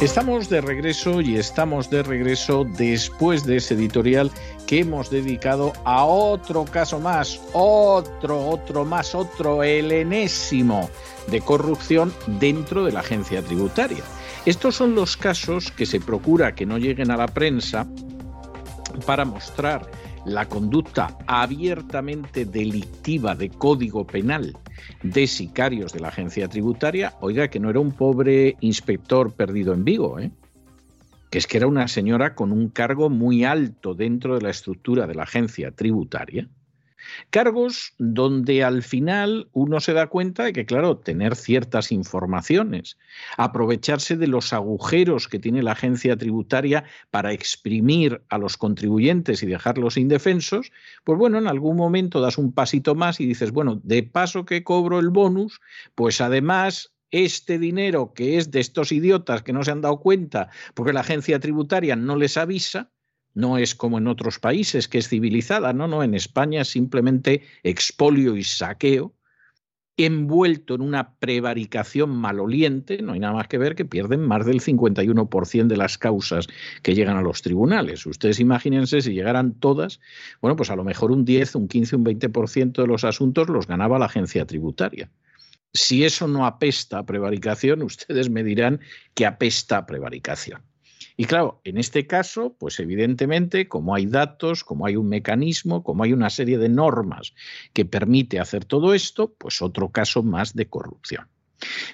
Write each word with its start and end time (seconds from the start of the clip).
Estamos 0.00 0.50
de 0.50 0.60
regreso 0.60 1.22
y 1.22 1.36
estamos 1.36 1.88
de 1.88 2.02
regreso 2.02 2.64
después 2.64 3.46
de 3.46 3.56
ese 3.56 3.72
editorial 3.72 4.30
que 4.66 4.80
hemos 4.80 5.08
dedicado 5.08 5.72
a 5.86 6.04
otro 6.04 6.66
caso 6.66 7.00
más, 7.00 7.40
otro, 7.54 8.46
otro 8.46 8.84
más, 8.84 9.14
otro, 9.14 9.62
el 9.62 9.90
enésimo 9.90 10.90
de 11.28 11.40
corrupción 11.40 12.12
dentro 12.38 12.84
de 12.84 12.92
la 12.92 13.00
agencia 13.00 13.40
tributaria. 13.40 14.04
Estos 14.44 14.74
son 14.74 14.94
los 14.94 15.16
casos 15.16 15.70
que 15.70 15.86
se 15.86 15.98
procura 15.98 16.54
que 16.54 16.66
no 16.66 16.76
lleguen 16.76 17.10
a 17.10 17.16
la 17.16 17.28
prensa 17.28 17.86
para 19.06 19.24
mostrar 19.24 19.90
la 20.26 20.46
conducta 20.46 21.16
abiertamente 21.26 22.44
delictiva 22.44 23.34
de 23.34 23.48
código 23.48 24.06
penal 24.06 24.58
de 25.02 25.26
sicarios 25.26 25.92
de 25.92 26.00
la 26.00 26.08
agencia 26.08 26.48
tributaria, 26.48 27.14
oiga 27.20 27.48
que 27.48 27.60
no 27.60 27.70
era 27.70 27.80
un 27.80 27.92
pobre 27.92 28.56
inspector 28.60 29.32
perdido 29.34 29.74
en 29.74 29.84
Vigo, 29.84 30.18
¿eh? 30.18 30.30
que 31.30 31.38
es 31.38 31.46
que 31.46 31.56
era 31.58 31.66
una 31.66 31.88
señora 31.88 32.34
con 32.34 32.52
un 32.52 32.68
cargo 32.68 33.10
muy 33.10 33.44
alto 33.44 33.94
dentro 33.94 34.34
de 34.34 34.42
la 34.42 34.50
estructura 34.50 35.06
de 35.06 35.14
la 35.14 35.24
agencia 35.24 35.70
tributaria. 35.72 36.48
Cargos 37.30 37.94
donde 37.98 38.64
al 38.64 38.82
final 38.82 39.48
uno 39.52 39.80
se 39.80 39.92
da 39.92 40.06
cuenta 40.08 40.44
de 40.44 40.52
que, 40.52 40.66
claro, 40.66 40.98
tener 40.98 41.36
ciertas 41.36 41.92
informaciones, 41.92 42.98
aprovecharse 43.36 44.16
de 44.16 44.26
los 44.26 44.52
agujeros 44.52 45.28
que 45.28 45.38
tiene 45.38 45.62
la 45.62 45.72
agencia 45.72 46.16
tributaria 46.16 46.84
para 47.10 47.32
exprimir 47.32 48.22
a 48.28 48.38
los 48.38 48.56
contribuyentes 48.56 49.42
y 49.42 49.46
dejarlos 49.46 49.96
indefensos, 49.96 50.72
pues 51.04 51.18
bueno, 51.18 51.38
en 51.38 51.46
algún 51.46 51.76
momento 51.76 52.20
das 52.20 52.38
un 52.38 52.52
pasito 52.52 52.94
más 52.94 53.20
y 53.20 53.26
dices, 53.26 53.52
bueno, 53.52 53.80
de 53.82 54.02
paso 54.02 54.44
que 54.44 54.64
cobro 54.64 54.98
el 54.98 55.10
bonus, 55.10 55.60
pues 55.94 56.20
además 56.20 56.92
este 57.10 57.58
dinero 57.58 58.12
que 58.14 58.36
es 58.36 58.50
de 58.50 58.60
estos 58.60 58.92
idiotas 58.92 59.42
que 59.42 59.52
no 59.52 59.62
se 59.64 59.70
han 59.70 59.80
dado 59.80 60.00
cuenta 60.00 60.50
porque 60.74 60.92
la 60.92 61.00
agencia 61.00 61.38
tributaria 61.38 61.96
no 61.96 62.16
les 62.16 62.36
avisa, 62.36 62.90
no 63.36 63.58
es 63.58 63.74
como 63.74 63.98
en 63.98 64.08
otros 64.08 64.38
países 64.38 64.88
que 64.88 64.96
es 64.96 65.08
civilizada, 65.08 65.74
no, 65.74 65.86
no, 65.86 66.02
en 66.02 66.14
España 66.14 66.62
es 66.62 66.68
simplemente 66.68 67.42
expolio 67.62 68.34
y 68.34 68.42
saqueo, 68.42 69.12
envuelto 69.98 70.74
en 70.74 70.80
una 70.80 71.16
prevaricación 71.16 72.10
maloliente, 72.10 73.02
no 73.02 73.12
hay 73.12 73.20
nada 73.20 73.34
más 73.34 73.48
que 73.48 73.58
ver 73.58 73.74
que 73.74 73.84
pierden 73.84 74.22
más 74.22 74.46
del 74.46 74.60
51% 74.60 75.66
de 75.66 75.76
las 75.76 75.98
causas 75.98 76.46
que 76.82 76.94
llegan 76.94 77.18
a 77.18 77.22
los 77.22 77.42
tribunales. 77.42 78.06
Ustedes 78.06 78.40
imagínense 78.40 79.02
si 79.02 79.12
llegaran 79.12 79.52
todas, 79.52 80.00
bueno, 80.40 80.56
pues 80.56 80.70
a 80.70 80.76
lo 80.76 80.84
mejor 80.84 81.12
un 81.12 81.26
10, 81.26 81.56
un 81.56 81.68
15, 81.68 81.96
un 81.96 82.04
20% 82.06 82.72
de 82.72 82.86
los 82.86 83.04
asuntos 83.04 83.50
los 83.50 83.66
ganaba 83.66 83.98
la 83.98 84.06
agencia 84.06 84.46
tributaria. 84.46 85.10
Si 85.74 86.04
eso 86.04 86.26
no 86.26 86.46
apesta 86.46 87.00
a 87.00 87.06
prevaricación, 87.06 87.82
ustedes 87.82 88.30
me 88.30 88.42
dirán 88.42 88.80
que 89.12 89.26
apesta 89.26 89.76
a 89.76 89.86
prevaricación. 89.86 90.62
Y 91.16 91.24
claro, 91.24 91.60
en 91.64 91.78
este 91.78 92.06
caso, 92.06 92.54
pues 92.58 92.78
evidentemente, 92.78 93.68
como 93.68 93.94
hay 93.94 94.06
datos, 94.06 94.64
como 94.64 94.84
hay 94.84 94.96
un 94.96 95.08
mecanismo, 95.08 95.82
como 95.82 96.04
hay 96.04 96.12
una 96.12 96.28
serie 96.28 96.58
de 96.58 96.68
normas 96.68 97.32
que 97.72 97.86
permite 97.86 98.38
hacer 98.38 98.66
todo 98.66 98.92
esto, 98.92 99.34
pues 99.38 99.62
otro 99.62 99.90
caso 99.90 100.22
más 100.22 100.54
de 100.54 100.68
corrupción. 100.68 101.26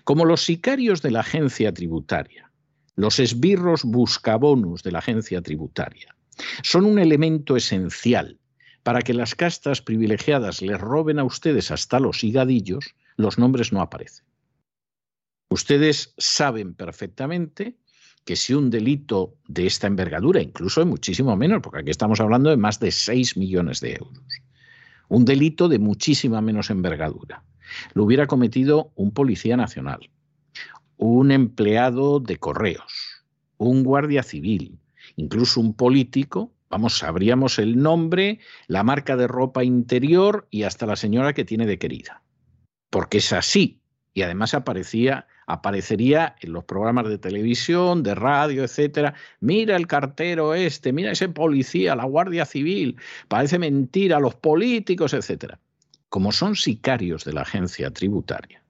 Como 0.02 0.24
los 0.24 0.44
sicarios 0.44 1.02
de 1.02 1.12
la 1.12 1.20
agencia 1.20 1.72
tributaria, 1.72 2.50
los 2.96 3.20
esbirros 3.20 3.84
buscabonus 3.84 4.82
de 4.82 4.90
la 4.90 4.98
agencia 4.98 5.40
tributaria, 5.40 6.16
son 6.62 6.84
un 6.84 6.98
elemento 6.98 7.56
esencial 7.56 8.40
para 8.82 9.02
que 9.02 9.14
las 9.14 9.36
castas 9.36 9.80
privilegiadas 9.80 10.62
les 10.62 10.80
roben 10.80 11.20
a 11.20 11.24
ustedes 11.24 11.70
hasta 11.70 12.00
los 12.00 12.24
higadillos, 12.24 12.96
los 13.16 13.38
nombres 13.38 13.72
no 13.72 13.80
aparecen. 13.80 14.26
Ustedes 15.48 16.14
saben 16.18 16.74
perfectamente 16.74 17.76
que 18.24 18.36
si 18.36 18.54
un 18.54 18.70
delito 18.70 19.34
de 19.48 19.66
esta 19.66 19.86
envergadura, 19.86 20.40
incluso 20.40 20.84
muchísimo 20.86 21.36
menos, 21.36 21.60
porque 21.62 21.80
aquí 21.80 21.90
estamos 21.90 22.20
hablando 22.20 22.50
de 22.50 22.56
más 22.56 22.78
de 22.78 22.90
6 22.90 23.36
millones 23.36 23.80
de 23.80 23.94
euros, 23.94 24.22
un 25.08 25.24
delito 25.24 25.68
de 25.68 25.78
muchísima 25.78 26.40
menos 26.40 26.70
envergadura, 26.70 27.44
lo 27.94 28.04
hubiera 28.04 28.26
cometido 28.26 28.92
un 28.94 29.12
policía 29.12 29.56
nacional, 29.56 30.10
un 30.96 31.32
empleado 31.32 32.20
de 32.20 32.36
correos, 32.36 33.24
un 33.58 33.82
guardia 33.82 34.22
civil, 34.22 34.78
incluso 35.16 35.60
un 35.60 35.74
político, 35.74 36.52
vamos, 36.70 36.98
sabríamos 36.98 37.58
el 37.58 37.82
nombre, 37.82 38.38
la 38.66 38.82
marca 38.82 39.16
de 39.16 39.26
ropa 39.26 39.64
interior 39.64 40.46
y 40.50 40.62
hasta 40.62 40.86
la 40.86 40.96
señora 40.96 41.34
que 41.34 41.44
tiene 41.44 41.66
de 41.66 41.78
querida. 41.78 42.22
Porque 42.88 43.18
es 43.18 43.32
así. 43.32 43.81
Y 44.14 44.22
además 44.22 44.54
aparecía 44.54 45.26
aparecería 45.46 46.36
en 46.40 46.52
los 46.52 46.64
programas 46.64 47.08
de 47.08 47.18
televisión, 47.18 48.02
de 48.02 48.14
radio, 48.14 48.64
etcétera. 48.64 49.14
Mira 49.40 49.76
el 49.76 49.86
cartero 49.86 50.54
este, 50.54 50.92
mira 50.92 51.12
ese 51.12 51.28
policía, 51.28 51.96
la 51.96 52.04
Guardia 52.04 52.46
Civil, 52.46 52.96
parece 53.28 53.58
mentira, 53.58 54.20
los 54.20 54.34
políticos, 54.34 55.12
etcétera. 55.12 55.58
Como 56.08 56.32
son 56.32 56.56
sicarios 56.56 57.24
de 57.24 57.32
la 57.32 57.42
agencia 57.42 57.90
tributaria, 57.90 58.62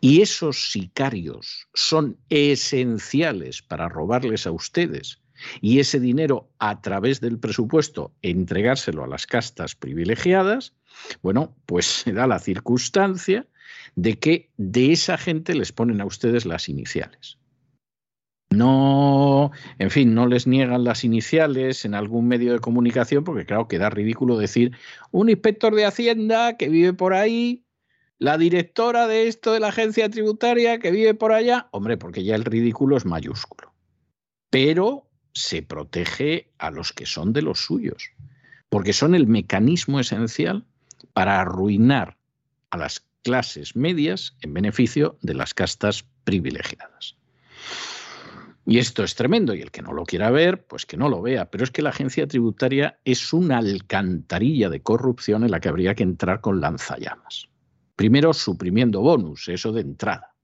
y 0.00 0.22
esos 0.22 0.72
sicarios 0.72 1.68
son 1.74 2.16
esenciales 2.30 3.62
para 3.62 3.88
robarles 3.88 4.46
a 4.46 4.52
ustedes 4.52 5.20
y 5.60 5.78
ese 5.78 6.00
dinero 6.00 6.50
a 6.58 6.80
través 6.80 7.20
del 7.20 7.38
presupuesto 7.38 8.12
entregárselo 8.22 9.04
a 9.04 9.06
las 9.06 9.26
castas 9.26 9.76
privilegiadas, 9.76 10.74
bueno, 11.22 11.54
pues 11.66 11.86
se 11.86 12.12
da 12.12 12.26
la 12.26 12.40
circunstancia 12.40 13.46
de 13.96 14.18
que 14.18 14.50
de 14.56 14.92
esa 14.92 15.18
gente 15.18 15.54
les 15.54 15.72
ponen 15.72 16.00
a 16.00 16.06
ustedes 16.06 16.46
las 16.46 16.68
iniciales. 16.68 17.38
No, 18.50 19.50
en 19.78 19.90
fin, 19.90 20.14
no 20.14 20.26
les 20.26 20.46
niegan 20.46 20.84
las 20.84 21.04
iniciales 21.04 21.84
en 21.84 21.94
algún 21.94 22.28
medio 22.28 22.52
de 22.52 22.60
comunicación, 22.60 23.22
porque 23.22 23.44
claro, 23.44 23.68
queda 23.68 23.90
ridículo 23.90 24.38
decir 24.38 24.72
un 25.10 25.28
inspector 25.28 25.74
de 25.74 25.84
Hacienda 25.84 26.56
que 26.56 26.68
vive 26.68 26.94
por 26.94 27.12
ahí, 27.12 27.66
la 28.18 28.38
directora 28.38 29.06
de 29.06 29.28
esto 29.28 29.52
de 29.52 29.60
la 29.60 29.68
agencia 29.68 30.08
tributaria 30.08 30.78
que 30.78 30.90
vive 30.90 31.14
por 31.14 31.32
allá, 31.32 31.68
hombre, 31.72 31.96
porque 31.98 32.24
ya 32.24 32.34
el 32.34 32.44
ridículo 32.44 32.96
es 32.96 33.04
mayúsculo. 33.04 33.72
Pero 34.50 35.08
se 35.34 35.62
protege 35.62 36.50
a 36.58 36.70
los 36.70 36.92
que 36.92 37.06
son 37.06 37.32
de 37.32 37.42
los 37.42 37.60
suyos, 37.60 38.12
porque 38.70 38.92
son 38.92 39.14
el 39.14 39.26
mecanismo 39.26 40.00
esencial 40.00 40.64
para 41.12 41.40
arruinar 41.40 42.16
a 42.70 42.78
las 42.78 43.07
clases 43.22 43.76
medias 43.76 44.36
en 44.40 44.54
beneficio 44.54 45.18
de 45.22 45.34
las 45.34 45.54
castas 45.54 46.04
privilegiadas. 46.24 47.16
Y 48.68 48.76
esto 48.76 49.02
es 49.02 49.14
tremendo, 49.14 49.54
y 49.54 49.62
el 49.62 49.70
que 49.70 49.80
no 49.80 49.94
lo 49.94 50.04
quiera 50.04 50.30
ver, 50.30 50.66
pues 50.66 50.84
que 50.84 50.98
no 50.98 51.08
lo 51.08 51.22
vea. 51.22 51.50
Pero 51.50 51.64
es 51.64 51.70
que 51.70 51.80
la 51.80 51.88
agencia 51.88 52.28
tributaria 52.28 52.98
es 53.02 53.32
una 53.32 53.56
alcantarilla 53.56 54.68
de 54.68 54.82
corrupción 54.82 55.42
en 55.42 55.52
la 55.52 55.60
que 55.60 55.70
habría 55.70 55.94
que 55.94 56.02
entrar 56.02 56.42
con 56.42 56.60
lanzallamas. 56.60 57.48
Primero 57.96 58.34
suprimiendo 58.34 59.00
bonus, 59.00 59.48
eso 59.48 59.72
de 59.72 59.80
entrada. 59.80 60.34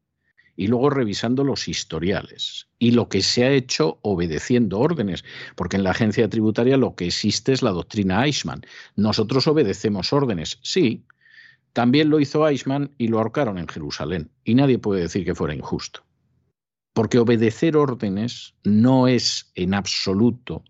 Y 0.56 0.68
luego 0.68 0.88
revisando 0.88 1.44
los 1.44 1.68
historiales 1.68 2.68
y 2.78 2.92
lo 2.92 3.10
que 3.10 3.20
se 3.20 3.44
ha 3.44 3.50
hecho 3.50 3.98
obedeciendo 4.00 4.78
órdenes, 4.78 5.22
porque 5.54 5.76
en 5.76 5.84
la 5.84 5.90
agencia 5.90 6.26
tributaria 6.30 6.78
lo 6.78 6.94
que 6.94 7.08
existe 7.08 7.52
es 7.52 7.62
la 7.62 7.72
doctrina 7.72 8.24
Eichmann. 8.24 8.62
Nosotros 8.96 9.46
obedecemos 9.48 10.14
órdenes, 10.14 10.58
sí, 10.62 11.04
también 11.74 12.08
lo 12.08 12.20
hizo 12.20 12.48
Eichmann 12.48 12.94
y 12.98 13.08
lo 13.08 13.18
ahorcaron 13.18 13.58
en 13.58 13.66
Jerusalén. 13.66 14.30
Y 14.44 14.54
nadie 14.54 14.78
puede 14.78 15.02
decir 15.02 15.24
que 15.24 15.34
fuera 15.34 15.54
injusto. 15.54 16.04
Porque 16.94 17.18
obedecer 17.18 17.76
órdenes 17.76 18.54
no 18.62 19.08
es 19.08 19.50
en 19.56 19.74
absoluto 19.74 20.62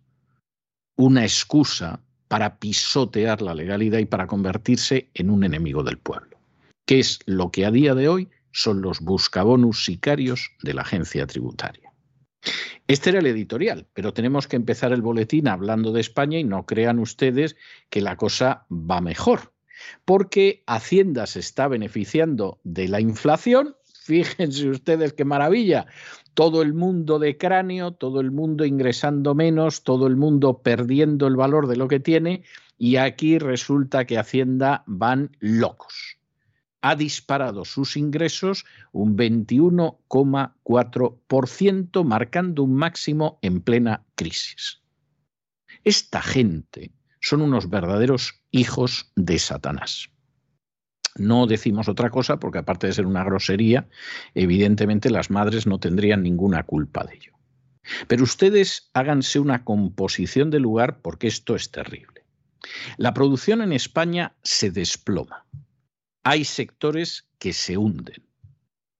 una 0.96 1.22
excusa 1.22 2.00
para 2.26 2.58
pisotear 2.58 3.42
la 3.42 3.54
legalidad 3.54 3.98
y 3.98 4.06
para 4.06 4.26
convertirse 4.26 5.10
en 5.12 5.28
un 5.28 5.44
enemigo 5.44 5.82
del 5.82 5.98
pueblo, 5.98 6.38
que 6.86 7.00
es 7.00 7.18
lo 7.26 7.50
que 7.50 7.66
a 7.66 7.70
día 7.70 7.94
de 7.94 8.08
hoy 8.08 8.30
son 8.50 8.80
los 8.80 9.00
buscabonus 9.00 9.84
sicarios 9.84 10.52
de 10.62 10.72
la 10.72 10.82
agencia 10.82 11.26
tributaria. 11.26 11.92
Este 12.86 13.10
era 13.10 13.18
el 13.18 13.26
editorial, 13.26 13.86
pero 13.92 14.14
tenemos 14.14 14.48
que 14.48 14.56
empezar 14.56 14.92
el 14.92 15.02
boletín 15.02 15.48
hablando 15.48 15.92
de 15.92 16.00
España 16.00 16.38
y 16.38 16.44
no 16.44 16.64
crean 16.64 16.98
ustedes 16.98 17.56
que 17.90 18.00
la 18.00 18.16
cosa 18.16 18.66
va 18.70 19.02
mejor 19.02 19.53
porque 20.04 20.62
Hacienda 20.66 21.26
se 21.26 21.40
está 21.40 21.68
beneficiando 21.68 22.60
de 22.64 22.88
la 22.88 23.00
inflación, 23.00 23.76
Fíjense 24.04 24.68
ustedes 24.68 25.14
qué 25.14 25.24
maravilla. 25.24 25.86
Todo 26.34 26.60
el 26.60 26.74
mundo 26.74 27.18
de 27.18 27.38
cráneo, 27.38 27.92
todo 27.92 28.20
el 28.20 28.32
mundo 28.32 28.66
ingresando 28.66 29.34
menos, 29.34 29.82
todo 29.82 30.06
el 30.06 30.16
mundo 30.16 30.60
perdiendo 30.62 31.26
el 31.26 31.36
valor 31.36 31.68
de 31.68 31.76
lo 31.76 31.88
que 31.88 32.00
tiene 32.00 32.42
y 32.76 32.96
aquí 32.96 33.38
resulta 33.38 34.04
que 34.04 34.18
Hacienda 34.18 34.84
van 34.86 35.34
locos. 35.40 36.18
Ha 36.82 36.96
disparado 36.96 37.64
sus 37.64 37.96
ingresos 37.96 38.66
un 38.92 39.16
21,4%, 39.16 42.04
marcando 42.04 42.62
un 42.62 42.74
máximo 42.74 43.38
en 43.40 43.62
plena 43.62 44.04
crisis. 44.16 44.82
Esta 45.82 46.20
gente 46.20 46.92
son 47.22 47.40
unos 47.40 47.70
verdaderos 47.70 48.43
hijos 48.54 49.10
de 49.16 49.40
Satanás. 49.40 50.10
No 51.16 51.46
decimos 51.48 51.88
otra 51.88 52.10
cosa 52.10 52.38
porque 52.38 52.58
aparte 52.58 52.86
de 52.86 52.92
ser 52.92 53.06
una 53.06 53.24
grosería, 53.24 53.88
evidentemente 54.34 55.10
las 55.10 55.28
madres 55.28 55.66
no 55.66 55.80
tendrían 55.80 56.22
ninguna 56.22 56.62
culpa 56.62 57.04
de 57.04 57.16
ello. 57.16 57.32
Pero 58.06 58.22
ustedes 58.22 58.90
háganse 58.94 59.40
una 59.40 59.64
composición 59.64 60.50
de 60.50 60.60
lugar 60.60 61.00
porque 61.02 61.26
esto 61.26 61.56
es 61.56 61.72
terrible. 61.72 62.24
La 62.96 63.12
producción 63.12 63.60
en 63.60 63.72
España 63.72 64.34
se 64.44 64.70
desploma. 64.70 65.46
Hay 66.22 66.44
sectores 66.44 67.28
que 67.38 67.52
se 67.52 67.76
hunden. 67.76 68.22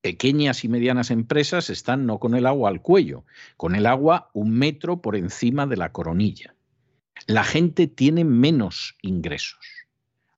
Pequeñas 0.00 0.64
y 0.64 0.68
medianas 0.68 1.12
empresas 1.12 1.70
están 1.70 2.06
no 2.06 2.18
con 2.18 2.34
el 2.34 2.46
agua 2.46 2.70
al 2.70 2.82
cuello, 2.82 3.24
con 3.56 3.76
el 3.76 3.86
agua 3.86 4.30
un 4.34 4.50
metro 4.50 5.00
por 5.00 5.14
encima 5.14 5.66
de 5.66 5.76
la 5.76 5.92
coronilla. 5.92 6.53
La 7.26 7.44
gente 7.44 7.86
tiene 7.86 8.24
menos 8.24 8.96
ingresos. 9.02 9.60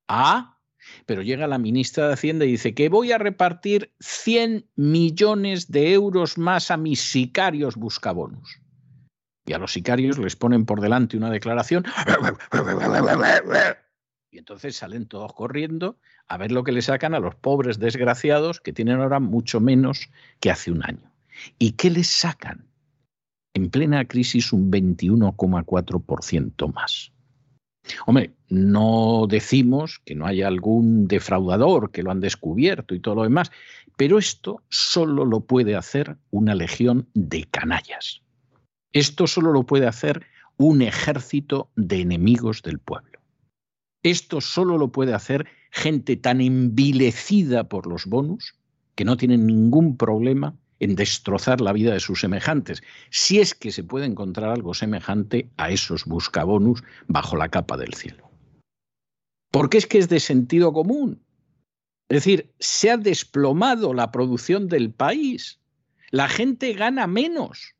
Ah, 0.08 0.58
pero 1.04 1.22
llega 1.22 1.46
la 1.46 1.58
ministra 1.58 2.06
de 2.06 2.14
Hacienda 2.14 2.44
y 2.44 2.52
dice 2.52 2.74
que 2.74 2.88
voy 2.88 3.12
a 3.12 3.18
repartir 3.18 3.92
100 4.00 4.66
millones 4.76 5.70
de 5.70 5.92
euros 5.92 6.38
más 6.38 6.70
a 6.70 6.76
mis 6.76 7.00
sicarios 7.00 7.76
buscabonus 7.76 8.60
y 9.46 9.52
a 9.52 9.58
los 9.58 9.72
sicarios 9.72 10.18
les 10.18 10.36
ponen 10.36 10.66
por 10.66 10.80
delante 10.80 11.16
una 11.16 11.30
declaración 11.30 11.84
y 14.30 14.38
entonces 14.38 14.76
salen 14.76 15.06
todos 15.06 15.32
corriendo 15.32 15.98
a 16.26 16.36
ver 16.36 16.52
lo 16.52 16.64
que 16.64 16.72
le 16.72 16.82
sacan 16.82 17.14
a 17.14 17.20
los 17.20 17.36
pobres 17.36 17.78
desgraciados 17.78 18.60
que 18.60 18.72
tienen 18.72 19.00
ahora 19.00 19.20
mucho 19.20 19.60
menos 19.60 20.10
que 20.40 20.50
hace 20.50 20.70
un 20.70 20.84
año. 20.84 21.10
¿Y 21.58 21.72
qué 21.72 21.90
les 21.90 22.08
sacan? 22.08 22.65
En 23.56 23.70
plena 23.70 24.04
crisis 24.04 24.52
un 24.52 24.70
21,4% 24.70 26.74
más. 26.74 27.10
Hombre, 28.04 28.34
no 28.50 29.26
decimos 29.30 30.02
que 30.04 30.14
no 30.14 30.26
haya 30.26 30.46
algún 30.46 31.08
defraudador 31.08 31.90
que 31.90 32.02
lo 32.02 32.10
han 32.10 32.20
descubierto 32.20 32.94
y 32.94 33.00
todo 33.00 33.14
lo 33.14 33.22
demás, 33.22 33.50
pero 33.96 34.18
esto 34.18 34.60
solo 34.68 35.24
lo 35.24 35.40
puede 35.40 35.74
hacer 35.74 36.18
una 36.30 36.54
legión 36.54 37.08
de 37.14 37.44
canallas. 37.44 38.20
Esto 38.92 39.26
solo 39.26 39.52
lo 39.52 39.62
puede 39.62 39.86
hacer 39.86 40.26
un 40.58 40.82
ejército 40.82 41.70
de 41.76 42.02
enemigos 42.02 42.60
del 42.60 42.78
pueblo. 42.78 43.20
Esto 44.02 44.42
solo 44.42 44.76
lo 44.76 44.92
puede 44.92 45.14
hacer 45.14 45.46
gente 45.70 46.18
tan 46.18 46.42
envilecida 46.42 47.70
por 47.70 47.86
los 47.86 48.04
bonus 48.04 48.54
que 48.94 49.06
no 49.06 49.16
tienen 49.16 49.46
ningún 49.46 49.96
problema 49.96 50.54
en 50.80 50.94
destrozar 50.94 51.60
la 51.60 51.72
vida 51.72 51.92
de 51.92 52.00
sus 52.00 52.20
semejantes, 52.20 52.82
si 53.10 53.40
es 53.40 53.54
que 53.54 53.72
se 53.72 53.84
puede 53.84 54.06
encontrar 54.06 54.50
algo 54.50 54.74
semejante 54.74 55.50
a 55.56 55.70
esos 55.70 56.04
buscabonus 56.04 56.82
bajo 57.06 57.36
la 57.36 57.48
capa 57.48 57.76
del 57.76 57.94
cielo. 57.94 58.30
Porque 59.50 59.78
es 59.78 59.86
que 59.86 59.98
es 59.98 60.08
de 60.08 60.20
sentido 60.20 60.72
común. 60.72 61.22
Es 62.08 62.18
decir, 62.18 62.52
se 62.58 62.90
ha 62.90 62.96
desplomado 62.96 63.94
la 63.94 64.12
producción 64.12 64.68
del 64.68 64.92
país. 64.92 65.60
La 66.10 66.28
gente 66.28 66.72
gana 66.74 67.06
menos 67.06 67.76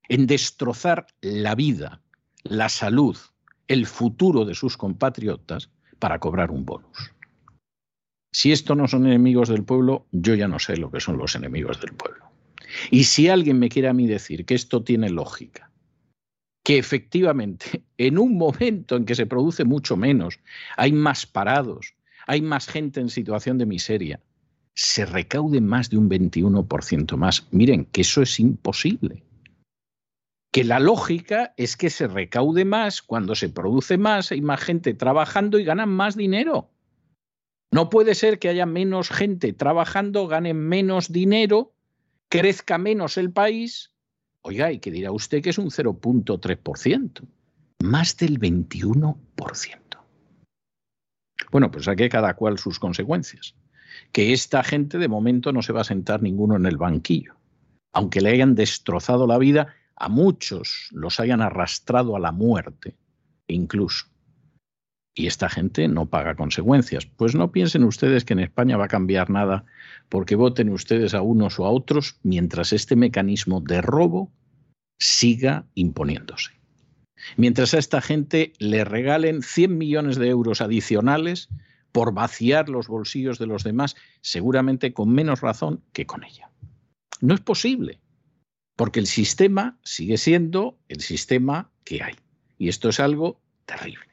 en 0.07 0.27
destrozar 0.27 1.07
la 1.21 1.55
vida, 1.55 2.03
la 2.43 2.69
salud, 2.69 3.17
el 3.67 3.87
futuro 3.87 4.45
de 4.45 4.53
sus 4.53 4.77
compatriotas 4.77 5.71
para 5.97 6.19
cobrar 6.19 6.51
un 6.51 6.63
bonus. 6.65 7.11
Si 8.31 8.51
esto 8.51 8.75
no 8.75 8.87
son 8.87 9.07
enemigos 9.07 9.49
del 9.49 9.63
pueblo, 9.63 10.05
yo 10.11 10.35
ya 10.35 10.47
no 10.47 10.59
sé 10.59 10.77
lo 10.77 10.91
que 10.91 10.99
son 10.99 11.17
los 11.17 11.35
enemigos 11.35 11.81
del 11.81 11.93
pueblo. 11.93 12.32
Y 12.91 13.05
si 13.05 13.29
alguien 13.29 13.59
me 13.59 13.69
quiere 13.69 13.87
a 13.87 13.93
mí 13.93 14.07
decir 14.07 14.45
que 14.45 14.55
esto 14.55 14.83
tiene 14.83 15.09
lógica, 15.09 15.71
que 16.63 16.77
efectivamente 16.77 17.83
en 17.97 18.17
un 18.17 18.37
momento 18.37 18.95
en 18.95 19.05
que 19.05 19.15
se 19.15 19.25
produce 19.25 19.65
mucho 19.65 19.97
menos, 19.97 20.39
hay 20.77 20.91
más 20.91 21.25
parados, 21.25 21.95
hay 22.27 22.41
más 22.41 22.67
gente 22.67 22.99
en 22.99 23.09
situación 23.09 23.57
de 23.57 23.65
miseria, 23.65 24.19
se 24.75 25.05
recaude 25.05 25.61
más 25.61 25.89
de 25.89 25.97
un 25.97 26.09
21% 26.09 27.15
más. 27.17 27.47
Miren, 27.51 27.85
que 27.85 28.01
eso 28.01 28.21
es 28.21 28.39
imposible 28.39 29.23
que 30.53 30.63
la 30.63 30.79
lógica 30.79 31.55
es 31.57 31.75
que 31.75 31.89
se 31.89 32.07
recaude 32.07 32.63
más, 32.63 33.01
cuando 33.01 33.33
se 33.33 33.49
produce 33.49 33.97
más, 33.97 34.31
hay 34.31 34.41
más 34.41 34.61
gente 34.61 34.93
trabajando 34.93 35.57
y 35.57 35.63
ganan 35.63 35.89
más 35.89 36.15
dinero. 36.15 36.69
No 37.71 37.89
puede 37.89 38.13
ser 38.13 38.37
que 38.37 38.49
haya 38.49 38.67
menos 38.67 39.09
gente 39.09 39.51
trabajando, 39.51 40.27
ganen 40.27 40.57
menos 40.57 41.11
dinero, 41.11 41.73
crezca 42.33 42.79
menos 42.79 43.19
el 43.19 43.31
país. 43.31 43.93
Oiga, 44.41 44.71
¿y 44.71 44.79
qué 44.79 44.89
dirá 44.89 45.11
usted 45.11 45.43
que 45.43 45.51
es 45.51 45.59
un 45.59 45.69
0.3%? 45.69 47.27
Más 47.83 48.17
del 48.17 48.39
21%. 48.39 49.17
Bueno, 51.51 51.69
pues 51.69 51.87
aquí 51.87 52.09
cada 52.09 52.33
cual 52.33 52.57
sus 52.57 52.79
consecuencias. 52.79 53.55
Que 54.11 54.33
esta 54.33 54.63
gente 54.63 54.97
de 54.97 55.07
momento 55.07 55.53
no 55.53 55.61
se 55.61 55.73
va 55.73 55.81
a 55.81 55.83
sentar 55.83 56.23
ninguno 56.23 56.55
en 56.55 56.65
el 56.65 56.77
banquillo. 56.77 57.35
Aunque 57.91 58.19
le 58.19 58.31
hayan 58.31 58.55
destrozado 58.55 59.27
la 59.27 59.37
vida 59.37 59.75
a 59.95 60.09
muchos 60.09 60.89
los 60.91 61.19
hayan 61.19 61.39
arrastrado 61.39 62.15
a 62.15 62.19
la 62.19 62.31
muerte, 62.31 62.97
incluso. 63.45 64.07
Y 65.13 65.27
esta 65.27 65.49
gente 65.49 65.87
no 65.87 66.07
paga 66.07 66.33
consecuencias. 66.33 67.05
Pues 67.05 67.35
no 67.35 67.51
piensen 67.51 67.83
ustedes 67.83 68.25
que 68.25 68.33
en 68.33 68.39
España 68.39 68.75
va 68.75 68.85
a 68.85 68.87
cambiar 68.87 69.29
nada 69.29 69.65
porque 70.09 70.35
voten 70.35 70.69
ustedes 70.69 71.13
a 71.13 71.21
unos 71.21 71.59
o 71.59 71.65
a 71.65 71.71
otros 71.71 72.19
mientras 72.23 72.73
este 72.73 72.95
mecanismo 72.95 73.61
de 73.61 73.81
robo 73.81 74.31
siga 74.99 75.65
imponiéndose. 75.73 76.51
Mientras 77.37 77.73
a 77.73 77.79
esta 77.79 78.01
gente 78.01 78.53
le 78.59 78.83
regalen 78.83 79.41
100 79.41 79.77
millones 79.77 80.17
de 80.17 80.29
euros 80.29 80.61
adicionales 80.61 81.49
por 81.91 82.13
vaciar 82.13 82.69
los 82.69 82.87
bolsillos 82.87 83.39
de 83.39 83.47
los 83.47 83.63
demás, 83.63 83.95
seguramente 84.21 84.93
con 84.93 85.09
menos 85.09 85.41
razón 85.41 85.83
que 85.93 86.05
con 86.05 86.23
ella. 86.23 86.49
No 87.21 87.33
es 87.33 87.41
posible. 87.41 87.99
porque 88.75 88.99
el 88.99 89.07
sistema 89.07 89.77
sigue 89.83 90.17
siendo 90.17 90.79
el 90.87 91.01
sistema 91.01 91.69
que 91.83 92.01
hay. 92.01 92.15
Y 92.57 92.69
esto 92.69 92.89
es 92.89 92.99
algo 92.99 93.39
terrible. 93.65 94.12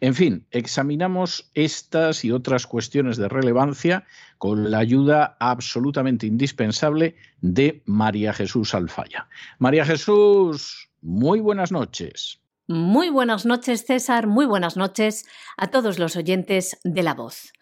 En 0.00 0.14
fin, 0.14 0.46
examinamos 0.50 1.50
estas 1.54 2.24
y 2.24 2.30
otras 2.30 2.66
cuestiones 2.66 3.16
de 3.16 3.28
relevancia 3.28 4.06
con 4.38 4.70
la 4.70 4.78
ayuda 4.78 5.36
absolutamente 5.40 6.26
indispensable 6.26 7.16
de 7.40 7.82
María 7.84 8.32
Jesús 8.32 8.74
Alfaya. 8.74 9.28
María 9.58 9.84
Jesús, 9.84 10.90
muy 11.00 11.40
buenas 11.40 11.72
noches. 11.72 12.40
Muy 12.66 13.10
buenas 13.10 13.44
noches, 13.44 13.84
César. 13.84 14.26
Muy 14.26 14.46
buenas 14.46 14.76
noches 14.76 15.26
a 15.56 15.66
todos 15.66 15.98
los 15.98 16.16
oyentes 16.16 16.78
de 16.82 17.02
La 17.02 17.14
Voz. 17.14 17.52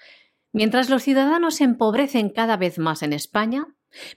Mientras 0.52 0.90
los 0.90 1.02
ciudadanos 1.02 1.56
se 1.56 1.64
empobrecen 1.64 2.28
cada 2.28 2.56
vez 2.56 2.78
más 2.78 3.02
en 3.02 3.12
España, 3.12 3.66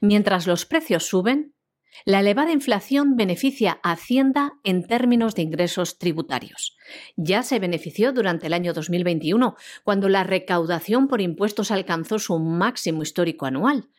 mientras 0.01 0.45
los 0.45 0.65
precios 0.65 1.07
suben, 1.07 1.55
la 2.03 2.19
elevada 2.19 2.51
inflación 2.51 3.15
beneficia 3.15 3.79
a 3.83 3.93
Hacienda 3.93 4.53
en 4.63 4.85
términos 4.85 5.35
de 5.35 5.43
ingresos 5.43 5.97
tributarios. 5.97 6.75
Ya 7.15 7.43
se 7.43 7.59
benefició 7.59 8.11
durante 8.11 8.47
el 8.47 8.53
año 8.53 8.73
2021, 8.73 9.55
cuando 9.83 10.09
la 10.09 10.23
recaudación 10.23 11.07
por 11.07 11.21
impuestos 11.21 11.71
alcanzó 11.71 12.19
su 12.19 12.37
máximo 12.39 13.03
histórico 13.03 13.45
anual. 13.45 13.89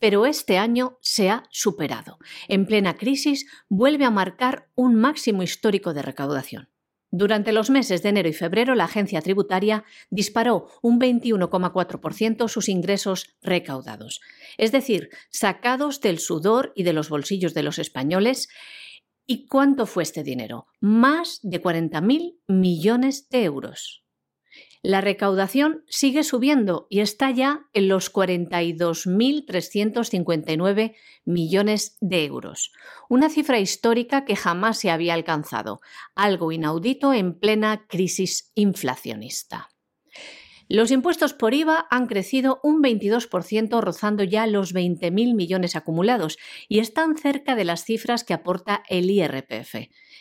Pero 0.00 0.26
este 0.26 0.58
año 0.58 0.98
se 1.00 1.30
ha 1.30 1.44
superado. 1.50 2.18
En 2.48 2.66
plena 2.66 2.96
crisis 2.96 3.46
vuelve 3.68 4.04
a 4.04 4.10
marcar 4.10 4.68
un 4.74 4.94
máximo 4.94 5.42
histórico 5.42 5.92
de 5.92 6.02
recaudación. 6.02 6.73
Durante 7.16 7.52
los 7.52 7.70
meses 7.70 8.02
de 8.02 8.08
enero 8.08 8.28
y 8.28 8.32
febrero, 8.32 8.74
la 8.74 8.86
agencia 8.86 9.22
tributaria 9.22 9.84
disparó 10.10 10.66
un 10.82 10.98
21,4% 10.98 12.48
sus 12.48 12.68
ingresos 12.68 13.36
recaudados, 13.40 14.20
es 14.58 14.72
decir, 14.72 15.10
sacados 15.30 16.00
del 16.00 16.18
sudor 16.18 16.72
y 16.74 16.82
de 16.82 16.92
los 16.92 17.10
bolsillos 17.10 17.54
de 17.54 17.62
los 17.62 17.78
españoles. 17.78 18.48
¿Y 19.26 19.46
cuánto 19.46 19.86
fue 19.86 20.02
este 20.02 20.24
dinero? 20.24 20.66
Más 20.80 21.38
de 21.44 21.62
40.000 21.62 22.40
millones 22.48 23.28
de 23.28 23.44
euros. 23.44 24.03
La 24.84 25.00
recaudación 25.00 25.82
sigue 25.88 26.22
subiendo 26.24 26.86
y 26.90 27.00
está 27.00 27.30
ya 27.30 27.62
en 27.72 27.88
los 27.88 28.12
42.359 28.12 30.94
millones 31.24 31.96
de 32.02 32.26
euros, 32.26 32.70
una 33.08 33.30
cifra 33.30 33.60
histórica 33.60 34.26
que 34.26 34.36
jamás 34.36 34.76
se 34.76 34.90
había 34.90 35.14
alcanzado, 35.14 35.80
algo 36.14 36.52
inaudito 36.52 37.14
en 37.14 37.38
plena 37.38 37.86
crisis 37.88 38.52
inflacionista. 38.54 39.70
Los 40.68 40.90
impuestos 40.90 41.32
por 41.32 41.54
IVA 41.54 41.86
han 41.90 42.06
crecido 42.06 42.60
un 42.62 42.82
22%, 42.82 43.80
rozando 43.80 44.22
ya 44.22 44.46
los 44.46 44.74
20.000 44.74 45.34
millones 45.34 45.76
acumulados, 45.76 46.36
y 46.68 46.80
están 46.80 47.16
cerca 47.16 47.54
de 47.54 47.64
las 47.64 47.84
cifras 47.84 48.22
que 48.22 48.34
aporta 48.34 48.82
el 48.90 49.10
IRPF. 49.10 49.76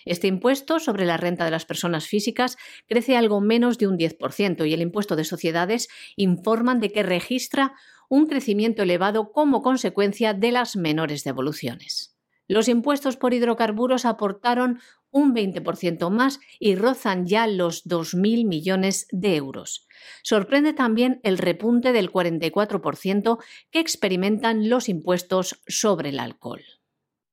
Este 0.06 0.28
impuesto 0.28 0.80
sobre 0.80 1.06
la 1.06 1.18
renta 1.18 1.46
de 1.46 1.52
las 1.52 1.66
personas 1.66 2.08
físicas 2.08 2.58
crece 2.88 3.18
algo 3.18 3.42
menos 3.42 3.78
de 3.78 3.88
un 3.88 3.98
10% 3.98 4.68
y 4.68 4.74
el 4.74 4.82
impuesto 4.82 5.16
de 5.16 5.24
sociedades 5.24 5.88
informan 6.16 6.80
de 6.80 6.92
que 6.92 7.04
registra 7.04 7.74
un 8.10 8.28
crecimiento 8.28 8.84
elevado 8.84 9.32
como 9.32 9.62
consecuencia 9.62 10.34
de 10.34 10.52
las 10.52 10.76
menores 10.76 11.24
devoluciones. 11.24 12.18
Los 12.48 12.68
impuestos 12.68 13.18
por 13.18 13.34
hidrocarburos 13.34 14.06
aportaron 14.06 14.80
un 15.12 15.34
20% 15.34 16.10
más 16.10 16.40
y 16.60 16.76
rozan 16.76 17.26
ya 17.26 17.48
los 17.48 17.86
2.000 17.86 18.46
millones 18.46 19.08
de 19.12 19.36
euros. 19.36 19.88
Sorprende 20.24 20.74
también 20.74 21.22
el 21.24 21.38
repunte 21.38 21.94
del 21.94 22.12
44% 22.12 23.38
que 23.72 23.80
experimentan 23.80 24.70
los 24.70 24.90
impuestos 24.90 25.62
sobre 25.68 26.10
el 26.10 26.20
alcohol. 26.20 26.64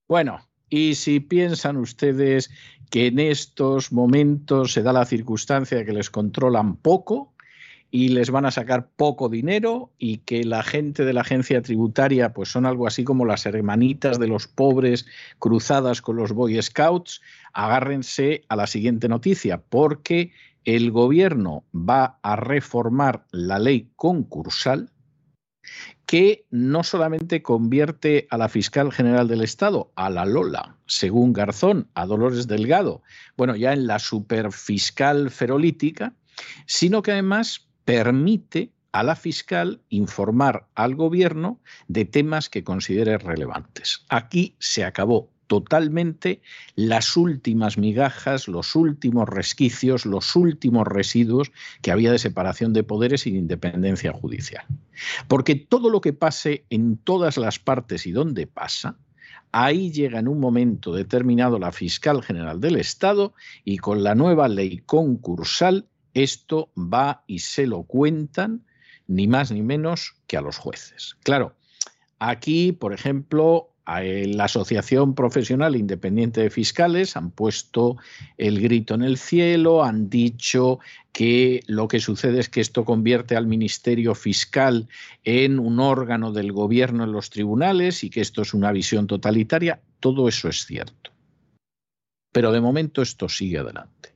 Bueno, 0.06 0.49
y 0.70 0.94
si 0.94 1.20
piensan 1.20 1.76
ustedes 1.76 2.50
que 2.90 3.08
en 3.08 3.18
estos 3.18 3.92
momentos 3.92 4.72
se 4.72 4.82
da 4.82 4.92
la 4.92 5.04
circunstancia 5.04 5.78
de 5.78 5.84
que 5.84 5.92
les 5.92 6.10
controlan 6.10 6.76
poco 6.76 7.34
y 7.90 8.08
les 8.08 8.30
van 8.30 8.46
a 8.46 8.52
sacar 8.52 8.88
poco 8.96 9.28
dinero 9.28 9.90
y 9.98 10.18
que 10.18 10.44
la 10.44 10.62
gente 10.62 11.04
de 11.04 11.12
la 11.12 11.22
agencia 11.22 11.60
tributaria 11.60 12.32
pues 12.32 12.48
son 12.48 12.66
algo 12.66 12.86
así 12.86 13.02
como 13.02 13.26
las 13.26 13.46
hermanitas 13.46 14.20
de 14.20 14.28
los 14.28 14.46
pobres 14.46 15.06
cruzadas 15.40 16.00
con 16.00 16.16
los 16.16 16.32
Boy 16.32 16.60
Scouts, 16.62 17.20
agárrense 17.52 18.42
a 18.48 18.54
la 18.54 18.68
siguiente 18.68 19.08
noticia 19.08 19.60
porque 19.60 20.32
el 20.64 20.92
gobierno 20.92 21.64
va 21.74 22.20
a 22.22 22.36
reformar 22.36 23.26
la 23.32 23.58
ley 23.58 23.90
concursal 23.96 24.90
que 26.10 26.44
no 26.50 26.82
solamente 26.82 27.40
convierte 27.40 28.26
a 28.30 28.36
la 28.36 28.48
fiscal 28.48 28.90
general 28.90 29.28
del 29.28 29.42
Estado, 29.42 29.92
a 29.94 30.10
la 30.10 30.24
Lola, 30.24 30.76
según 30.86 31.32
Garzón, 31.32 31.88
a 31.94 32.04
Dolores 32.04 32.48
Delgado, 32.48 33.04
bueno, 33.36 33.54
ya 33.54 33.72
en 33.72 33.86
la 33.86 34.00
superfiscal 34.00 35.30
ferolítica, 35.30 36.14
sino 36.66 37.02
que 37.02 37.12
además 37.12 37.68
permite 37.84 38.72
a 38.90 39.04
la 39.04 39.14
fiscal 39.14 39.82
informar 39.88 40.66
al 40.74 40.96
gobierno 40.96 41.60
de 41.86 42.06
temas 42.06 42.48
que 42.48 42.64
considere 42.64 43.16
relevantes. 43.16 44.04
Aquí 44.08 44.56
se 44.58 44.84
acabó 44.84 45.30
totalmente 45.50 46.42
las 46.76 47.16
últimas 47.16 47.76
migajas, 47.76 48.46
los 48.46 48.76
últimos 48.76 49.28
resquicios, 49.28 50.06
los 50.06 50.36
últimos 50.36 50.86
residuos 50.86 51.50
que 51.82 51.90
había 51.90 52.12
de 52.12 52.20
separación 52.20 52.72
de 52.72 52.84
poderes 52.84 53.26
y 53.26 53.32
de 53.32 53.38
independencia 53.38 54.12
judicial. 54.12 54.64
Porque 55.26 55.56
todo 55.56 55.90
lo 55.90 56.00
que 56.00 56.12
pase 56.12 56.66
en 56.70 56.98
todas 56.98 57.36
las 57.36 57.58
partes 57.58 58.06
y 58.06 58.12
donde 58.12 58.46
pasa, 58.46 58.96
ahí 59.50 59.90
llega 59.90 60.20
en 60.20 60.28
un 60.28 60.38
momento 60.38 60.94
determinado 60.94 61.58
la 61.58 61.72
fiscal 61.72 62.22
general 62.22 62.60
del 62.60 62.76
Estado 62.76 63.34
y 63.64 63.78
con 63.78 64.04
la 64.04 64.14
nueva 64.14 64.46
ley 64.46 64.78
concursal 64.86 65.88
esto 66.14 66.70
va 66.76 67.24
y 67.26 67.40
se 67.40 67.66
lo 67.66 67.82
cuentan 67.82 68.64
ni 69.08 69.26
más 69.26 69.50
ni 69.50 69.62
menos 69.62 70.14
que 70.28 70.36
a 70.36 70.42
los 70.42 70.58
jueces. 70.58 71.16
Claro, 71.24 71.56
aquí, 72.20 72.70
por 72.70 72.92
ejemplo, 72.92 73.70
la 73.86 74.44
Asociación 74.44 75.14
Profesional 75.14 75.74
Independiente 75.74 76.40
de 76.42 76.50
Fiscales 76.50 77.16
han 77.16 77.30
puesto 77.30 77.96
el 78.38 78.60
grito 78.60 78.94
en 78.94 79.02
el 79.02 79.16
cielo, 79.16 79.82
han 79.82 80.08
dicho 80.08 80.78
que 81.12 81.62
lo 81.66 81.88
que 81.88 82.00
sucede 82.00 82.38
es 82.38 82.48
que 82.48 82.60
esto 82.60 82.84
convierte 82.84 83.36
al 83.36 83.46
Ministerio 83.46 84.14
Fiscal 84.14 84.88
en 85.24 85.58
un 85.58 85.80
órgano 85.80 86.32
del 86.32 86.52
gobierno 86.52 87.04
en 87.04 87.12
los 87.12 87.30
tribunales 87.30 88.04
y 88.04 88.10
que 88.10 88.20
esto 88.20 88.42
es 88.42 88.54
una 88.54 88.70
visión 88.70 89.06
totalitaria. 89.06 89.80
Todo 89.98 90.28
eso 90.28 90.48
es 90.48 90.64
cierto. 90.64 91.10
Pero 92.32 92.52
de 92.52 92.60
momento 92.60 93.02
esto 93.02 93.28
sigue 93.28 93.58
adelante. 93.58 94.14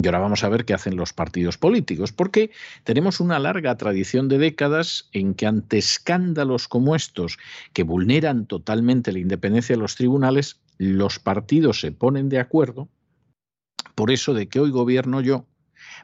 Y 0.00 0.06
ahora 0.06 0.20
vamos 0.20 0.44
a 0.44 0.48
ver 0.48 0.64
qué 0.64 0.74
hacen 0.74 0.94
los 0.96 1.12
partidos 1.12 1.58
políticos, 1.58 2.12
porque 2.12 2.52
tenemos 2.84 3.18
una 3.18 3.40
larga 3.40 3.76
tradición 3.76 4.28
de 4.28 4.38
décadas 4.38 5.08
en 5.12 5.34
que 5.34 5.46
ante 5.46 5.78
escándalos 5.78 6.68
como 6.68 6.94
estos, 6.94 7.36
que 7.72 7.82
vulneran 7.82 8.46
totalmente 8.46 9.10
la 9.10 9.18
independencia 9.18 9.74
de 9.74 9.82
los 9.82 9.96
tribunales, 9.96 10.60
los 10.78 11.18
partidos 11.18 11.80
se 11.80 11.90
ponen 11.90 12.28
de 12.28 12.38
acuerdo 12.38 12.88
por 13.98 14.12
eso 14.12 14.32
de 14.32 14.48
que 14.48 14.60
hoy 14.60 14.70
gobierno 14.70 15.20
yo, 15.20 15.48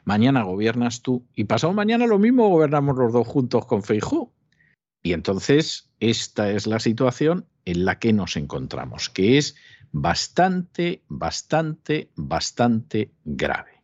mañana 0.03 0.43
gobiernas 0.43 1.01
tú, 1.01 1.25
y 1.33 1.45
pasado 1.45 1.71
mañana 1.71 2.05
lo 2.07 2.19
mismo 2.19 2.49
gobernamos 2.49 2.97
los 2.97 3.13
dos 3.13 3.25
juntos 3.25 3.65
con 3.65 3.83
Feijó. 3.83 4.33
Y 5.01 5.13
entonces 5.13 5.89
esta 6.01 6.51
es 6.51 6.67
la 6.67 6.81
situación 6.81 7.45
en 7.63 7.85
la 7.85 7.97
que 7.97 8.11
nos 8.11 8.35
encontramos, 8.35 9.09
que 9.09 9.37
es 9.37 9.55
bastante, 9.93 11.03
bastante, 11.07 12.09
bastante 12.17 13.11
grave. 13.23 13.74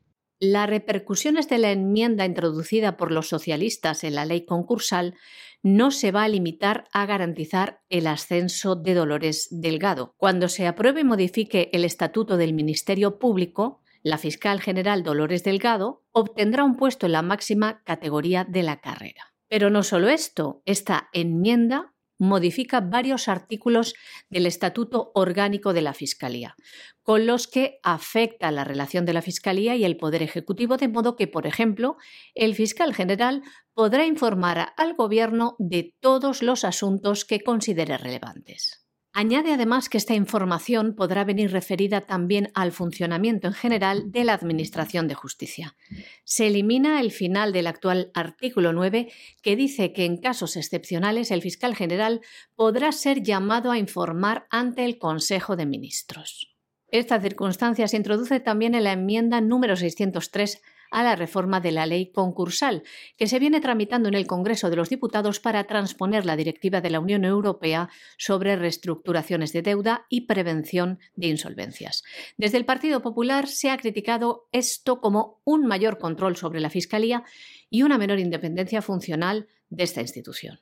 Las 0.43 0.67
repercusiones 0.67 1.47
de 1.49 1.59
la 1.59 1.71
enmienda 1.71 2.25
introducida 2.25 2.97
por 2.97 3.11
los 3.11 3.29
socialistas 3.29 4.03
en 4.03 4.15
la 4.15 4.25
ley 4.25 4.43
concursal 4.43 5.13
no 5.61 5.91
se 5.91 6.11
va 6.11 6.23
a 6.23 6.27
limitar 6.27 6.85
a 6.91 7.05
garantizar 7.05 7.83
el 7.89 8.07
ascenso 8.07 8.75
de 8.75 8.95
Dolores 8.95 9.49
Delgado. 9.51 10.15
Cuando 10.17 10.49
se 10.49 10.65
apruebe 10.65 11.01
y 11.01 11.03
modifique 11.03 11.69
el 11.73 11.85
estatuto 11.85 12.37
del 12.37 12.53
Ministerio 12.53 13.19
Público, 13.19 13.81
la 14.01 14.17
fiscal 14.17 14.61
general 14.61 15.03
Dolores 15.03 15.43
Delgado 15.43 16.01
obtendrá 16.11 16.63
un 16.63 16.75
puesto 16.75 17.05
en 17.05 17.11
la 17.11 17.21
máxima 17.21 17.83
categoría 17.83 18.43
de 18.43 18.63
la 18.63 18.81
carrera. 18.81 19.35
Pero 19.47 19.69
no 19.69 19.83
solo 19.83 20.09
esto, 20.09 20.63
esta 20.65 21.09
enmienda 21.13 21.90
modifica 22.21 22.81
varios 22.81 23.27
artículos 23.27 23.95
del 24.29 24.45
Estatuto 24.45 25.11
Orgánico 25.15 25.73
de 25.73 25.81
la 25.81 25.95
Fiscalía, 25.95 26.55
con 27.01 27.25
los 27.25 27.47
que 27.47 27.79
afecta 27.81 28.51
la 28.51 28.63
relación 28.63 29.05
de 29.05 29.13
la 29.13 29.23
Fiscalía 29.23 29.75
y 29.75 29.85
el 29.85 29.97
Poder 29.97 30.21
Ejecutivo, 30.21 30.77
de 30.77 30.87
modo 30.87 31.15
que, 31.15 31.27
por 31.27 31.47
ejemplo, 31.47 31.97
el 32.35 32.53
fiscal 32.53 32.93
general 32.93 33.41
podrá 33.73 34.05
informar 34.05 34.71
al 34.77 34.93
Gobierno 34.93 35.55
de 35.57 35.95
todos 35.99 36.43
los 36.43 36.63
asuntos 36.63 37.25
que 37.25 37.41
considere 37.41 37.97
relevantes. 37.97 38.80
Añade 39.13 39.51
además 39.51 39.89
que 39.89 39.97
esta 39.97 40.13
información 40.13 40.95
podrá 40.95 41.25
venir 41.25 41.51
referida 41.51 42.01
también 42.01 42.49
al 42.53 42.71
funcionamiento 42.71 43.47
en 43.47 43.53
general 43.53 44.09
de 44.11 44.23
la 44.23 44.33
Administración 44.33 45.09
de 45.09 45.15
Justicia. 45.15 45.75
Se 46.23 46.47
elimina 46.47 47.01
el 47.01 47.11
final 47.11 47.51
del 47.51 47.67
actual 47.67 48.11
artículo 48.13 48.71
9 48.71 49.11
que 49.41 49.55
dice 49.57 49.91
que 49.91 50.05
en 50.05 50.15
casos 50.15 50.55
excepcionales 50.55 51.29
el 51.31 51.41
fiscal 51.41 51.75
general 51.75 52.21
podrá 52.55 52.93
ser 52.93 53.21
llamado 53.21 53.71
a 53.71 53.77
informar 53.77 54.47
ante 54.49 54.85
el 54.85 54.97
Consejo 54.97 55.57
de 55.57 55.65
Ministros. 55.65 56.55
Esta 56.87 57.19
circunstancia 57.19 57.89
se 57.89 57.97
introduce 57.97 58.39
también 58.39 58.75
en 58.75 58.85
la 58.85 58.93
enmienda 58.93 59.41
número 59.41 59.75
603 59.75 60.61
a 60.91 61.03
la 61.03 61.15
reforma 61.15 61.59
de 61.59 61.71
la 61.71 61.85
ley 61.85 62.11
concursal, 62.11 62.83
que 63.17 63.27
se 63.27 63.39
viene 63.39 63.61
tramitando 63.61 64.09
en 64.09 64.13
el 64.13 64.27
Congreso 64.27 64.69
de 64.69 64.75
los 64.75 64.89
Diputados 64.89 65.39
para 65.39 65.63
transponer 65.63 66.25
la 66.25 66.35
directiva 66.35 66.81
de 66.81 66.89
la 66.89 66.99
Unión 66.99 67.25
Europea 67.25 67.89
sobre 68.17 68.55
reestructuraciones 68.55 69.53
de 69.53 69.61
deuda 69.61 70.05
y 70.09 70.21
prevención 70.21 70.99
de 71.15 71.27
insolvencias. 71.27 72.03
Desde 72.37 72.57
el 72.57 72.65
Partido 72.65 73.01
Popular 73.01 73.47
se 73.47 73.69
ha 73.69 73.77
criticado 73.77 74.47
esto 74.51 75.01
como 75.01 75.41
un 75.43 75.65
mayor 75.65 75.97
control 75.97 76.35
sobre 76.35 76.59
la 76.59 76.69
Fiscalía 76.69 77.23
y 77.69 77.83
una 77.83 77.97
menor 77.97 78.19
independencia 78.19 78.81
funcional 78.81 79.47
de 79.69 79.83
esta 79.83 80.01
institución. 80.01 80.59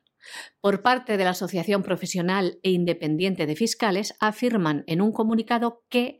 Por 0.61 0.81
parte 0.81 1.17
de 1.17 1.23
la 1.23 1.31
Asociación 1.31 1.81
Profesional 1.81 2.59
e 2.63 2.71
Independiente 2.71 3.45
de 3.45 3.55
Fiscales, 3.55 4.15
afirman 4.19 4.83
en 4.87 5.01
un 5.01 5.11
comunicado 5.11 5.83
que 5.89 6.19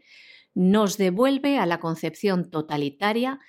nos 0.54 0.98
devuelve 0.98 1.58
a 1.58 1.66
la 1.66 1.80
concepción 1.80 2.50
totalitaria 2.50 3.40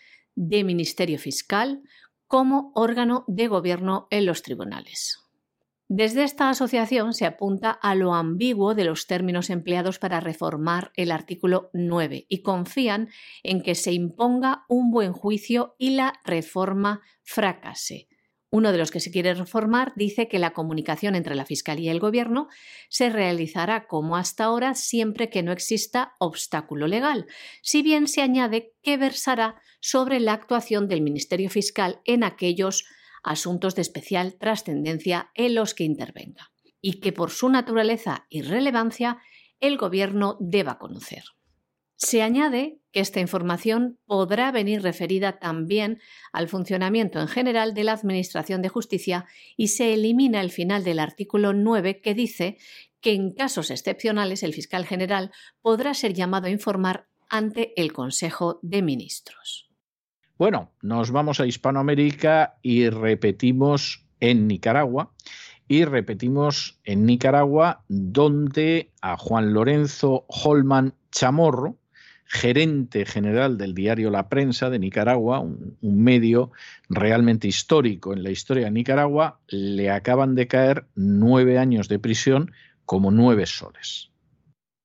de 0.40 0.64
Ministerio 0.64 1.18
Fiscal 1.18 1.82
como 2.26 2.72
órgano 2.74 3.24
de 3.28 3.46
gobierno 3.46 4.06
en 4.10 4.24
los 4.24 4.40
tribunales. 4.40 5.18
Desde 5.86 6.22
esta 6.22 6.48
asociación 6.48 7.12
se 7.12 7.26
apunta 7.26 7.70
a 7.70 7.94
lo 7.94 8.14
ambiguo 8.14 8.74
de 8.74 8.84
los 8.84 9.06
términos 9.06 9.50
empleados 9.50 9.98
para 9.98 10.20
reformar 10.20 10.92
el 10.94 11.10
artículo 11.10 11.68
9 11.74 12.24
y 12.28 12.42
confían 12.42 13.10
en 13.42 13.60
que 13.60 13.74
se 13.74 13.92
imponga 13.92 14.64
un 14.68 14.90
buen 14.90 15.12
juicio 15.12 15.74
y 15.76 15.90
la 15.90 16.14
reforma 16.24 17.02
fracase, 17.22 18.08
uno 18.50 18.72
de 18.72 18.78
los 18.78 18.90
que 18.90 19.00
se 19.00 19.10
quiere 19.10 19.34
reformar 19.34 19.92
dice 19.94 20.28
que 20.28 20.40
la 20.40 20.52
comunicación 20.52 21.14
entre 21.14 21.36
la 21.36 21.46
Fiscalía 21.46 21.92
y 21.92 21.94
el 21.94 22.00
Gobierno 22.00 22.48
se 22.88 23.08
realizará 23.08 23.86
como 23.86 24.16
hasta 24.16 24.44
ahora 24.44 24.74
siempre 24.74 25.30
que 25.30 25.42
no 25.42 25.52
exista 25.52 26.14
obstáculo 26.18 26.88
legal, 26.88 27.26
si 27.62 27.82
bien 27.82 28.08
se 28.08 28.22
añade 28.22 28.74
que 28.82 28.96
versará 28.96 29.60
sobre 29.80 30.18
la 30.18 30.32
actuación 30.32 30.88
del 30.88 31.00
Ministerio 31.00 31.48
Fiscal 31.48 32.00
en 32.04 32.24
aquellos 32.24 32.86
asuntos 33.22 33.74
de 33.74 33.82
especial 33.82 34.34
trascendencia 34.34 35.30
en 35.34 35.54
los 35.54 35.74
que 35.74 35.84
intervenga, 35.84 36.50
y 36.80 37.00
que 37.00 37.12
por 37.12 37.30
su 37.30 37.48
naturaleza 37.48 38.26
y 38.30 38.42
relevancia 38.42 39.18
el 39.60 39.76
Gobierno 39.76 40.36
deba 40.40 40.78
conocer. 40.78 41.22
Se 42.02 42.22
añade 42.22 42.78
que 42.92 43.00
esta 43.00 43.20
información 43.20 43.98
podrá 44.06 44.50
venir 44.52 44.80
referida 44.80 45.38
también 45.38 46.00
al 46.32 46.48
funcionamiento 46.48 47.20
en 47.20 47.28
general 47.28 47.74
de 47.74 47.84
la 47.84 47.92
Administración 47.92 48.62
de 48.62 48.70
Justicia 48.70 49.26
y 49.54 49.68
se 49.68 49.92
elimina 49.92 50.40
el 50.40 50.50
final 50.50 50.82
del 50.82 50.98
artículo 50.98 51.52
9 51.52 52.00
que 52.00 52.14
dice 52.14 52.56
que 53.02 53.12
en 53.12 53.32
casos 53.32 53.70
excepcionales 53.70 54.42
el 54.42 54.54
fiscal 54.54 54.86
general 54.86 55.30
podrá 55.60 55.92
ser 55.92 56.14
llamado 56.14 56.46
a 56.46 56.50
informar 56.50 57.06
ante 57.28 57.78
el 57.80 57.92
Consejo 57.92 58.60
de 58.62 58.80
Ministros. 58.80 59.68
Bueno, 60.38 60.72
nos 60.80 61.10
vamos 61.10 61.38
a 61.38 61.46
Hispanoamérica 61.46 62.58
y 62.62 62.88
repetimos 62.88 64.06
en 64.20 64.48
Nicaragua. 64.48 65.12
Y 65.68 65.84
repetimos 65.84 66.80
en 66.82 67.04
Nicaragua, 67.04 67.84
donde 67.88 68.90
a 69.02 69.18
Juan 69.18 69.52
Lorenzo 69.52 70.24
Holman 70.28 70.94
Chamorro, 71.12 71.76
gerente 72.30 73.04
general 73.06 73.58
del 73.58 73.74
diario 73.74 74.08
La 74.08 74.28
Prensa 74.28 74.70
de 74.70 74.78
Nicaragua, 74.78 75.40
un, 75.40 75.76
medio 75.80 76.52
realmente 76.88 77.48
histórico 77.48 78.12
en 78.12 78.22
la 78.22 78.30
historia 78.30 78.66
de 78.66 78.70
Nicaragua, 78.70 79.40
le 79.48 79.90
acaban 79.90 80.36
de 80.36 80.46
caer 80.46 80.86
nueve 80.94 81.58
años 81.58 81.88
de 81.88 81.98
prisión 81.98 82.52
como 82.86 83.10
nueve 83.10 83.46
soles. 83.46 84.12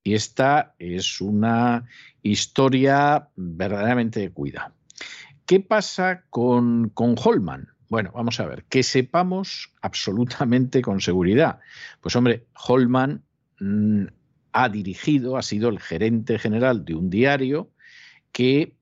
Y 0.03 0.15
esta 0.15 0.73
es 0.79 1.21
una 1.21 1.85
historia 2.23 3.29
verdaderamente 3.35 4.21
de 4.21 4.31
cuidado. 4.31 4.73
¿Qué 5.45 5.59
pasa 5.59 6.23
con, 6.31 6.89
con 6.89 7.15
Holman? 7.23 7.67
Bueno, 7.89 8.11
vamos 8.15 8.39
a 8.39 8.47
ver, 8.47 8.63
que 8.63 8.81
sepamos 8.81 9.71
absolutamente 9.83 10.81
con 10.81 10.99
seguridad. 10.99 11.59
Pues 12.01 12.15
hombre, 12.15 12.47
Holman 12.67 13.21
mm, 13.59 14.05
ha 14.55 14.69
dirigido, 14.69 15.35
ha 15.35 15.41
sido 15.41 15.67
el 15.67 15.79
gerente 15.79 16.39
general 16.39 16.85
de 16.85 16.95
un 16.95 17.09
diario 17.09 17.69
que 18.31 18.73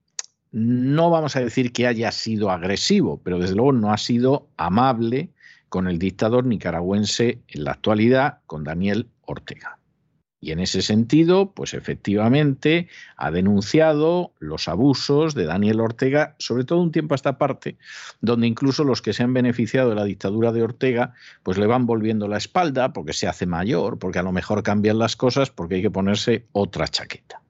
no 0.52 1.10
vamos 1.10 1.36
a 1.36 1.40
decir 1.40 1.74
que 1.74 1.88
haya 1.88 2.12
sido 2.12 2.52
agresivo, 2.52 3.20
pero 3.24 3.40
desde 3.40 3.56
luego 3.56 3.74
no 3.74 3.92
ha 3.92 3.98
sido 3.98 4.48
amable 4.56 5.32
con 5.70 5.88
el 5.88 5.98
dictador 5.98 6.46
nicaragüense 6.46 7.42
en 7.48 7.64
la 7.64 7.72
actualidad, 7.72 8.38
con 8.46 8.64
Daniel 8.64 9.10
Ortega. 9.26 9.80
Y 10.44 10.52
en 10.52 10.60
ese 10.60 10.82
sentido, 10.82 11.54
pues 11.54 11.74
efectivamente 11.74 12.90
ha 13.16 13.32
denunciado 13.32 14.34
los 14.40 14.68
abusos 14.68 15.36
de 15.36 15.46
Daniel 15.46 15.80
Ortega, 15.80 16.36
sobre 16.38 16.66
todo 16.66 16.82
un 16.82 16.92
tiempo 16.92 17.14
a 17.14 17.16
esta 17.16 17.38
parte, 17.38 17.78
donde 18.20 18.46
incluso 18.46 18.84
los 18.84 19.02
que 19.02 19.14
se 19.14 19.24
han 19.24 19.32
beneficiado 19.34 19.92
de 19.92 19.96
la 19.96 20.04
dictadura 20.04 20.52
de 20.52 20.62
Ortega, 20.62 21.14
pues 21.44 21.58
le 21.58 21.66
van 21.66 21.86
volviendo 21.86 22.28
la 22.28 22.36
espalda 22.36 22.92
porque 22.92 23.14
se 23.14 23.26
hace 23.26 23.46
mayor, 23.46 24.00
porque 24.00 24.20
a 24.20 24.24
lo 24.24 24.34
mejor 24.34 24.64
cambian 24.64 25.00
las 25.00 25.16
cosas, 25.16 25.50
porque 25.50 25.76
hay 25.76 25.82
que 25.82 25.92
ponerse 25.92 26.46
otra 26.52 26.90
chaqueta. 26.90 27.42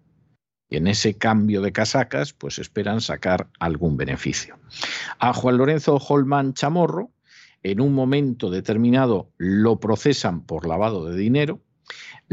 Y 0.70 0.78
en 0.78 0.86
ese 0.86 1.18
cambio 1.18 1.64
de 1.64 1.72
casacas, 1.72 2.32
pues 2.34 2.60
esperan 2.60 3.02
sacar 3.02 3.48
algún 3.58 3.98
beneficio. 3.98 4.60
A 5.18 5.34
Juan 5.34 5.58
Lorenzo 5.58 5.96
Holman 5.96 6.54
Chamorro, 6.54 7.10
en 7.64 7.82
un 7.82 7.96
momento 7.96 8.52
determinado 8.52 9.32
lo 9.38 9.80
procesan 9.80 10.46
por 10.46 10.68
lavado 10.68 11.06
de 11.10 11.18
dinero, 11.18 11.60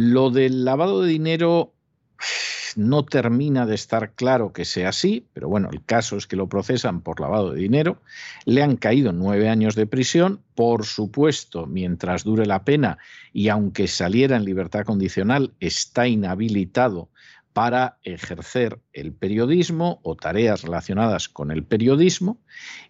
lo 0.00 0.30
del 0.30 0.64
lavado 0.64 1.02
de 1.02 1.10
dinero 1.10 1.74
no 2.74 3.04
termina 3.04 3.66
de 3.66 3.74
estar 3.74 4.14
claro 4.14 4.50
que 4.50 4.64
sea 4.64 4.88
así, 4.88 5.26
pero 5.34 5.50
bueno, 5.50 5.68
el 5.70 5.84
caso 5.84 6.16
es 6.16 6.26
que 6.26 6.36
lo 6.36 6.48
procesan 6.48 7.02
por 7.02 7.20
lavado 7.20 7.52
de 7.52 7.60
dinero. 7.60 8.00
Le 8.46 8.62
han 8.62 8.76
caído 8.76 9.12
nueve 9.12 9.50
años 9.50 9.74
de 9.74 9.86
prisión, 9.86 10.40
por 10.54 10.86
supuesto, 10.86 11.66
mientras 11.66 12.24
dure 12.24 12.46
la 12.46 12.64
pena 12.64 12.96
y 13.34 13.48
aunque 13.48 13.88
saliera 13.88 14.36
en 14.36 14.46
libertad 14.46 14.86
condicional, 14.86 15.52
está 15.60 16.08
inhabilitado 16.08 17.10
para 17.52 17.98
ejercer 18.02 18.78
el 18.94 19.12
periodismo 19.12 20.00
o 20.02 20.14
tareas 20.16 20.62
relacionadas 20.62 21.28
con 21.28 21.50
el 21.50 21.64
periodismo 21.64 22.38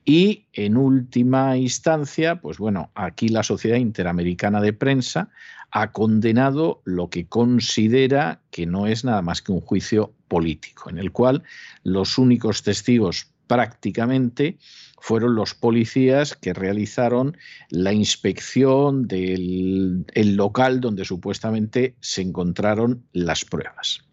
y 0.05 0.46
en 0.53 0.77
última 0.77 1.57
instancia, 1.57 2.40
pues 2.40 2.59
bueno, 2.59 2.92
aquí 2.94 3.31
la 3.31 3.42
Sociedad 3.42 3.79
Interamericana 3.79 4.61
de 4.61 4.73
Prensa 4.73 5.31
ha 5.70 5.92
condenado 5.92 6.83
lo 6.85 7.11
que 7.11 7.26
considera 7.26 8.40
que 8.50 8.66
no 8.66 8.87
es 8.87 9.04
nada 9.04 9.22
más 9.22 9.42
que 9.42 9.52
un 9.52 9.61
juicio 9.61 10.12
político, 10.28 10.90
en 10.90 10.98
el 10.98 11.12
cual 11.12 11.42
los 11.85 12.18
únicos 12.18 12.62
testigos 12.62 13.30
prácticamente 13.46 14.59
fueron 15.00 15.35
los 15.35 15.54
policías 15.54 16.37
que 16.37 16.52
realizaron 16.52 17.37
la 17.68 17.92
inspección 17.92 19.09
del 19.09 20.04
local 20.37 20.80
donde 20.80 21.04
supuestamente 21.04 21.96
se 22.00 22.22
encontraron 22.22 23.04
las 23.12 23.44
pruebas. 23.44 24.04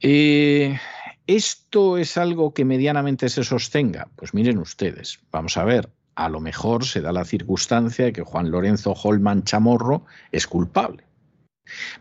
Eh, 0.00 0.78
¿Esto 1.26 1.96
es 1.96 2.16
algo 2.16 2.52
que 2.52 2.64
medianamente 2.64 3.28
se 3.28 3.44
sostenga? 3.44 4.08
Pues 4.16 4.34
miren 4.34 4.58
ustedes, 4.58 5.20
vamos 5.30 5.56
a 5.56 5.64
ver, 5.64 5.88
a 6.14 6.28
lo 6.28 6.40
mejor 6.40 6.84
se 6.84 7.00
da 7.00 7.12
la 7.12 7.24
circunstancia 7.24 8.04
de 8.04 8.12
que 8.12 8.22
Juan 8.22 8.50
Lorenzo 8.50 8.92
Holman 8.92 9.44
Chamorro 9.44 10.04
es 10.32 10.46
culpable. 10.46 11.04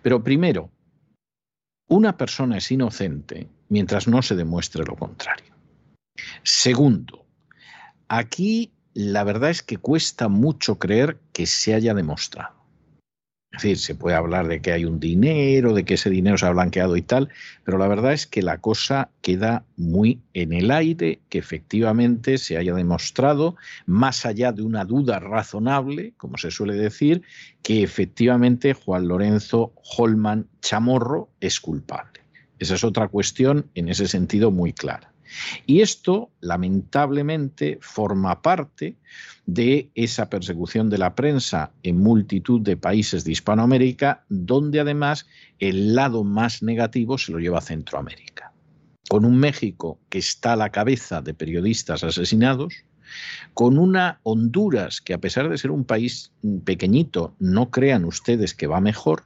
Pero 0.01 0.23
primero, 0.23 0.71
una 1.87 2.17
persona 2.17 2.57
es 2.57 2.71
inocente 2.71 3.49
mientras 3.69 4.07
no 4.07 4.21
se 4.21 4.35
demuestre 4.35 4.83
lo 4.85 4.95
contrario. 4.95 5.53
Segundo, 6.43 7.25
aquí 8.07 8.73
la 8.93 9.23
verdad 9.23 9.51
es 9.51 9.63
que 9.63 9.77
cuesta 9.77 10.27
mucho 10.27 10.79
creer 10.79 11.19
que 11.31 11.45
se 11.45 11.73
haya 11.73 11.93
demostrado. 11.93 12.58
Es 13.59 13.63
decir, 13.63 13.77
se 13.77 13.95
puede 13.95 14.15
hablar 14.15 14.47
de 14.47 14.61
que 14.61 14.71
hay 14.71 14.85
un 14.85 15.01
dinero, 15.01 15.73
de 15.73 15.83
que 15.83 15.95
ese 15.95 16.09
dinero 16.09 16.37
se 16.37 16.45
ha 16.45 16.51
blanqueado 16.51 16.95
y 16.95 17.01
tal, 17.01 17.27
pero 17.65 17.77
la 17.77 17.89
verdad 17.89 18.13
es 18.13 18.25
que 18.25 18.41
la 18.41 18.59
cosa 18.59 19.09
queda 19.21 19.65
muy 19.75 20.21
en 20.33 20.53
el 20.53 20.71
aire, 20.71 21.19
que 21.27 21.39
efectivamente 21.39 22.37
se 22.37 22.55
haya 22.55 22.73
demostrado, 22.73 23.57
más 23.85 24.25
allá 24.25 24.53
de 24.53 24.61
una 24.61 24.85
duda 24.85 25.19
razonable, 25.19 26.13
como 26.15 26.37
se 26.37 26.51
suele 26.51 26.75
decir, 26.75 27.21
que 27.61 27.83
efectivamente 27.83 28.73
Juan 28.73 29.09
Lorenzo 29.09 29.73
Holman 29.97 30.47
Chamorro 30.61 31.27
es 31.41 31.59
culpable. 31.59 32.21
Esa 32.59 32.75
es 32.75 32.85
otra 32.85 33.09
cuestión 33.09 33.65
en 33.75 33.89
ese 33.89 34.07
sentido 34.07 34.51
muy 34.51 34.71
clara. 34.71 35.11
Y 35.65 35.81
esto, 35.81 36.31
lamentablemente, 36.41 37.77
forma 37.81 38.41
parte 38.41 38.95
de 39.45 39.89
esa 39.95 40.29
persecución 40.29 40.89
de 40.89 40.97
la 40.97 41.15
prensa 41.15 41.71
en 41.83 41.97
multitud 41.97 42.61
de 42.61 42.77
países 42.77 43.23
de 43.23 43.31
Hispanoamérica, 43.31 44.25
donde 44.29 44.79
además 44.79 45.25
el 45.59 45.95
lado 45.95 46.23
más 46.23 46.61
negativo 46.61 47.17
se 47.17 47.31
lo 47.31 47.39
lleva 47.39 47.59
a 47.59 47.61
Centroamérica. 47.61 48.53
Con 49.09 49.25
un 49.25 49.37
México 49.37 49.99
que 50.09 50.19
está 50.19 50.53
a 50.53 50.55
la 50.55 50.69
cabeza 50.69 51.21
de 51.21 51.33
periodistas 51.33 52.03
asesinados, 52.03 52.85
con 53.53 53.77
una 53.77 54.19
Honduras 54.23 55.01
que 55.01 55.13
a 55.13 55.17
pesar 55.17 55.49
de 55.49 55.57
ser 55.57 55.71
un 55.71 55.83
país 55.83 56.31
pequeñito, 56.63 57.35
no 57.39 57.71
crean 57.71 58.05
ustedes 58.05 58.53
que 58.53 58.67
va 58.67 58.81
mejor, 58.81 59.23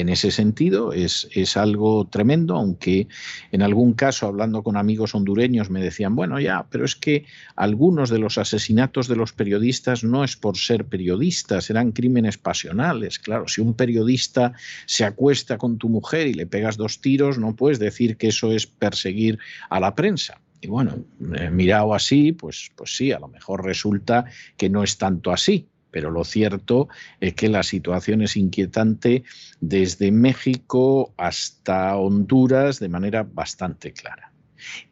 en 0.00 0.08
ese 0.08 0.30
sentido 0.30 0.92
es, 0.92 1.28
es, 1.32 1.56
algo 1.56 2.06
tremendo, 2.06 2.54
aunque 2.54 3.08
en 3.50 3.62
algún 3.62 3.94
caso, 3.94 4.26
hablando 4.26 4.62
con 4.62 4.76
amigos 4.76 5.14
hondureños, 5.14 5.70
me 5.70 5.82
decían, 5.82 6.14
bueno, 6.14 6.38
ya, 6.38 6.66
pero 6.70 6.84
es 6.84 6.94
que 6.94 7.24
algunos 7.56 8.08
de 8.08 8.20
los 8.20 8.38
asesinatos 8.38 9.08
de 9.08 9.16
los 9.16 9.32
periodistas 9.32 10.04
no 10.04 10.22
es 10.22 10.36
por 10.36 10.56
ser 10.56 10.84
periodistas, 10.84 11.68
eran 11.70 11.90
crímenes 11.90 12.38
pasionales. 12.38 13.18
Claro, 13.18 13.48
si 13.48 13.60
un 13.60 13.74
periodista 13.74 14.52
se 14.86 15.04
acuesta 15.04 15.58
con 15.58 15.78
tu 15.78 15.88
mujer 15.88 16.28
y 16.28 16.34
le 16.34 16.46
pegas 16.46 16.76
dos 16.76 17.00
tiros, 17.00 17.36
no 17.38 17.56
puedes 17.56 17.80
decir 17.80 18.16
que 18.16 18.28
eso 18.28 18.52
es 18.52 18.66
perseguir 18.66 19.38
a 19.68 19.80
la 19.80 19.96
prensa. 19.96 20.40
Y 20.60 20.68
bueno, 20.68 21.04
eh, 21.34 21.50
mirado 21.50 21.92
así, 21.92 22.32
pues, 22.32 22.70
pues 22.76 22.96
sí, 22.96 23.10
a 23.10 23.18
lo 23.18 23.28
mejor 23.28 23.64
resulta 23.64 24.26
que 24.56 24.68
no 24.70 24.84
es 24.84 24.96
tanto 24.96 25.32
así 25.32 25.66
pero 25.90 26.10
lo 26.10 26.24
cierto 26.24 26.88
es 27.20 27.34
que 27.34 27.48
la 27.48 27.62
situación 27.62 28.22
es 28.22 28.36
inquietante 28.36 29.24
desde 29.60 30.12
México 30.12 31.12
hasta 31.16 31.96
Honduras 31.96 32.78
de 32.78 32.88
manera 32.88 33.22
bastante 33.22 33.92
clara. 33.92 34.32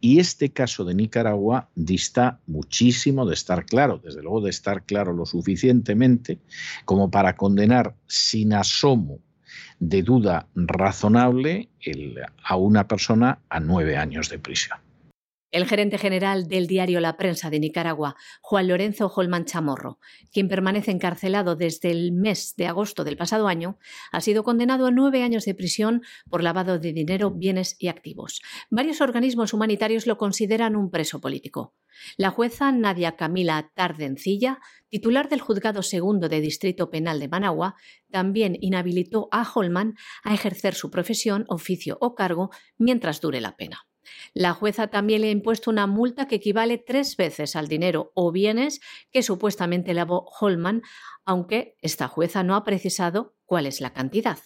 Y 0.00 0.20
este 0.20 0.50
caso 0.50 0.84
de 0.84 0.94
Nicaragua 0.94 1.68
dista 1.74 2.40
muchísimo 2.46 3.26
de 3.26 3.34
estar 3.34 3.66
claro, 3.66 4.00
desde 4.02 4.22
luego 4.22 4.40
de 4.40 4.50
estar 4.50 4.84
claro 4.84 5.12
lo 5.12 5.26
suficientemente 5.26 6.38
como 6.84 7.10
para 7.10 7.36
condenar 7.36 7.94
sin 8.06 8.52
asomo 8.52 9.18
de 9.78 10.02
duda 10.02 10.46
razonable 10.54 11.68
a 12.44 12.56
una 12.56 12.86
persona 12.86 13.40
a 13.48 13.60
nueve 13.60 13.96
años 13.96 14.28
de 14.28 14.38
prisión. 14.38 14.78
El 15.56 15.64
gerente 15.64 15.96
general 15.96 16.48
del 16.48 16.66
diario 16.66 17.00
La 17.00 17.16
Prensa 17.16 17.48
de 17.48 17.58
Nicaragua, 17.58 18.14
Juan 18.42 18.68
Lorenzo 18.68 19.06
Holman 19.06 19.46
Chamorro, 19.46 19.98
quien 20.30 20.48
permanece 20.48 20.90
encarcelado 20.90 21.56
desde 21.56 21.90
el 21.90 22.12
mes 22.12 22.56
de 22.58 22.66
agosto 22.66 23.04
del 23.04 23.16
pasado 23.16 23.48
año, 23.48 23.78
ha 24.12 24.20
sido 24.20 24.44
condenado 24.44 24.84
a 24.84 24.90
nueve 24.90 25.22
años 25.22 25.46
de 25.46 25.54
prisión 25.54 26.02
por 26.28 26.42
lavado 26.42 26.78
de 26.78 26.92
dinero, 26.92 27.30
bienes 27.30 27.74
y 27.78 27.88
activos. 27.88 28.42
Varios 28.68 29.00
organismos 29.00 29.54
humanitarios 29.54 30.06
lo 30.06 30.18
consideran 30.18 30.76
un 30.76 30.90
preso 30.90 31.22
político. 31.22 31.74
La 32.18 32.28
jueza 32.28 32.70
Nadia 32.70 33.16
Camila 33.16 33.70
Tardencilla, 33.74 34.60
titular 34.90 35.30
del 35.30 35.40
Juzgado 35.40 35.82
Segundo 35.82 36.28
de 36.28 36.42
Distrito 36.42 36.90
Penal 36.90 37.18
de 37.18 37.28
Managua, 37.28 37.76
también 38.10 38.58
inhabilitó 38.60 39.30
a 39.32 39.50
Holman 39.50 39.94
a 40.22 40.34
ejercer 40.34 40.74
su 40.74 40.90
profesión, 40.90 41.46
oficio 41.48 41.96
o 42.02 42.14
cargo 42.14 42.50
mientras 42.76 43.22
dure 43.22 43.40
la 43.40 43.56
pena. 43.56 43.86
La 44.34 44.52
jueza 44.52 44.88
también 44.88 45.22
le 45.22 45.28
ha 45.28 45.32
impuesto 45.32 45.70
una 45.70 45.86
multa 45.86 46.26
que 46.26 46.36
equivale 46.36 46.78
tres 46.78 47.16
veces 47.16 47.56
al 47.56 47.68
dinero 47.68 48.12
o 48.14 48.32
bienes 48.32 48.80
que 49.12 49.22
supuestamente 49.22 49.94
lavó 49.94 50.26
Holman, 50.40 50.82
aunque 51.24 51.76
esta 51.82 52.08
jueza 52.08 52.42
no 52.42 52.54
ha 52.54 52.64
precisado 52.64 53.36
cuál 53.44 53.66
es 53.66 53.80
la 53.80 53.92
cantidad. 53.92 54.38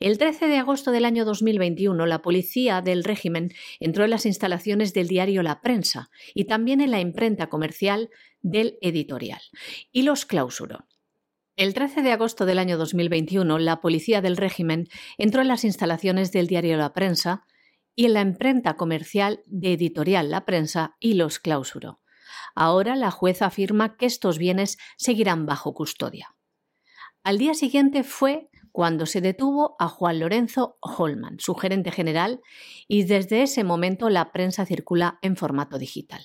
El 0.00 0.18
13 0.18 0.48
de 0.48 0.58
agosto 0.58 0.90
del 0.90 1.04
año 1.04 1.24
2021, 1.24 2.04
la 2.06 2.20
policía 2.20 2.82
del 2.82 3.04
régimen 3.04 3.52
entró 3.78 4.04
en 4.04 4.10
las 4.10 4.26
instalaciones 4.26 4.92
del 4.92 5.06
diario 5.06 5.42
La 5.42 5.60
Prensa 5.60 6.10
y 6.34 6.44
también 6.44 6.80
en 6.80 6.90
la 6.90 7.00
imprenta 7.00 7.48
comercial 7.48 8.10
del 8.42 8.76
editorial 8.82 9.40
y 9.92 10.02
los 10.02 10.26
clausuró. 10.26 10.86
El 11.56 11.72
13 11.72 12.02
de 12.02 12.10
agosto 12.10 12.46
del 12.46 12.58
año 12.58 12.76
2021, 12.76 13.58
la 13.60 13.80
policía 13.80 14.20
del 14.20 14.36
régimen 14.36 14.88
entró 15.18 15.40
en 15.40 15.48
las 15.48 15.64
instalaciones 15.64 16.32
del 16.32 16.48
diario 16.48 16.76
La 16.76 16.92
Prensa 16.92 17.46
y 17.94 18.06
en 18.06 18.14
la 18.14 18.20
imprenta 18.20 18.76
comercial 18.76 19.42
de 19.46 19.72
Editorial 19.72 20.30
La 20.30 20.44
Prensa 20.44 20.96
y 21.00 21.14
los 21.14 21.38
clausuró. 21.38 22.00
Ahora 22.54 22.96
la 22.96 23.10
jueza 23.10 23.46
afirma 23.46 23.96
que 23.96 24.06
estos 24.06 24.38
bienes 24.38 24.78
seguirán 24.96 25.46
bajo 25.46 25.74
custodia. 25.74 26.34
Al 27.22 27.38
día 27.38 27.54
siguiente 27.54 28.02
fue 28.02 28.50
cuando 28.70 29.06
se 29.06 29.20
detuvo 29.20 29.76
a 29.78 29.88
Juan 29.88 30.18
Lorenzo 30.18 30.78
Holman, 30.80 31.36
su 31.38 31.54
gerente 31.54 31.92
general, 31.92 32.40
y 32.88 33.04
desde 33.04 33.42
ese 33.42 33.62
momento 33.62 34.10
la 34.10 34.32
prensa 34.32 34.66
circula 34.66 35.18
en 35.22 35.36
formato 35.36 35.78
digital. 35.78 36.22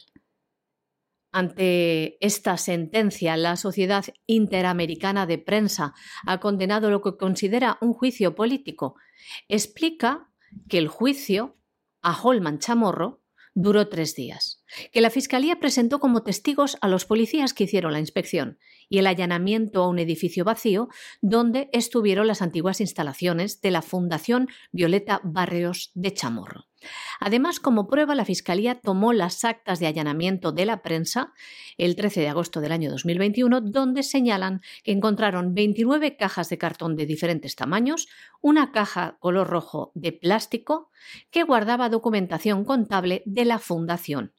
Ante 1.32 2.18
esta 2.26 2.58
sentencia, 2.58 3.38
la 3.38 3.56
Sociedad 3.56 4.04
Interamericana 4.26 5.28
de 5.28 5.38
Prensa 5.38 5.94
ha 6.26 6.40
condenado 6.40 6.90
lo 6.90 7.02
que 7.02 7.18
considera 7.18 7.78
un 7.82 7.94
juicio 7.94 8.34
político. 8.34 8.96
Explica 9.48 10.32
que 10.68 10.80
el 10.80 10.88
juicio 10.88 11.59
a 12.02 12.20
Holman 12.22 12.60
Chamorro 12.60 13.22
duró 13.54 13.88
tres 13.90 14.16
días, 14.16 14.59
que 14.92 15.02
la 15.02 15.10
Fiscalía 15.10 15.60
presentó 15.60 16.00
como 16.00 16.24
testigos 16.24 16.78
a 16.82 16.88
los 16.88 17.06
policías 17.06 17.54
que 17.54 17.66
hicieron 17.66 17.94
la 17.94 18.00
inspección 18.00 18.60
y 18.90 18.98
el 18.98 19.08
allanamiento 19.08 19.84
a 19.84 19.88
un 19.88 20.00
edificio 20.00 20.44
vacío 20.44 20.90
donde 21.22 21.70
estuvieron 21.74 22.28
las 22.28 22.42
antiguas 22.42 22.82
instalaciones 22.82 23.62
de 23.62 23.72
la 23.72 23.82
Fundación 23.82 24.48
Violeta 24.72 25.22
Barrios 25.24 25.92
de 25.94 26.14
Chamorro. 26.14 26.66
Además, 27.20 27.60
como 27.60 27.88
prueba, 27.88 28.16
la 28.16 28.26
Fiscalía 28.26 28.80
tomó 28.80 29.12
las 29.12 29.44
actas 29.44 29.80
de 29.80 29.88
allanamiento 29.88 30.52
de 30.52 30.66
la 30.66 30.82
prensa 30.82 31.34
el 31.78 31.96
13 31.96 32.22
de 32.22 32.30
agosto 32.30 32.62
del 32.62 32.72
año 32.72 32.90
2021, 32.90 33.62
donde 33.62 34.04
señalan 34.04 34.62
que 34.84 34.94
encontraron 34.94 35.54
29 35.54 36.16
cajas 36.16 36.50
de 36.50 36.58
cartón 36.58 36.96
de 36.96 37.06
diferentes 37.06 37.56
tamaños, 37.56 38.08
una 38.42 38.72
caja 38.72 39.18
color 39.20 39.48
rojo 39.48 39.92
de 39.94 40.14
plástico 40.14 40.90
que 41.32 41.44
guardaba 41.44 41.90
documentación 41.90 42.64
contable 42.64 43.24
de 43.26 43.46
la 43.46 43.60
Fundación 43.60 44.34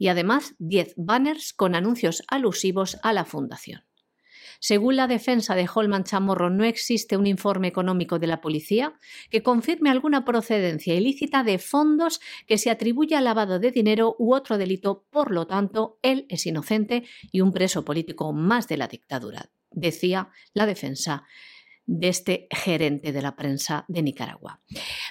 y 0.00 0.08
además 0.08 0.54
10 0.58 0.94
banners 0.96 1.52
con 1.52 1.74
anuncios 1.74 2.24
alusivos 2.26 2.96
a 3.02 3.12
la 3.12 3.26
Fundación. 3.26 3.84
Según 4.58 4.96
la 4.96 5.06
defensa 5.06 5.54
de 5.54 5.68
Holman 5.72 6.04
Chamorro, 6.04 6.48
no 6.48 6.64
existe 6.64 7.18
un 7.18 7.26
informe 7.26 7.68
económico 7.68 8.18
de 8.18 8.26
la 8.26 8.40
policía 8.40 8.94
que 9.30 9.42
confirme 9.42 9.90
alguna 9.90 10.24
procedencia 10.24 10.94
ilícita 10.94 11.44
de 11.44 11.58
fondos 11.58 12.20
que 12.46 12.56
se 12.56 12.70
atribuya 12.70 13.18
al 13.18 13.24
lavado 13.24 13.58
de 13.58 13.70
dinero 13.70 14.16
u 14.18 14.34
otro 14.34 14.56
delito. 14.56 15.04
Por 15.10 15.32
lo 15.32 15.46
tanto, 15.46 15.98
él 16.02 16.24
es 16.30 16.46
inocente 16.46 17.04
y 17.30 17.42
un 17.42 17.52
preso 17.52 17.84
político 17.84 18.32
más 18.32 18.68
de 18.68 18.78
la 18.78 18.88
dictadura, 18.88 19.50
decía 19.70 20.30
la 20.54 20.64
defensa 20.64 21.24
de 21.86 22.08
este 22.08 22.46
gerente 22.50 23.12
de 23.12 23.20
la 23.20 23.36
prensa 23.36 23.84
de 23.88 24.02
Nicaragua. 24.02 24.62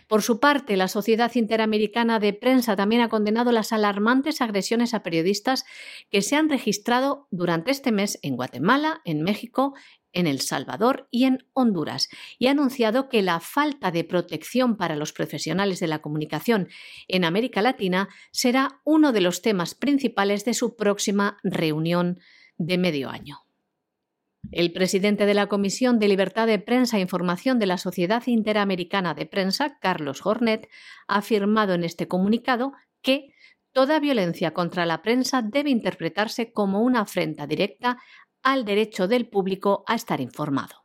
Por 0.09 0.23
su 0.23 0.39
parte, 0.39 0.75
la 0.75 0.87
Sociedad 0.87 1.31
Interamericana 1.35 2.19
de 2.19 2.33
Prensa 2.33 2.75
también 2.75 3.03
ha 3.03 3.09
condenado 3.09 3.51
las 3.51 3.71
alarmantes 3.71 4.41
agresiones 4.41 4.95
a 4.95 5.03
periodistas 5.03 5.65
que 6.09 6.23
se 6.23 6.35
han 6.35 6.49
registrado 6.49 7.27
durante 7.29 7.69
este 7.69 7.91
mes 7.91 8.17
en 8.23 8.35
Guatemala, 8.35 9.01
en 9.05 9.21
México, 9.21 9.75
en 10.11 10.25
El 10.25 10.41
Salvador 10.41 11.07
y 11.11 11.25
en 11.25 11.45
Honduras, 11.53 12.09
y 12.39 12.47
ha 12.47 12.51
anunciado 12.51 13.07
que 13.07 13.21
la 13.21 13.39
falta 13.39 13.91
de 13.91 14.03
protección 14.03 14.77
para 14.77 14.95
los 14.95 15.13
profesionales 15.13 15.79
de 15.79 15.85
la 15.85 15.99
comunicación 15.99 16.69
en 17.07 17.23
América 17.23 17.61
Latina 17.61 18.09
será 18.31 18.81
uno 18.85 19.11
de 19.11 19.21
los 19.21 19.43
temas 19.43 19.75
principales 19.75 20.43
de 20.43 20.55
su 20.55 20.75
próxima 20.75 21.37
reunión 21.43 22.19
de 22.57 22.79
medio 22.79 23.11
año. 23.11 23.48
El 24.51 24.71
presidente 24.71 25.25
de 25.25 25.33
la 25.33 25.47
Comisión 25.47 25.99
de 25.99 26.07
Libertad 26.07 26.47
de 26.47 26.59
Prensa 26.59 26.97
e 26.97 27.01
Información 27.01 27.59
de 27.59 27.67
la 27.67 27.77
Sociedad 27.77 28.23
Interamericana 28.25 29.13
de 29.13 29.25
Prensa, 29.25 29.77
Carlos 29.79 30.25
Hornet, 30.25 30.69
ha 31.07 31.17
afirmado 31.17 31.73
en 31.73 31.83
este 31.83 32.07
comunicado 32.07 32.71
que 33.01 33.33
toda 33.71 33.99
violencia 33.99 34.51
contra 34.51 34.85
la 34.85 35.01
prensa 35.01 35.41
debe 35.41 35.69
interpretarse 35.69 36.51
como 36.51 36.81
una 36.81 37.01
afrenta 37.01 37.45
directa 37.45 37.97
al 38.41 38.65
derecho 38.65 39.07
del 39.07 39.27
público 39.29 39.83
a 39.87 39.95
estar 39.95 40.21
informado. 40.21 40.78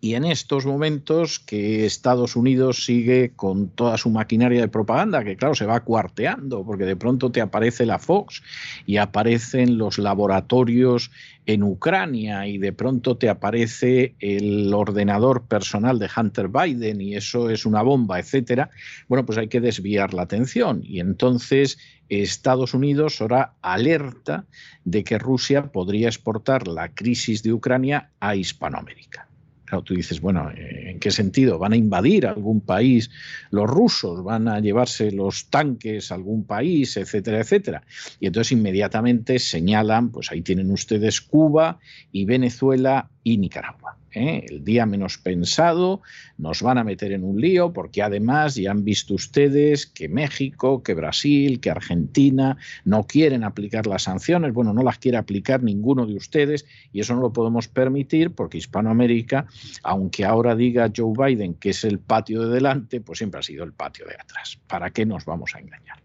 Y 0.00 0.14
en 0.14 0.24
estos 0.24 0.64
momentos 0.64 1.40
que 1.40 1.84
Estados 1.84 2.36
Unidos 2.36 2.84
sigue 2.84 3.32
con 3.34 3.68
toda 3.68 3.98
su 3.98 4.10
maquinaria 4.10 4.60
de 4.60 4.68
propaganda, 4.68 5.24
que 5.24 5.36
claro, 5.36 5.56
se 5.56 5.66
va 5.66 5.80
cuarteando, 5.80 6.64
porque 6.64 6.84
de 6.84 6.94
pronto 6.94 7.32
te 7.32 7.40
aparece 7.40 7.84
la 7.84 7.98
Fox 7.98 8.40
y 8.86 8.98
aparecen 8.98 9.76
los 9.76 9.98
laboratorios 9.98 11.10
en 11.46 11.64
Ucrania 11.64 12.46
y 12.46 12.58
de 12.58 12.72
pronto 12.72 13.16
te 13.16 13.28
aparece 13.28 14.14
el 14.20 14.72
ordenador 14.72 15.46
personal 15.46 15.98
de 15.98 16.08
Hunter 16.16 16.46
Biden 16.46 17.00
y 17.00 17.16
eso 17.16 17.50
es 17.50 17.66
una 17.66 17.82
bomba, 17.82 18.20
etcétera. 18.20 18.70
Bueno, 19.08 19.26
pues 19.26 19.36
hay 19.36 19.48
que 19.48 19.60
desviar 19.60 20.14
la 20.14 20.22
atención 20.22 20.80
y 20.84 21.00
entonces 21.00 21.76
Estados 22.08 22.72
Unidos 22.72 23.20
ahora 23.20 23.54
alerta 23.62 24.44
de 24.84 25.02
que 25.02 25.18
Rusia 25.18 25.72
podría 25.72 26.06
exportar 26.06 26.68
la 26.68 26.88
crisis 26.94 27.42
de 27.42 27.52
Ucrania 27.52 28.10
a 28.20 28.36
Hispanoamérica. 28.36 29.27
Claro, 29.68 29.84
tú 29.84 29.94
dices, 29.94 30.22
bueno, 30.22 30.50
¿en 30.56 30.98
qué 30.98 31.10
sentido? 31.10 31.58
¿Van 31.58 31.74
a 31.74 31.76
invadir 31.76 32.26
algún 32.26 32.62
país 32.62 33.10
los 33.50 33.68
rusos? 33.68 34.24
¿Van 34.24 34.48
a 34.48 34.60
llevarse 34.60 35.12
los 35.12 35.50
tanques 35.50 36.10
a 36.10 36.14
algún 36.14 36.44
país, 36.44 36.96
etcétera, 36.96 37.40
etcétera? 37.40 37.82
Y 38.18 38.28
entonces 38.28 38.52
inmediatamente 38.52 39.38
señalan, 39.38 40.10
pues 40.10 40.32
ahí 40.32 40.40
tienen 40.40 40.70
ustedes 40.70 41.20
Cuba 41.20 41.80
y 42.12 42.24
Venezuela 42.24 43.10
y 43.22 43.36
Nicaragua. 43.36 43.98
¿Eh? 44.18 44.44
el 44.48 44.64
día 44.64 44.86
menos 44.86 45.18
pensado, 45.18 46.02
nos 46.36 46.62
van 46.62 46.78
a 46.78 46.84
meter 46.84 47.12
en 47.12 47.24
un 47.24 47.40
lío 47.40 47.72
porque 47.72 48.02
además 48.02 48.56
ya 48.56 48.70
han 48.70 48.84
visto 48.84 49.14
ustedes 49.14 49.86
que 49.86 50.08
México, 50.08 50.82
que 50.82 50.94
Brasil, 50.94 51.60
que 51.60 51.70
Argentina 51.70 52.56
no 52.84 53.04
quieren 53.06 53.44
aplicar 53.44 53.86
las 53.86 54.02
sanciones, 54.04 54.52
bueno, 54.52 54.72
no 54.72 54.82
las 54.82 54.98
quiere 54.98 55.18
aplicar 55.18 55.62
ninguno 55.62 56.06
de 56.06 56.16
ustedes 56.16 56.66
y 56.92 57.00
eso 57.00 57.14
no 57.14 57.20
lo 57.20 57.32
podemos 57.32 57.68
permitir 57.68 58.32
porque 58.32 58.58
Hispanoamérica, 58.58 59.46
aunque 59.82 60.24
ahora 60.24 60.54
diga 60.54 60.92
Joe 60.94 61.12
Biden 61.16 61.54
que 61.54 61.70
es 61.70 61.84
el 61.84 61.98
patio 61.98 62.42
de 62.42 62.54
delante, 62.54 63.00
pues 63.00 63.18
siempre 63.18 63.40
ha 63.40 63.42
sido 63.42 63.64
el 63.64 63.72
patio 63.72 64.06
de 64.06 64.14
atrás. 64.14 64.58
¿Para 64.66 64.90
qué 64.90 65.06
nos 65.06 65.24
vamos 65.24 65.54
a 65.54 65.60
engañar? 65.60 65.98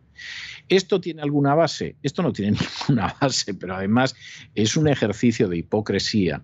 ¿Esto 0.69 1.01
tiene 1.01 1.21
alguna 1.21 1.55
base? 1.55 1.95
Esto 2.03 2.23
no 2.23 2.31
tiene 2.31 2.57
ninguna 2.87 3.15
base, 3.19 3.53
pero 3.53 3.75
además 3.75 4.15
es 4.55 4.77
un 4.77 4.87
ejercicio 4.87 5.47
de 5.47 5.57
hipocresía 5.57 6.43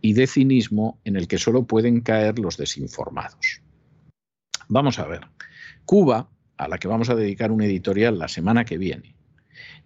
y 0.00 0.14
de 0.14 0.26
cinismo 0.26 1.00
en 1.04 1.16
el 1.16 1.28
que 1.28 1.38
solo 1.38 1.66
pueden 1.66 2.00
caer 2.00 2.38
los 2.38 2.56
desinformados. 2.56 3.62
Vamos 4.68 4.98
a 4.98 5.06
ver. 5.06 5.20
Cuba, 5.84 6.28
a 6.56 6.68
la 6.68 6.78
que 6.78 6.88
vamos 6.88 7.08
a 7.08 7.14
dedicar 7.14 7.50
un 7.50 7.62
editorial 7.62 8.18
la 8.18 8.28
semana 8.28 8.64
que 8.64 8.78
viene, 8.78 9.14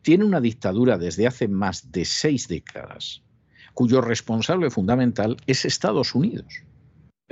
tiene 0.02 0.24
una 0.24 0.40
dictadura 0.40 0.98
desde 0.98 1.26
hace 1.26 1.48
más 1.48 1.92
de 1.92 2.04
seis 2.04 2.48
décadas, 2.48 3.22
cuyo 3.74 4.00
responsable 4.00 4.70
fundamental 4.70 5.36
es 5.46 5.64
Estados 5.64 6.14
Unidos. 6.14 6.64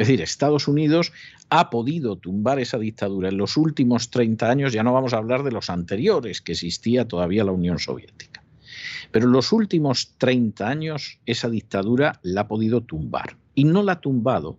Es 0.00 0.06
decir, 0.06 0.22
Estados 0.22 0.66
Unidos 0.66 1.12
ha 1.50 1.68
podido 1.68 2.16
tumbar 2.16 2.58
esa 2.58 2.78
dictadura 2.78 3.28
en 3.28 3.36
los 3.36 3.58
últimos 3.58 4.08
30 4.08 4.48
años, 4.48 4.72
ya 4.72 4.82
no 4.82 4.94
vamos 4.94 5.12
a 5.12 5.18
hablar 5.18 5.42
de 5.42 5.52
los 5.52 5.68
anteriores, 5.68 6.40
que 6.40 6.52
existía 6.52 7.06
todavía 7.06 7.44
la 7.44 7.52
Unión 7.52 7.78
Soviética. 7.78 8.42
Pero 9.10 9.26
en 9.26 9.32
los 9.32 9.52
últimos 9.52 10.14
30 10.16 10.66
años 10.66 11.18
esa 11.26 11.50
dictadura 11.50 12.18
la 12.22 12.40
ha 12.40 12.48
podido 12.48 12.80
tumbar. 12.80 13.36
Y 13.54 13.64
no 13.64 13.82
la 13.82 13.92
ha 13.92 14.00
tumbado 14.00 14.56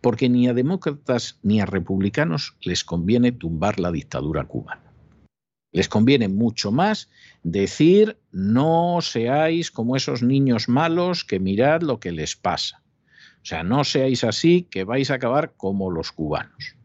porque 0.00 0.28
ni 0.28 0.48
a 0.48 0.54
demócratas 0.54 1.38
ni 1.44 1.60
a 1.60 1.66
republicanos 1.66 2.56
les 2.60 2.82
conviene 2.82 3.30
tumbar 3.30 3.78
la 3.78 3.92
dictadura 3.92 4.42
cubana. 4.42 4.92
Les 5.70 5.88
conviene 5.88 6.26
mucho 6.26 6.72
más 6.72 7.08
decir 7.44 8.18
no 8.32 8.98
seáis 9.02 9.70
como 9.70 9.94
esos 9.94 10.24
niños 10.24 10.68
malos 10.68 11.24
que 11.24 11.38
mirad 11.38 11.82
lo 11.82 12.00
que 12.00 12.10
les 12.10 12.34
pasa. 12.34 12.79
O 13.42 13.46
sea, 13.46 13.62
no 13.62 13.84
seáis 13.84 14.24
así 14.24 14.62
que 14.70 14.84
vais 14.84 15.10
a 15.10 15.14
acabar 15.14 15.54
como 15.56 15.90
los 15.90 16.12
cubanos. 16.12 16.76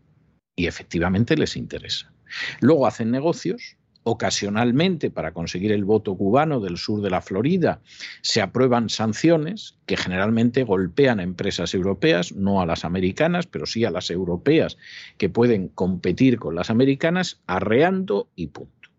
Y 0.56 0.68
efectivamente 0.68 1.36
les 1.36 1.58
interesa. 1.58 2.14
Luego 2.62 2.88
hacen 2.88 3.12
negocios, 3.12 3.78
ocasionalmente 4.04 5.10
para 5.10 5.34
conseguir 5.34 5.72
el 5.72 5.84
voto 5.84 6.16
cubano 6.16 6.60
del 6.60 6.78
sur 6.78 7.02
de 7.02 7.10
la 7.10 7.22
Florida 7.22 7.82
se 8.22 8.40
aprueban 8.40 8.90
sanciones 8.90 9.80
que 9.88 9.98
generalmente 9.98 10.64
golpean 10.64 11.20
a 11.20 11.24
empresas 11.24 11.74
europeas, 11.74 12.32
no 12.32 12.62
a 12.62 12.68
las 12.68 12.86
americanas, 12.86 13.48
pero 13.48 13.66
sí 13.66 13.84
a 13.84 13.90
las 13.90 14.12
europeas 14.12 14.78
que 15.18 15.30
pueden 15.30 15.70
competir 15.70 16.38
con 16.38 16.54
las 16.54 16.70
americanas, 16.70 17.42
arreando 17.48 18.30
y 18.36 18.48
punto. 18.48 18.90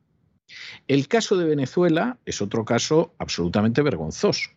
El 0.89 1.07
caso 1.07 1.37
de 1.37 1.47
Venezuela 1.47 2.19
es 2.27 2.43
otro 2.43 2.65
caso 2.65 3.15
absolutamente 3.19 3.83
vergonzoso 3.83 4.51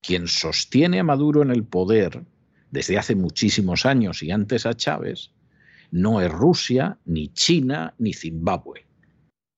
quien 0.00 0.28
sostiene 0.28 1.00
a 1.00 1.04
Maduro 1.04 1.42
en 1.42 1.50
el 1.50 1.64
poder 1.64 2.24
desde 2.70 2.98
hace 2.98 3.14
muchísimos 3.14 3.84
años 3.86 4.22
y 4.22 4.30
antes 4.30 4.66
a 4.66 4.74
Chávez, 4.74 5.32
no 5.90 6.20
es 6.20 6.30
Rusia, 6.30 6.98
ni 7.04 7.28
China, 7.28 7.94
ni 7.98 8.12
Zimbabue. 8.14 8.86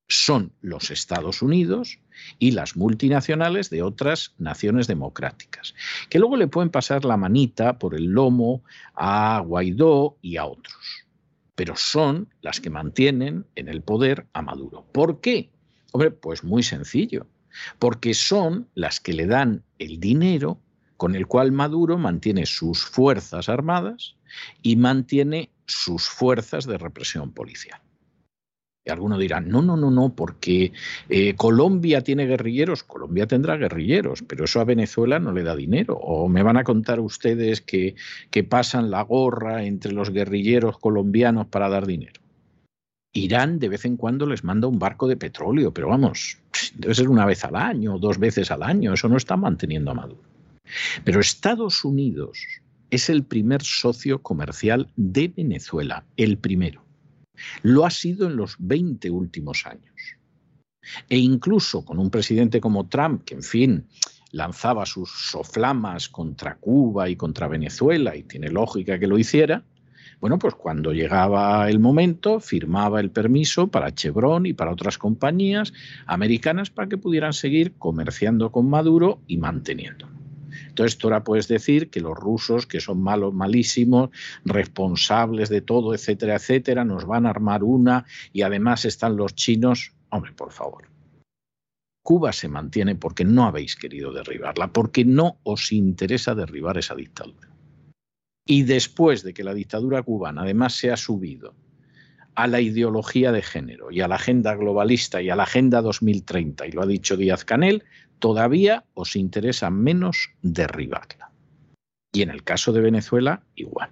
Son 0.08 0.52
los 0.60 0.90
Estados 0.90 1.42
Unidos 1.42 1.98
y 2.38 2.52
las 2.52 2.76
multinacionales 2.76 3.70
de 3.70 3.82
otras 3.82 4.34
naciones 4.38 4.86
democráticas, 4.86 5.74
que 6.10 6.18
luego 6.18 6.36
le 6.36 6.48
pueden 6.48 6.70
pasar 6.70 7.04
la 7.04 7.16
manita 7.16 7.78
por 7.78 7.94
el 7.94 8.06
lomo 8.06 8.62
a 8.94 9.40
Guaidó 9.40 10.18
y 10.20 10.36
a 10.36 10.46
otros. 10.46 11.06
Pero 11.54 11.76
son 11.76 12.28
las 12.40 12.60
que 12.60 12.70
mantienen 12.70 13.46
en 13.54 13.68
el 13.68 13.82
poder 13.82 14.26
a 14.32 14.42
Maduro. 14.42 14.86
¿Por 14.92 15.20
qué? 15.20 15.50
Hombre, 15.92 16.10
pues 16.10 16.44
muy 16.44 16.62
sencillo 16.62 17.26
porque 17.78 18.14
son 18.14 18.68
las 18.74 19.00
que 19.00 19.12
le 19.12 19.26
dan 19.26 19.62
el 19.82 20.00
dinero 20.00 20.58
con 20.96 21.14
el 21.16 21.26
cual 21.26 21.52
Maduro 21.52 21.98
mantiene 21.98 22.46
sus 22.46 22.84
fuerzas 22.84 23.48
armadas 23.48 24.14
y 24.62 24.76
mantiene 24.76 25.50
sus 25.66 26.08
fuerzas 26.08 26.64
de 26.66 26.78
represión 26.78 27.32
policial. 27.32 27.80
Y 28.84 28.90
algunos 28.90 29.20
dirán, 29.20 29.48
no, 29.48 29.62
no, 29.62 29.76
no, 29.76 29.92
no, 29.92 30.14
porque 30.14 30.72
eh, 31.08 31.34
Colombia 31.36 32.02
tiene 32.02 32.26
guerrilleros, 32.26 32.82
Colombia 32.82 33.28
tendrá 33.28 33.56
guerrilleros, 33.56 34.22
pero 34.22 34.44
eso 34.44 34.60
a 34.60 34.64
Venezuela 34.64 35.20
no 35.20 35.32
le 35.32 35.44
da 35.44 35.54
dinero. 35.54 35.96
O 35.96 36.28
me 36.28 36.42
van 36.42 36.56
a 36.56 36.64
contar 36.64 36.98
ustedes 36.98 37.60
que, 37.60 37.94
que 38.30 38.42
pasan 38.42 38.90
la 38.90 39.02
gorra 39.02 39.64
entre 39.64 39.92
los 39.92 40.10
guerrilleros 40.10 40.78
colombianos 40.78 41.46
para 41.46 41.68
dar 41.68 41.86
dinero. 41.86 42.20
Irán 43.12 43.58
de 43.58 43.68
vez 43.68 43.84
en 43.84 43.96
cuando 43.96 44.26
les 44.26 44.42
manda 44.42 44.66
un 44.66 44.78
barco 44.78 45.06
de 45.06 45.16
petróleo, 45.16 45.72
pero 45.72 45.88
vamos, 45.88 46.38
debe 46.74 46.94
ser 46.94 47.08
una 47.08 47.26
vez 47.26 47.44
al 47.44 47.56
año, 47.56 47.98
dos 47.98 48.18
veces 48.18 48.50
al 48.50 48.62
año, 48.62 48.94
eso 48.94 49.08
no 49.08 49.16
está 49.16 49.36
manteniendo 49.36 49.90
a 49.90 49.94
Maduro. 49.94 50.22
Pero 51.04 51.20
Estados 51.20 51.84
Unidos 51.84 52.46
es 52.90 53.08
el 53.08 53.24
primer 53.24 53.62
socio 53.62 54.20
comercial 54.20 54.90
de 54.96 55.28
Venezuela, 55.28 56.04
el 56.16 56.38
primero. 56.38 56.84
Lo 57.62 57.86
ha 57.86 57.90
sido 57.90 58.26
en 58.26 58.36
los 58.36 58.56
20 58.58 59.10
últimos 59.10 59.66
años. 59.66 59.94
E 61.08 61.16
incluso 61.16 61.84
con 61.84 61.98
un 61.98 62.10
presidente 62.10 62.60
como 62.60 62.88
Trump, 62.88 63.24
que 63.24 63.34
en 63.34 63.42
fin 63.42 63.86
lanzaba 64.30 64.86
sus 64.86 65.10
soflamas 65.10 66.08
contra 66.08 66.56
Cuba 66.56 67.08
y 67.08 67.16
contra 67.16 67.48
Venezuela, 67.48 68.16
y 68.16 68.24
tiene 68.24 68.48
lógica 68.48 68.98
que 68.98 69.06
lo 69.06 69.18
hiciera, 69.18 69.64
bueno, 70.22 70.38
pues 70.38 70.54
cuando 70.54 70.92
llegaba 70.92 71.68
el 71.68 71.80
momento, 71.80 72.38
firmaba 72.38 73.00
el 73.00 73.10
permiso 73.10 73.66
para 73.66 73.92
Chevron 73.92 74.46
y 74.46 74.52
para 74.52 74.70
otras 74.70 74.96
compañías 74.96 75.72
americanas 76.06 76.70
para 76.70 76.88
que 76.88 76.96
pudieran 76.96 77.32
seguir 77.32 77.72
comerciando 77.76 78.52
con 78.52 78.70
Maduro 78.70 79.18
y 79.26 79.38
manteniéndolo. 79.38 80.12
Entonces, 80.68 80.96
tú 80.96 81.08
ahora 81.08 81.24
puedes 81.24 81.48
decir 81.48 81.90
que 81.90 82.00
los 82.00 82.16
rusos, 82.16 82.68
que 82.68 82.80
son 82.80 83.02
malos, 83.02 83.34
malísimos, 83.34 84.10
responsables 84.44 85.48
de 85.48 85.60
todo, 85.60 85.92
etcétera, 85.92 86.36
etcétera, 86.36 86.84
nos 86.84 87.04
van 87.04 87.26
a 87.26 87.30
armar 87.30 87.64
una 87.64 88.04
y 88.32 88.42
además 88.42 88.84
están 88.84 89.16
los 89.16 89.34
chinos. 89.34 89.92
Hombre, 90.10 90.30
por 90.34 90.52
favor. 90.52 90.84
Cuba 92.04 92.32
se 92.32 92.46
mantiene 92.46 92.94
porque 92.94 93.24
no 93.24 93.44
habéis 93.44 93.74
querido 93.74 94.12
derribarla, 94.12 94.68
porque 94.68 95.04
no 95.04 95.38
os 95.42 95.72
interesa 95.72 96.36
derribar 96.36 96.78
esa 96.78 96.94
dictadura. 96.94 97.51
Y 98.46 98.64
después 98.64 99.22
de 99.22 99.34
que 99.34 99.44
la 99.44 99.54
dictadura 99.54 100.02
cubana 100.02 100.42
además 100.42 100.74
se 100.74 100.90
ha 100.90 100.96
subido 100.96 101.54
a 102.34 102.46
la 102.46 102.60
ideología 102.60 103.30
de 103.30 103.42
género 103.42 103.90
y 103.90 104.00
a 104.00 104.08
la 104.08 104.16
agenda 104.16 104.54
globalista 104.54 105.20
y 105.20 105.30
a 105.30 105.36
la 105.36 105.42
agenda 105.44 105.82
2030, 105.82 106.66
y 106.66 106.72
lo 106.72 106.82
ha 106.82 106.86
dicho 106.86 107.16
Díaz 107.16 107.44
Canel, 107.44 107.84
todavía 108.18 108.84
os 108.94 109.16
interesa 109.16 109.70
menos 109.70 110.30
derribarla. 110.42 111.30
Y 112.12 112.22
en 112.22 112.30
el 112.30 112.42
caso 112.42 112.72
de 112.72 112.80
Venezuela, 112.80 113.42
igual. 113.54 113.90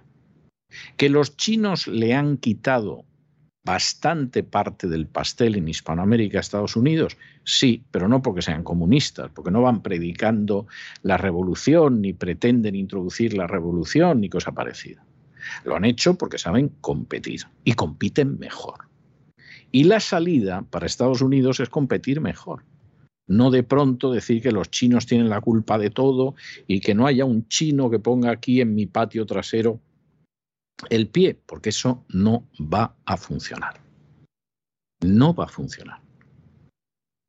Que 0.97 1.09
los 1.09 1.37
chinos 1.37 1.87
le 1.87 2.13
han 2.13 2.37
quitado 2.37 3.05
bastante 3.63 4.43
parte 4.43 4.87
del 4.87 5.07
pastel 5.07 5.55
en 5.55 5.67
Hispanoamérica, 5.67 6.39
Estados 6.39 6.75
Unidos? 6.75 7.17
Sí, 7.43 7.83
pero 7.91 8.07
no 8.07 8.21
porque 8.21 8.41
sean 8.41 8.63
comunistas, 8.63 9.29
porque 9.33 9.51
no 9.51 9.61
van 9.61 9.81
predicando 9.81 10.67
la 11.03 11.17
revolución, 11.17 12.01
ni 12.01 12.13
pretenden 12.13 12.75
introducir 12.75 13.35
la 13.35 13.47
revolución, 13.47 14.21
ni 14.21 14.29
cosa 14.29 14.51
parecida. 14.51 15.03
Lo 15.63 15.75
han 15.75 15.85
hecho 15.85 16.17
porque 16.17 16.37
saben 16.37 16.69
competir 16.81 17.41
y 17.63 17.73
compiten 17.73 18.39
mejor. 18.39 18.85
Y 19.71 19.85
la 19.85 19.99
salida 19.99 20.63
para 20.69 20.85
Estados 20.85 21.21
Unidos 21.21 21.59
es 21.59 21.69
competir 21.69 22.19
mejor. 22.19 22.63
No 23.27 23.49
de 23.49 23.63
pronto 23.63 24.11
decir 24.11 24.41
que 24.41 24.51
los 24.51 24.69
chinos 24.69 25.05
tienen 25.05 25.29
la 25.29 25.39
culpa 25.39 25.77
de 25.77 25.89
todo 25.89 26.35
y 26.67 26.81
que 26.81 26.93
no 26.93 27.07
haya 27.07 27.23
un 27.23 27.47
chino 27.47 27.89
que 27.89 27.99
ponga 27.99 28.31
aquí 28.31 28.59
en 28.59 28.75
mi 28.75 28.87
patio 28.87 29.25
trasero 29.25 29.79
el 30.89 31.07
pie, 31.07 31.39
porque 31.45 31.69
eso 31.69 32.05
no 32.09 32.47
va 32.59 32.95
a 33.05 33.17
funcionar. 33.17 33.81
No 35.01 35.33
va 35.33 35.45
a 35.45 35.49
funcionar. 35.49 36.01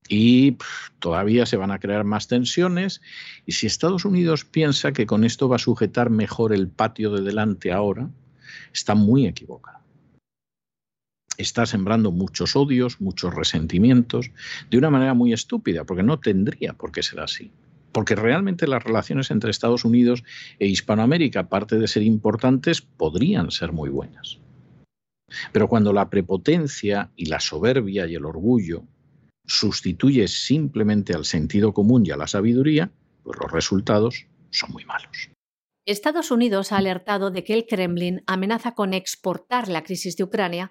Y 0.09 0.59
todavía 0.99 1.47
se 1.47 1.57
van 1.57 1.71
a 1.71 1.79
crear 1.79 2.05
más 2.05 2.29
tensiones. 2.29 3.01
Y 3.47 3.53
si 3.53 3.67
Estados 3.67 4.05
Unidos 4.05 4.45
piensa 4.45 4.93
que 4.93 5.07
con 5.07 5.25
esto 5.25 5.49
va 5.49 5.57
a 5.57 5.61
sujetar 5.61 6.11
mejor 6.11 6.53
el 6.53 6.69
patio 6.69 7.12
de 7.12 7.23
delante 7.23 7.73
ahora, 7.73 8.11
está 8.73 8.95
muy 8.95 9.27
equivocado. 9.27 9.81
Está 11.38 11.65
sembrando 11.65 12.11
muchos 12.11 12.57
odios, 12.57 13.01
muchos 13.01 13.35
resentimientos, 13.35 14.31
de 14.71 14.79
una 14.79 14.91
manera 14.91 15.15
muy 15.15 15.33
estúpida, 15.33 15.85
porque 15.85 16.03
no 16.03 16.19
tendría 16.19 16.75
por 16.75 16.93
qué 16.93 17.03
ser 17.03 17.21
así. 17.21 17.51
Porque 17.92 18.14
realmente 18.14 18.66
las 18.66 18.83
relaciones 18.83 19.31
entre 19.31 19.50
Estados 19.50 19.85
Unidos 19.85 20.24
e 20.59 20.66
Hispanoamérica, 20.66 21.40
aparte 21.40 21.78
de 21.78 21.88
ser 21.88 22.02
importantes, 22.02 22.81
podrían 22.81 23.50
ser 23.50 23.72
muy 23.72 23.90
buenas. 23.90 24.38
Pero 25.52 25.68
cuando 25.68 25.92
la 25.92 26.11
prepotencia 26.11 27.11
y 27.16 27.26
la 27.26 27.40
soberbia 27.40 28.07
y 28.07 28.14
el 28.14 28.24
orgullo 28.24 28.85
sustituye 29.46 30.28
simplemente 30.28 31.14
al 31.14 31.24
sentido 31.24 31.72
común 31.72 32.05
y 32.07 32.11
a 32.11 32.16
la 32.16 32.26
sabiduría, 32.26 32.90
pues 33.22 33.38
los 33.40 33.50
resultados 33.50 34.26
son 34.50 34.72
muy 34.72 34.85
malos. 34.85 35.31
Estados 35.85 36.31
Unidos 36.31 36.70
ha 36.70 36.76
alertado 36.76 37.31
de 37.31 37.42
que 37.42 37.55
el 37.55 37.66
Kremlin 37.66 38.22
amenaza 38.26 38.74
con 38.74 38.94
exportar 38.94 39.68
la 39.68 39.83
crisis 39.83 40.16
de 40.16 40.22
Ucrania 40.24 40.70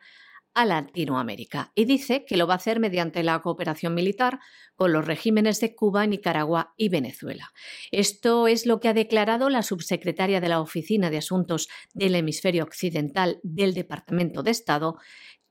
a 0.54 0.66
Latinoamérica 0.66 1.72
y 1.76 1.86
dice 1.86 2.26
que 2.26 2.38
lo 2.38 2.48
va 2.48 2.56
a 2.56 2.58
hacer 2.58 2.80
mediante 2.80 3.24
la 3.24 3.42
cooperación 3.42 3.94
militar 3.94 4.40
con 4.76 4.94
los 4.94 5.06
regímenes 5.06 5.60
de 5.60 5.76
Cuba, 5.76 6.06
Nicaragua 6.08 6.74
y 6.78 6.90
Venezuela. 6.90 7.52
Esto 7.92 8.48
es 8.48 8.66
lo 8.66 8.80
que 8.80 8.90
ha 8.90 8.94
declarado 8.94 9.50
la 9.50 9.64
subsecretaria 9.64 10.42
de 10.42 10.50
la 10.50 10.60
Oficina 10.60 11.10
de 11.10 11.18
Asuntos 11.18 11.70
del 11.94 12.16
Hemisferio 12.16 12.64
Occidental 12.64 13.40
del 13.44 13.74
Departamento 13.74 14.44
de 14.44 14.52
Estado, 14.52 14.98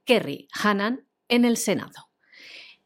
Kerry 0.04 0.48
Hannan, 0.52 1.06
en 1.28 1.44
el 1.44 1.56
Senado. 1.56 2.09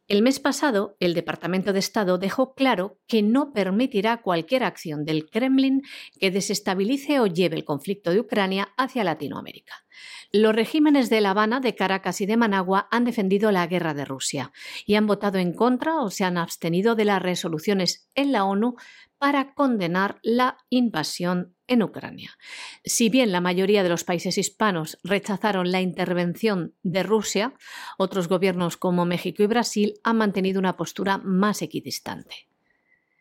El 0.07 0.21
mes 0.21 0.39
pasado, 0.39 0.97
el 1.01 1.15
Departamento 1.15 1.73
de 1.73 1.79
Estado 1.79 2.19
dejó 2.19 2.55
claro 2.55 2.99
que 3.07 3.23
no 3.23 3.55
permitirá 3.55 4.21
cualquier 4.21 4.63
acción 4.63 5.07
del 5.07 5.31
Kremlin 5.31 5.81
que 6.21 6.31
desestabilice 6.31 7.21
o 7.21 7.27
lleve 7.27 7.57
el 7.57 7.65
conflicto 7.65 8.11
de 8.11 8.21
Ucrania 8.21 8.75
hacia 8.77 9.03
Latinoamérica. 9.03 9.87
Los 10.31 10.55
regímenes 10.55 11.09
de 11.09 11.23
La 11.23 11.31
Habana, 11.31 11.61
de 11.61 11.75
Caracas 11.75 12.21
y 12.21 12.27
de 12.27 12.37
Managua 12.37 12.87
han 12.91 13.05
defendido 13.05 13.51
la 13.51 13.67
guerra 13.67 13.95
de 13.95 14.05
Rusia 14.05 14.53
y 14.85 14.97
han 14.97 15.07
votado 15.07 15.39
en 15.39 15.55
contra 15.55 16.01
o 16.01 16.11
se 16.11 16.25
han 16.25 16.37
abstenido 16.37 16.95
de 16.95 17.07
las 17.07 17.23
resoluciones 17.23 18.11
en 18.15 18.33
la 18.33 18.45
ONU 18.45 18.75
para 19.17 19.55
condenar 19.55 20.19
la 20.23 20.59
invasión 20.69 21.54
en 21.67 21.83
Ucrania. 21.83 22.37
Si 22.85 23.09
bien 23.09 23.33
la 23.33 23.41
mayoría 23.41 23.83
de 23.83 23.89
los 23.89 24.05
países 24.05 24.39
hispanos 24.39 24.99
rechazaron 25.03 25.71
la 25.71 25.81
intervención 25.81 26.75
de 26.83 27.03
Rusia, 27.03 27.55
otros 27.99 28.29
gobiernos 28.29 28.77
como 28.77 29.05
México 29.05 29.43
y 29.43 29.47
Brasil 29.47 29.95
han 30.03 30.19
mantenido 30.19 30.59
una 30.59 30.77
postura 30.77 31.19
más 31.19 31.63
equidistante. 31.63 32.49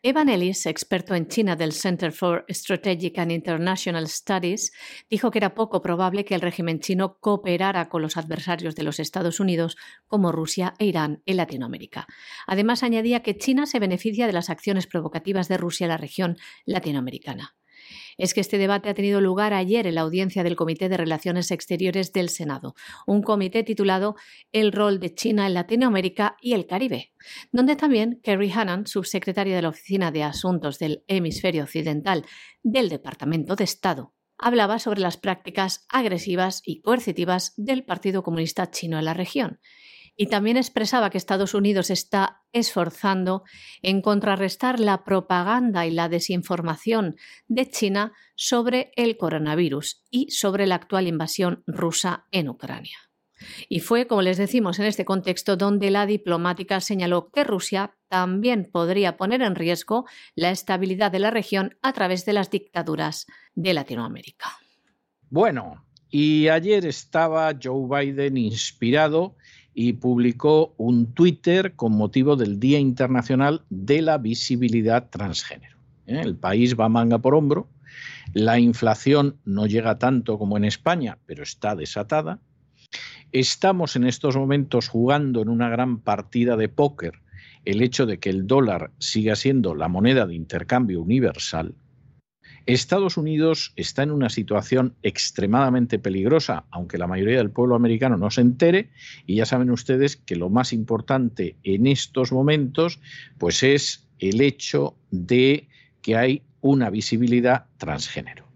Evan 0.06 0.28
Ellis, 0.28 0.66
experto 0.66 1.14
en 1.14 1.28
China 1.28 1.56
del 1.56 1.72
Center 1.72 2.12
for 2.12 2.44
Strategic 2.50 3.18
and 3.18 3.32
International 3.32 4.06
Studies, 4.06 4.70
dijo 5.08 5.30
que 5.30 5.38
era 5.38 5.54
poco 5.54 5.80
probable 5.80 6.26
que 6.26 6.34
el 6.34 6.42
régimen 6.42 6.80
chino 6.80 7.16
cooperara 7.20 7.88
con 7.88 8.02
los 8.02 8.18
adversarios 8.18 8.74
de 8.74 8.82
los 8.82 9.00
Estados 9.00 9.40
Unidos 9.40 9.78
como 10.06 10.30
Rusia 10.30 10.74
e 10.78 10.84
Irán 10.84 11.22
en 11.24 11.38
Latinoamérica. 11.38 12.06
Además, 12.46 12.82
añadía 12.82 13.22
que 13.22 13.38
China 13.38 13.64
se 13.64 13.78
beneficia 13.78 14.26
de 14.26 14.34
las 14.34 14.50
acciones 14.50 14.86
provocativas 14.86 15.48
de 15.48 15.56
Rusia 15.56 15.86
en 15.86 15.88
la 15.92 15.96
región 15.96 16.36
latinoamericana 16.66 17.54
es 18.18 18.34
que 18.34 18.40
este 18.40 18.58
debate 18.58 18.88
ha 18.88 18.94
tenido 18.94 19.20
lugar 19.20 19.52
ayer 19.52 19.86
en 19.86 19.94
la 19.94 20.02
audiencia 20.02 20.42
del 20.42 20.56
Comité 20.56 20.88
de 20.88 20.96
Relaciones 20.96 21.50
Exteriores 21.50 22.12
del 22.12 22.28
Senado, 22.28 22.74
un 23.06 23.22
comité 23.22 23.62
titulado 23.62 24.16
El 24.52 24.72
rol 24.72 25.00
de 25.00 25.14
China 25.14 25.46
en 25.46 25.54
Latinoamérica 25.54 26.36
y 26.40 26.54
el 26.54 26.66
Caribe, 26.66 27.12
donde 27.52 27.76
también 27.76 28.20
Kerry 28.22 28.50
Hannan, 28.50 28.86
subsecretaria 28.86 29.56
de 29.56 29.62
la 29.62 29.68
Oficina 29.70 30.10
de 30.10 30.22
Asuntos 30.22 30.78
del 30.78 31.04
Hemisferio 31.08 31.64
Occidental 31.64 32.24
del 32.62 32.88
Departamento 32.88 33.56
de 33.56 33.64
Estado, 33.64 34.14
hablaba 34.38 34.78
sobre 34.78 35.00
las 35.00 35.16
prácticas 35.16 35.86
agresivas 35.88 36.60
y 36.64 36.80
coercitivas 36.80 37.54
del 37.56 37.84
Partido 37.84 38.22
Comunista 38.22 38.70
Chino 38.70 38.98
en 38.98 39.04
la 39.04 39.14
región 39.14 39.60
y 40.16 40.26
también 40.26 40.56
expresaba 40.56 41.10
que 41.10 41.18
Estados 41.18 41.54
Unidos 41.54 41.90
está 41.90 42.42
esforzando 42.52 43.42
en 43.82 44.00
contrarrestar 44.00 44.80
la 44.80 45.04
propaganda 45.04 45.86
y 45.86 45.90
la 45.90 46.08
desinformación 46.08 47.16
de 47.48 47.68
China 47.68 48.12
sobre 48.36 48.92
el 48.96 49.16
coronavirus 49.16 50.04
y 50.10 50.30
sobre 50.30 50.66
la 50.66 50.76
actual 50.76 51.08
invasión 51.08 51.62
rusa 51.66 52.26
en 52.30 52.48
Ucrania. 52.48 52.98
Y 53.68 53.80
fue, 53.80 54.06
como 54.06 54.22
les 54.22 54.38
decimos, 54.38 54.78
en 54.78 54.86
este 54.86 55.04
contexto 55.04 55.56
donde 55.56 55.90
la 55.90 56.06
diplomática 56.06 56.80
señaló 56.80 57.30
que 57.30 57.44
Rusia 57.44 57.96
también 58.08 58.70
podría 58.72 59.16
poner 59.16 59.42
en 59.42 59.54
riesgo 59.54 60.06
la 60.34 60.50
estabilidad 60.50 61.10
de 61.10 61.18
la 61.18 61.30
región 61.30 61.76
a 61.82 61.92
través 61.92 62.24
de 62.24 62.32
las 62.32 62.50
dictaduras 62.50 63.26
de 63.54 63.74
Latinoamérica. 63.74 64.46
Bueno, 65.28 65.84
y 66.08 66.48
ayer 66.48 66.86
estaba 66.86 67.52
Joe 67.60 67.88
Biden 67.88 68.36
inspirado 68.36 69.36
y 69.74 69.94
publicó 69.94 70.74
un 70.76 71.12
Twitter 71.12 71.74
con 71.74 71.92
motivo 71.92 72.36
del 72.36 72.60
Día 72.60 72.78
Internacional 72.78 73.62
de 73.70 74.02
la 74.02 74.18
Visibilidad 74.18 75.10
Transgénero. 75.10 75.76
¿eh? 76.06 76.20
El 76.22 76.36
país 76.36 76.78
va 76.78 76.88
manga 76.88 77.18
por 77.18 77.34
hombro, 77.34 77.68
la 78.32 78.58
inflación 78.58 79.36
no 79.44 79.66
llega 79.66 79.98
tanto 79.98 80.38
como 80.38 80.56
en 80.56 80.64
España, 80.64 81.18
pero 81.26 81.42
está 81.42 81.74
desatada. 81.74 82.38
Estamos 83.32 83.96
en 83.96 84.04
estos 84.04 84.36
momentos 84.36 84.88
jugando 84.88 85.42
en 85.42 85.48
una 85.48 85.68
gran 85.68 85.98
partida 85.98 86.56
de 86.56 86.68
póker 86.68 87.20
el 87.64 87.82
hecho 87.82 88.06
de 88.06 88.18
que 88.18 88.30
el 88.30 88.46
dólar 88.46 88.92
siga 88.98 89.36
siendo 89.36 89.74
la 89.74 89.88
moneda 89.88 90.26
de 90.26 90.34
intercambio 90.34 91.00
universal 91.00 91.74
Estados 92.66 93.18
Unidos 93.18 93.72
está 93.76 94.02
en 94.02 94.10
una 94.10 94.30
situación 94.30 94.94
extremadamente 95.02 95.98
peligrosa, 95.98 96.64
aunque 96.70 96.96
la 96.96 97.06
mayoría 97.06 97.36
del 97.36 97.50
pueblo 97.50 97.74
americano 97.74 98.16
no 98.16 98.30
se 98.30 98.40
entere, 98.40 98.90
y 99.26 99.36
ya 99.36 99.46
saben 99.46 99.70
ustedes 99.70 100.16
que 100.16 100.36
lo 100.36 100.48
más 100.48 100.72
importante 100.72 101.56
en 101.62 101.86
estos 101.86 102.32
momentos 102.32 103.00
pues 103.38 103.62
es 103.62 104.08
el 104.18 104.40
hecho 104.40 104.96
de 105.10 105.68
que 106.00 106.16
hay 106.16 106.42
una 106.60 106.88
visibilidad 106.88 107.66
transgénero. 107.76 108.46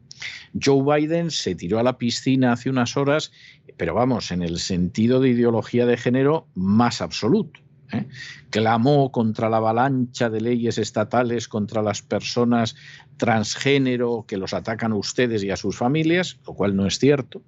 Joe 0.60 0.82
Biden 0.82 1.30
se 1.30 1.54
tiró 1.54 1.78
a 1.78 1.82
la 1.82 1.98
piscina 1.98 2.52
hace 2.52 2.70
unas 2.70 2.96
horas, 2.96 3.32
pero 3.76 3.94
vamos, 3.94 4.30
en 4.30 4.42
el 4.42 4.58
sentido 4.58 5.20
de 5.20 5.30
ideología 5.30 5.84
de 5.84 5.98
género 5.98 6.48
más 6.54 7.02
absoluto. 7.02 7.60
¿Eh? 7.92 8.07
clamó 8.51 9.11
contra 9.12 9.48
la 9.48 9.59
avalancha 9.59 10.31
de 10.31 10.40
leyes 10.40 10.79
estatales 10.79 11.48
contra 11.48 11.83
las 11.83 12.03
personas 12.03 12.77
transgénero 13.16 14.24
que 14.27 14.37
los 14.37 14.55
atacan 14.55 14.92
a 14.92 14.96
ustedes 14.96 15.42
y 15.42 15.51
a 15.51 15.57
sus 15.57 15.77
familias, 15.77 16.38
lo 16.46 16.55
cual 16.55 16.77
no 16.77 16.87
es 16.87 16.98
cierto. 16.98 17.42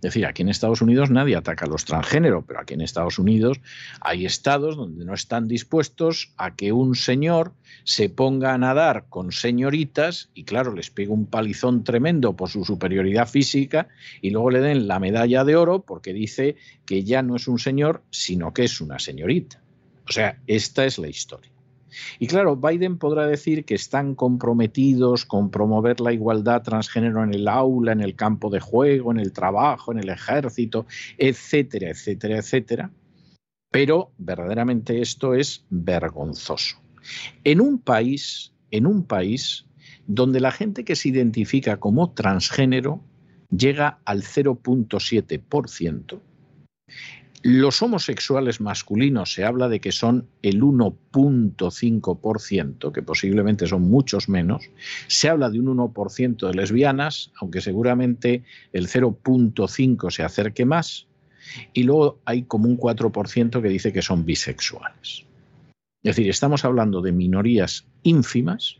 Es 0.00 0.14
decir, 0.14 0.24
aquí 0.24 0.40
en 0.40 0.48
Estados 0.48 0.80
Unidos 0.80 1.10
nadie 1.10 1.36
ataca 1.36 1.66
a 1.66 1.68
los 1.68 1.84
transgénero, 1.84 2.42
pero 2.46 2.58
aquí 2.58 2.72
en 2.72 2.80
Estados 2.80 3.18
Unidos 3.18 3.60
hay 4.00 4.24
estados 4.24 4.74
donde 4.74 5.04
no 5.04 5.12
están 5.12 5.46
dispuestos 5.46 6.32
a 6.38 6.56
que 6.56 6.72
un 6.72 6.94
señor 6.94 7.52
se 7.84 8.08
ponga 8.08 8.54
a 8.54 8.58
nadar 8.58 9.04
con 9.10 9.30
señoritas 9.30 10.30
y 10.32 10.44
claro, 10.44 10.74
les 10.74 10.88
pega 10.88 11.12
un 11.12 11.26
palizón 11.26 11.84
tremendo 11.84 12.34
por 12.34 12.48
su 12.48 12.64
superioridad 12.64 13.28
física 13.28 13.88
y 14.22 14.30
luego 14.30 14.50
le 14.50 14.60
den 14.60 14.88
la 14.88 15.00
medalla 15.00 15.44
de 15.44 15.56
oro 15.56 15.82
porque 15.82 16.14
dice 16.14 16.56
que 16.86 17.04
ya 17.04 17.20
no 17.20 17.36
es 17.36 17.46
un 17.46 17.58
señor, 17.58 18.02
sino 18.10 18.54
que 18.54 18.64
es 18.64 18.80
una 18.80 18.98
señorita. 18.98 19.60
O 20.10 20.12
sea, 20.12 20.36
esta 20.48 20.84
es 20.84 20.98
la 20.98 21.06
historia. 21.06 21.52
Y 22.18 22.26
claro, 22.26 22.56
Biden 22.56 22.98
podrá 22.98 23.28
decir 23.28 23.64
que 23.64 23.76
están 23.76 24.16
comprometidos 24.16 25.24
con 25.24 25.52
promover 25.52 26.00
la 26.00 26.12
igualdad 26.12 26.62
transgénero 26.62 27.22
en 27.22 27.32
el 27.32 27.46
aula, 27.46 27.92
en 27.92 28.00
el 28.00 28.16
campo 28.16 28.50
de 28.50 28.58
juego, 28.58 29.12
en 29.12 29.20
el 29.20 29.32
trabajo, 29.32 29.92
en 29.92 29.98
el 29.98 30.08
ejército, 30.08 30.84
etcétera, 31.16 31.90
etcétera, 31.90 32.38
etcétera. 32.38 32.90
Pero 33.70 34.10
verdaderamente 34.18 35.00
esto 35.00 35.34
es 35.34 35.64
vergonzoso. 35.70 36.82
En 37.44 37.60
un 37.60 37.78
país, 37.78 38.52
en 38.72 38.88
un 38.88 39.04
país 39.04 39.66
donde 40.08 40.40
la 40.40 40.50
gente 40.50 40.84
que 40.84 40.96
se 40.96 41.10
identifica 41.10 41.76
como 41.76 42.14
transgénero 42.14 43.04
llega 43.48 44.00
al 44.04 44.24
0.7%, 44.24 46.20
los 47.42 47.80
homosexuales 47.80 48.60
masculinos 48.60 49.32
se 49.32 49.44
habla 49.44 49.68
de 49.68 49.80
que 49.80 49.92
son 49.92 50.26
el 50.42 50.60
1.5%, 50.60 52.92
que 52.92 53.02
posiblemente 53.02 53.66
son 53.66 53.80
muchos 53.82 54.28
menos. 54.28 54.68
Se 55.06 55.30
habla 55.30 55.48
de 55.48 55.60
un 55.60 55.78
1% 55.78 56.46
de 56.46 56.54
lesbianas, 56.54 57.32
aunque 57.40 57.62
seguramente 57.62 58.44
el 58.72 58.88
0.5 58.88 60.10
se 60.10 60.22
acerque 60.22 60.66
más. 60.66 61.06
Y 61.72 61.84
luego 61.84 62.20
hay 62.26 62.42
como 62.42 62.68
un 62.68 62.76
4% 62.76 63.62
que 63.62 63.68
dice 63.68 63.92
que 63.92 64.02
son 64.02 64.26
bisexuales. 64.26 65.24
Es 66.02 66.16
decir, 66.16 66.28
estamos 66.28 66.64
hablando 66.64 67.00
de 67.00 67.12
minorías 67.12 67.86
ínfimas 68.02 68.79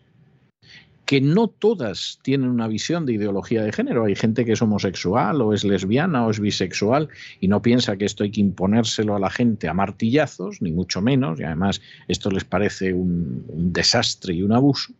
que 1.11 1.20
no 1.20 1.49
todas 1.49 2.20
tienen 2.23 2.51
una 2.51 2.68
visión 2.68 3.05
de 3.05 3.14
ideología 3.14 3.64
de 3.64 3.73
género. 3.73 4.05
Hay 4.05 4.14
gente 4.14 4.44
que 4.44 4.53
es 4.53 4.62
homosexual 4.62 5.42
o 5.42 5.53
es 5.53 5.64
lesbiana 5.64 6.25
o 6.25 6.31
es 6.31 6.38
bisexual 6.38 7.09
y 7.40 7.49
no 7.49 7.62
piensa 7.62 7.96
que 7.96 8.05
esto 8.05 8.23
hay 8.23 8.31
que 8.31 8.40
imponérselo 8.40 9.16
a 9.16 9.18
la 9.18 9.29
gente 9.29 9.66
a 9.66 9.75
martillazos, 9.75 10.62
ni 10.62 10.70
mucho 10.70 11.03
menos, 11.03 11.40
y 11.40 11.42
además 11.42 11.83
esto 12.07 12.31
les 12.31 12.44
parece 12.44 12.92
un, 12.92 13.44
desastre 13.73 14.35
y 14.35 14.42
un 14.42 14.53
abuso. 14.53 14.92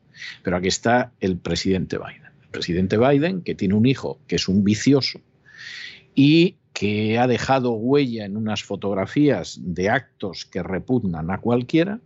Pero 0.43 0.57
aquí 0.57 0.67
está 0.67 1.13
el 1.21 1.37
presidente 1.37 1.97
Biden. 1.97 2.33
El 2.43 2.49
presidente 2.49 2.99
Biden, 2.99 3.43
que 3.43 3.55
tiene 3.55 3.75
un 3.75 3.87
hijo 3.87 4.19
que 4.27 4.35
es 4.35 4.49
un 4.49 4.65
vicioso 4.65 5.21
y 6.17 6.57
que 6.73 7.21
ha 7.21 7.29
dejado 7.29 7.71
huella 7.71 8.25
en 8.25 8.37
unas 8.37 8.65
fotografías 8.65 9.61
de 9.63 9.91
actos 9.91 10.45
que 10.45 10.65
repugnan 10.65 11.31
a 11.31 11.39
cualquiera, 11.39 12.01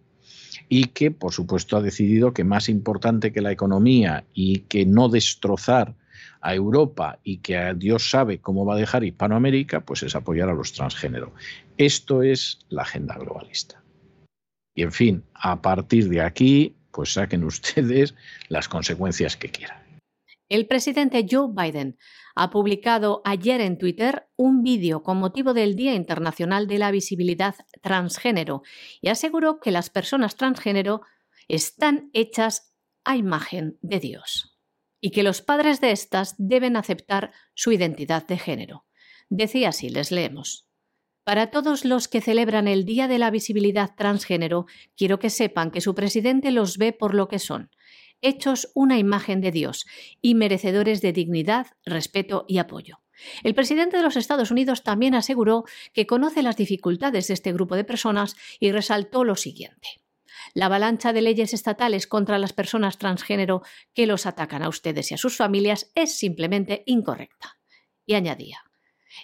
y 0.69 0.87
que, 0.87 1.11
por 1.11 1.33
supuesto, 1.33 1.77
ha 1.77 1.83
decidido 1.83 2.33
que 2.33 2.45
más 2.45 2.69
importante 2.69 3.33
que 3.33 3.41
la 3.41 3.53
economía 3.53 4.25
y 4.35 4.61
que 4.61 4.87
no 4.87 5.09
destrozar 5.09 5.95
a 6.41 6.55
Europa 6.55 7.19
y 7.25 7.39
que 7.39 7.57
a 7.57 7.75
Dios 7.75 8.11
sabe 8.11 8.39
cómo 8.39 8.67
va 8.67 8.75
a 8.75 8.79
dejar 8.79 9.03
Hispanoamérica, 9.05 9.81
pues 9.81 10.03
es 10.03 10.15
apoyar 10.15 10.49
a 10.49 10.55
los 10.55 10.73
transgénero. 10.73 11.33
Esto 11.79 12.23
es 12.23 12.59
la 12.69 12.83
agenda 12.83 13.17
globalista. 13.17 13.83
Y 14.75 14.83
en 14.83 14.93
fin, 14.93 15.25
a 15.35 15.63
partir 15.63 16.09
de 16.09 16.21
aquí, 16.21 16.75
pues 16.91 17.15
saquen 17.15 17.45
ustedes 17.55 18.15
las 18.49 18.69
consecuencias 18.69 19.37
que 19.37 19.49
quieran. 19.49 19.79
El 20.49 20.67
presidente 20.67 21.27
Joe 21.29 21.49
Biden 21.55 21.97
ha 22.35 22.51
publicado 22.51 23.23
ayer 23.25 23.61
en 23.63 23.79
Twitter 23.79 24.29
un 24.37 24.63
vídeo 24.63 25.03
con 25.03 25.17
motivo 25.17 25.55
del 25.55 25.75
Día 25.75 25.95
Internacional 25.95 26.67
de 26.67 26.79
la 26.79 26.91
Visibilidad 26.91 27.55
Transgénero 27.83 28.63
y 29.01 29.09
aseguró 29.09 29.59
que 29.59 29.71
las 29.71 29.89
personas 29.89 30.37
transgénero 30.37 31.01
están 31.49 32.11
hechas 32.13 32.75
a 33.05 33.17
imagen 33.17 33.79
de 33.81 34.01
Dios 34.01 34.59
y 35.01 35.11
que 35.11 35.23
los 35.23 35.41
padres 35.41 35.81
de 35.81 35.93
estas 35.93 36.35
deben 36.39 36.77
aceptar 36.77 37.33
su 37.55 37.73
identidad 37.73 38.27
de 38.27 38.39
género. 38.39 38.87
Decía 39.31 39.71
así, 39.71 39.89
les 39.89 40.11
leemos. 40.11 40.69
Para 41.25 41.51
todos 41.51 41.87
los 41.87 42.07
que 42.07 42.21
celebran 42.21 42.69
el 42.69 42.85
Día 42.85 43.09
de 43.09 43.19
la 43.19 43.31
Visibilidad 43.31 43.95
Transgénero, 43.97 44.67
quiero 44.95 45.19
que 45.19 45.31
sepan 45.31 45.71
que 45.71 45.81
su 45.81 45.95
presidente 45.95 46.51
los 46.51 46.77
ve 46.77 46.93
por 46.93 47.15
lo 47.15 47.29
que 47.29 47.39
son, 47.39 47.71
hechos 48.25 48.70
una 48.75 48.99
imagen 48.99 49.41
de 49.41 49.53
Dios 49.53 49.87
y 50.20 50.35
merecedores 50.35 51.01
de 51.01 51.12
dignidad, 51.12 51.68
respeto 51.85 52.45
y 52.49 52.59
apoyo. 52.59 53.01
El 53.43 53.55
presidente 53.55 53.97
de 53.97 54.03
los 54.03 54.16
Estados 54.16 54.51
Unidos 54.51 54.83
también 54.83 55.14
aseguró 55.14 55.64
que 55.93 56.07
conoce 56.07 56.43
las 56.43 56.57
dificultades 56.57 57.29
de 57.29 57.35
este 57.35 57.53
grupo 57.53 57.77
de 57.77 57.85
personas 57.85 58.37
y 58.59 58.72
resaltó 58.72 59.25
lo 59.25 59.37
siguiente. 59.37 59.89
La 60.53 60.66
avalancha 60.66 61.12
de 61.12 61.22
leyes 61.22 61.55
estatales 61.55 62.07
contra 62.07 62.39
las 62.39 62.53
personas 62.53 62.99
transgénero 62.99 63.62
que 63.95 64.07
los 64.07 64.27
atacan 64.27 64.62
a 64.62 64.68
ustedes 64.68 65.11
y 65.11 65.14
a 65.14 65.18
sus 65.18 65.37
familias 65.37 65.91
es 65.95 66.18
simplemente 66.18 66.83
incorrecta. 66.87 67.59
Y 68.05 68.14
añadía, 68.14 68.64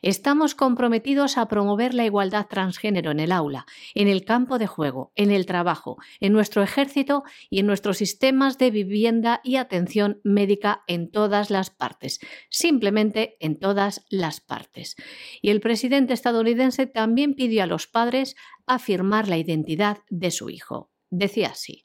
Estamos 0.02 0.54
comprometidos 0.54 1.38
a 1.38 1.48
promover 1.48 1.94
la 1.94 2.04
igualdad 2.04 2.46
transgénero 2.46 3.10
en 3.10 3.20
el 3.20 3.32
aula, 3.32 3.66
en 3.94 4.08
el 4.08 4.24
campo 4.24 4.58
de 4.58 4.66
juego, 4.66 5.12
en 5.16 5.30
el 5.30 5.46
trabajo, 5.46 5.96
en 6.20 6.32
nuestro 6.32 6.62
ejército 6.62 7.24
y 7.48 7.60
en 7.60 7.66
nuestros 7.66 7.98
sistemas 7.98 8.58
de 8.58 8.70
vivienda 8.70 9.40
y 9.44 9.56
atención 9.56 10.20
médica 10.24 10.82
en 10.86 11.10
todas 11.10 11.50
las 11.50 11.70
partes, 11.70 12.20
simplemente 12.48 13.36
en 13.40 13.58
todas 13.58 14.04
las 14.10 14.40
partes. 14.40 14.96
Y 15.42 15.50
el 15.50 15.60
presidente 15.60 16.14
estadounidense 16.14 16.86
también 16.86 17.34
pidió 17.34 17.62
a 17.62 17.66
los 17.66 17.86
padres 17.86 18.36
afirmar 18.66 19.28
la 19.28 19.38
identidad 19.38 19.98
de 20.08 20.30
su 20.30 20.50
hijo. 20.50 20.90
Decía 21.10 21.48
así, 21.48 21.82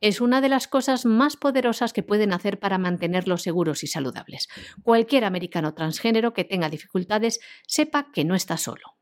es 0.00 0.20
una 0.20 0.40
de 0.40 0.48
las 0.48 0.68
cosas 0.68 1.04
más 1.04 1.36
poderosas 1.36 1.92
que 1.92 2.04
pueden 2.04 2.32
hacer 2.32 2.60
para 2.60 2.78
mantenerlos 2.78 3.42
seguros 3.42 3.82
y 3.82 3.88
saludables. 3.88 4.46
Cualquier 4.84 5.24
americano 5.24 5.74
transgénero 5.74 6.32
que 6.32 6.44
tenga 6.44 6.70
dificultades 6.70 7.40
sepa 7.66 8.12
que 8.12 8.24
no 8.24 8.36
está 8.36 8.56
solo. 8.56 8.98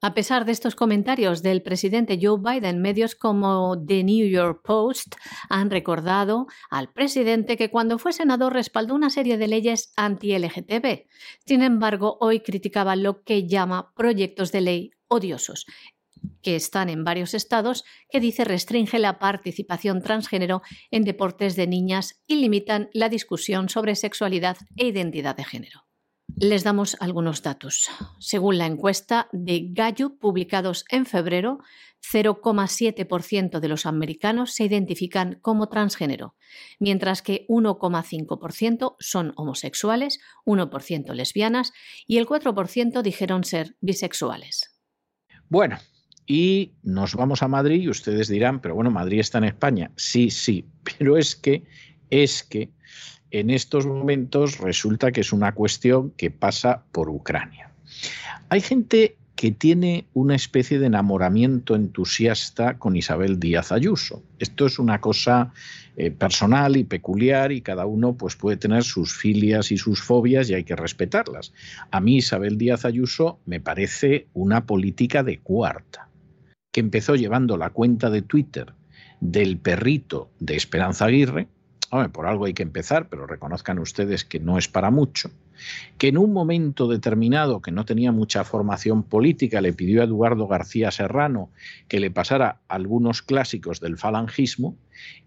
A 0.00 0.14
pesar 0.14 0.44
de 0.44 0.52
estos 0.52 0.76
comentarios 0.76 1.42
del 1.42 1.62
presidente 1.62 2.20
Joe 2.22 2.38
Biden, 2.40 2.80
medios 2.80 3.16
como 3.16 3.76
The 3.84 4.04
New 4.04 4.28
York 4.28 4.62
Post 4.64 5.16
han 5.48 5.70
recordado 5.70 6.46
al 6.70 6.92
presidente 6.92 7.56
que 7.56 7.70
cuando 7.70 7.98
fue 7.98 8.12
senador 8.12 8.52
respaldó 8.52 8.94
una 8.94 9.10
serie 9.10 9.38
de 9.38 9.48
leyes 9.48 9.92
anti-LGTB. 9.96 11.06
Sin 11.44 11.62
embargo, 11.62 12.16
hoy 12.20 12.40
criticaba 12.40 12.94
lo 12.94 13.22
que 13.22 13.48
llama 13.48 13.92
proyectos 13.96 14.52
de 14.52 14.60
ley 14.60 14.90
odiosos, 15.08 15.66
que 16.42 16.56
están 16.56 16.88
en 16.88 17.04
varios 17.04 17.34
estados, 17.34 17.84
que 18.10 18.20
dice 18.20 18.44
restringe 18.44 18.98
la 18.98 19.18
participación 19.18 20.02
transgénero 20.02 20.62
en 20.90 21.04
deportes 21.04 21.56
de 21.56 21.66
niñas 21.66 22.22
y 22.26 22.36
limitan 22.36 22.90
la 22.92 23.08
discusión 23.08 23.68
sobre 23.68 23.94
sexualidad 23.94 24.56
e 24.76 24.86
identidad 24.86 25.36
de 25.36 25.44
género. 25.44 25.88
Les 26.36 26.62
damos 26.62 26.96
algunos 27.00 27.42
datos. 27.42 27.88
Según 28.20 28.58
la 28.58 28.66
encuesta 28.66 29.28
de 29.32 29.68
Gallup 29.72 30.20
publicados 30.20 30.84
en 30.90 31.04
febrero, 31.04 31.58
0,7% 32.00 33.58
de 33.58 33.68
los 33.68 33.86
americanos 33.86 34.52
se 34.52 34.64
identifican 34.64 35.40
como 35.40 35.68
transgénero, 35.68 36.36
mientras 36.78 37.22
que 37.22 37.44
1,5% 37.48 38.96
son 39.00 39.32
homosexuales, 39.36 40.20
1% 40.44 41.12
lesbianas 41.14 41.72
y 42.06 42.18
el 42.18 42.26
4% 42.26 43.02
dijeron 43.02 43.42
ser 43.42 43.76
bisexuales. 43.80 44.78
Bueno, 45.48 45.78
y 46.28 46.72
nos 46.82 47.14
vamos 47.14 47.42
a 47.42 47.48
Madrid 47.48 47.80
y 47.80 47.88
ustedes 47.88 48.28
dirán, 48.28 48.60
pero 48.60 48.74
bueno, 48.74 48.90
Madrid 48.90 49.18
está 49.18 49.38
en 49.38 49.44
España. 49.44 49.90
Sí, 49.96 50.30
sí, 50.30 50.66
pero 50.98 51.16
es 51.16 51.34
que, 51.34 51.64
es 52.10 52.44
que 52.44 52.68
en 53.30 53.50
estos 53.50 53.86
momentos 53.86 54.58
resulta 54.58 55.10
que 55.10 55.22
es 55.22 55.32
una 55.32 55.54
cuestión 55.54 56.10
que 56.12 56.30
pasa 56.30 56.84
por 56.92 57.08
Ucrania. 57.08 57.70
Hay 58.50 58.60
gente 58.60 59.16
que 59.36 59.52
tiene 59.52 60.06
una 60.14 60.34
especie 60.34 60.78
de 60.78 60.86
enamoramiento 60.86 61.76
entusiasta 61.76 62.76
con 62.76 62.96
Isabel 62.96 63.38
Díaz 63.38 63.70
Ayuso. 63.70 64.22
Esto 64.38 64.66
es 64.66 64.78
una 64.80 65.00
cosa 65.00 65.52
eh, 65.96 66.10
personal 66.10 66.76
y 66.76 66.82
peculiar 66.84 67.52
y 67.52 67.60
cada 67.60 67.86
uno 67.86 68.16
pues, 68.16 68.34
puede 68.34 68.56
tener 68.56 68.82
sus 68.82 69.14
filias 69.14 69.70
y 69.70 69.78
sus 69.78 70.02
fobias 70.02 70.50
y 70.50 70.54
hay 70.54 70.64
que 70.64 70.74
respetarlas. 70.74 71.52
A 71.92 72.00
mí 72.00 72.16
Isabel 72.16 72.58
Díaz 72.58 72.84
Ayuso 72.84 73.38
me 73.46 73.60
parece 73.60 74.26
una 74.34 74.66
política 74.66 75.22
de 75.22 75.38
cuarta 75.38 76.07
empezó 76.78 77.14
llevando 77.14 77.56
la 77.56 77.70
cuenta 77.70 78.10
de 78.10 78.22
Twitter 78.22 78.72
del 79.20 79.58
perrito 79.58 80.30
de 80.38 80.56
Esperanza 80.56 81.06
Aguirre, 81.06 81.48
por 82.12 82.26
algo 82.26 82.44
hay 82.44 82.52
que 82.52 82.62
empezar, 82.62 83.08
pero 83.08 83.26
reconozcan 83.26 83.78
ustedes 83.78 84.24
que 84.24 84.40
no 84.40 84.58
es 84.58 84.68
para 84.68 84.90
mucho, 84.90 85.30
que 85.96 86.08
en 86.08 86.18
un 86.18 86.32
momento 86.32 86.86
determinado, 86.86 87.62
que 87.62 87.72
no 87.72 87.86
tenía 87.86 88.12
mucha 88.12 88.44
formación 88.44 89.02
política, 89.02 89.62
le 89.62 89.72
pidió 89.72 90.02
a 90.02 90.04
Eduardo 90.04 90.46
García 90.46 90.90
Serrano 90.90 91.50
que 91.88 91.98
le 91.98 92.10
pasara 92.10 92.60
algunos 92.68 93.22
clásicos 93.22 93.80
del 93.80 93.96
falangismo 93.96 94.76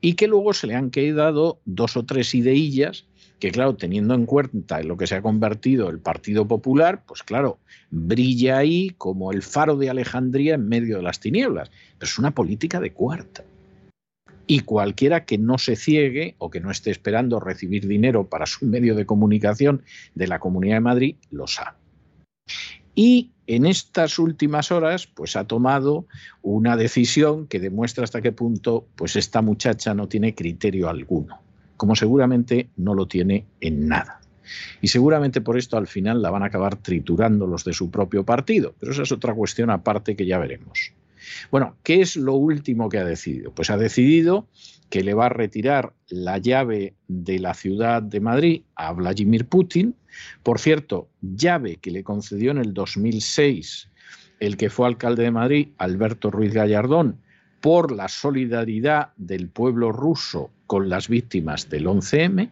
y 0.02 0.14
que 0.14 0.28
luego 0.28 0.54
se 0.54 0.68
le 0.68 0.76
han 0.76 0.92
quedado 0.92 1.60
dos 1.66 1.98
o 1.98 2.06
tres 2.06 2.36
ideillas 2.36 3.08
que 3.42 3.52
claro, 3.52 3.76
teniendo 3.76 4.14
en 4.14 4.28
cuenta 4.28 4.80
en 4.80 4.88
lo 4.88 4.98
que 4.98 5.08
se 5.08 5.16
ha 5.16 5.22
convertido 5.24 5.90
el 5.90 5.98
Partido 5.98 6.48
Popular, 6.48 7.04
pues 7.08 7.24
claro, 7.24 7.58
brilla 7.90 8.60
ahí 8.60 8.92
como 9.00 9.32
el 9.32 9.42
faro 9.42 9.78
de 9.78 9.90
Alejandría 9.90 10.54
en 10.54 10.70
medio 10.70 10.98
de 10.98 11.02
las 11.02 11.20
tinieblas. 11.20 11.72
Pero 11.98 12.08
es 12.08 12.20
una 12.20 12.36
política 12.36 12.80
de 12.80 12.94
cuarta. 12.94 13.44
Y 14.46 14.60
cualquiera 14.60 15.26
que 15.26 15.40
no 15.40 15.58
se 15.58 15.76
ciegue 15.76 16.36
o 16.38 16.52
que 16.52 16.60
no 16.60 16.70
esté 16.70 16.92
esperando 16.92 17.40
recibir 17.40 17.88
dinero 17.88 18.28
para 18.28 18.46
su 18.46 18.68
medio 18.68 18.94
de 18.94 19.08
comunicación 19.08 19.82
de 20.14 20.28
la 20.28 20.38
Comunidad 20.38 20.76
de 20.76 20.82
Madrid, 20.82 21.16
lo 21.32 21.48
sabe. 21.48 21.78
Y 22.94 23.32
en 23.48 23.66
estas 23.66 24.20
últimas 24.20 24.72
horas, 24.72 25.08
pues 25.08 25.36
ha 25.36 25.46
tomado 25.48 26.06
una 26.44 26.78
decisión 26.78 27.48
que 27.48 27.60
demuestra 27.60 28.04
hasta 28.04 28.22
qué 28.22 28.32
punto, 28.32 28.86
pues 28.96 29.16
esta 29.16 29.42
muchacha 29.42 29.96
no 29.96 30.08
tiene 30.08 30.36
criterio 30.36 30.90
alguno 30.90 31.40
como 31.82 31.96
seguramente 31.96 32.70
no 32.78 32.94
lo 32.94 33.08
tiene 33.08 33.48
en 33.60 33.88
nada. 33.88 34.22
Y 34.82 34.90
seguramente 34.90 35.42
por 35.42 35.58
esto 35.58 35.78
al 35.78 35.88
final 35.88 36.22
la 36.22 36.30
van 36.30 36.44
a 36.44 36.46
acabar 36.46 36.76
triturando 36.76 37.48
los 37.48 37.64
de 37.64 37.74
su 37.74 37.90
propio 37.90 38.24
partido, 38.24 38.76
pero 38.80 38.92
esa 38.92 39.02
es 39.02 39.12
otra 39.12 39.34
cuestión 39.34 39.72
aparte 39.72 40.16
que 40.16 40.28
ya 40.28 40.38
veremos. 40.38 40.94
Bueno, 41.50 41.78
¿qué 41.82 42.02
es 42.02 42.18
lo 42.18 42.36
último 42.36 42.88
que 42.88 43.00
ha 43.00 43.04
decidido? 43.04 43.52
Pues 43.52 43.72
ha 43.72 43.78
decidido 43.78 44.48
que 44.92 45.02
le 45.02 45.16
va 45.16 45.26
a 45.26 45.30
retirar 45.30 45.94
la 46.08 46.38
llave 46.38 46.94
de 47.08 47.40
la 47.40 47.56
ciudad 47.56 48.04
de 48.04 48.20
Madrid 48.20 48.62
a 48.76 48.94
Vladimir 48.94 49.48
Putin. 49.48 49.96
Por 50.44 50.60
cierto, 50.60 51.10
llave 51.22 51.78
que 51.78 51.90
le 51.90 52.04
concedió 52.04 52.52
en 52.52 52.60
el 52.60 52.76
2006 52.76 53.90
el 54.40 54.56
que 54.56 54.70
fue 54.70 54.86
alcalde 54.86 55.24
de 55.24 55.32
Madrid, 55.32 55.70
Alberto 55.80 56.30
Ruiz 56.30 56.54
Gallardón, 56.54 57.18
por 57.62 57.92
la 57.92 58.08
solidaridad 58.08 59.14
del 59.18 59.48
pueblo 59.48 59.92
ruso 59.92 60.50
con 60.68 60.90
las 60.90 61.08
víctimas 61.08 61.70
del 61.70 61.86
11M. 61.86 62.50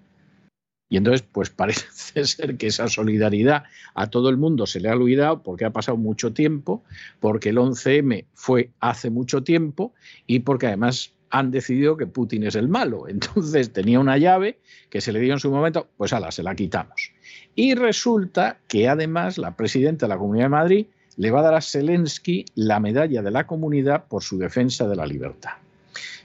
Y 0.91 0.97
entonces, 0.97 1.27
pues 1.31 1.49
parece 1.61 2.25
ser 2.25 2.57
que 2.57 2.67
esa 2.67 2.87
solidaridad 2.87 3.63
a 3.95 4.07
todo 4.07 4.29
el 4.29 4.37
mundo 4.37 4.65
se 4.65 4.79
le 4.79 4.89
ha 4.89 4.93
olvidado 4.93 5.43
porque 5.43 5.65
ha 5.65 5.71
pasado 5.71 5.97
mucho 5.97 6.31
tiempo, 6.33 6.83
porque 7.19 7.49
el 7.49 7.57
11M 7.57 8.25
fue 8.33 8.69
hace 8.79 9.09
mucho 9.09 9.43
tiempo 9.43 9.93
y 10.27 10.39
porque 10.39 10.67
además 10.67 11.13
han 11.31 11.51
decidido 11.51 11.95
que 11.97 12.07
Putin 12.07 12.43
es 12.43 12.55
el 12.55 12.67
malo. 12.67 13.07
Entonces 13.09 13.73
tenía 13.73 13.99
una 13.99 14.17
llave 14.17 14.59
que 14.89 15.01
se 15.01 15.11
le 15.11 15.19
dio 15.19 15.33
en 15.33 15.39
su 15.39 15.51
momento, 15.51 15.87
pues 15.97 16.13
ala, 16.13 16.31
se 16.31 16.43
la 16.43 16.55
quitamos. 16.55 17.11
Y 17.55 17.75
resulta 17.75 18.59
que 18.67 18.87
además 18.87 19.37
la 19.37 19.55
presidenta 19.55 20.05
de 20.05 20.09
la 20.09 20.17
Comunidad 20.17 20.45
de 20.45 20.49
Madrid 20.49 20.85
le 21.19 21.31
va 21.31 21.41
a 21.41 21.43
dar 21.43 21.53
a 21.53 21.61
Zelensky 21.61 22.45
la 22.55 22.79
medalla 22.79 23.21
de 23.21 23.29
la 23.29 23.45
comunidad 23.45 24.05
por 24.07 24.23
su 24.23 24.37
defensa 24.37 24.87
de 24.87 24.95
la 24.95 25.05
libertad. 25.05 25.51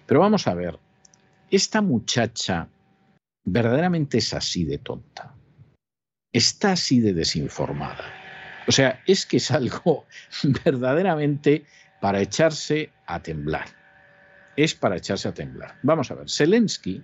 Pero 0.06 0.20
vamos 0.20 0.46
a 0.46 0.54
ver, 0.54 0.78
esta 1.50 1.82
muchacha 1.82 2.68
verdaderamente 3.44 4.18
es 4.18 4.32
así 4.34 4.64
de 4.64 4.78
tonta, 4.78 5.34
está 6.32 6.72
así 6.72 7.00
de 7.00 7.12
desinformada. 7.12 8.04
O 8.68 8.72
sea, 8.72 9.02
es 9.04 9.26
que 9.26 9.38
es 9.38 9.50
algo 9.50 10.06
verdaderamente 10.64 11.64
para 12.00 12.20
echarse 12.20 12.90
a 13.06 13.20
temblar. 13.20 13.66
es 14.56 14.76
para 14.76 14.96
echarse 14.96 15.26
a 15.26 15.34
temblar. 15.34 15.74
Vamos 15.82 16.12
a 16.12 16.14
ver, 16.14 16.30
Zelensky, 16.30 17.02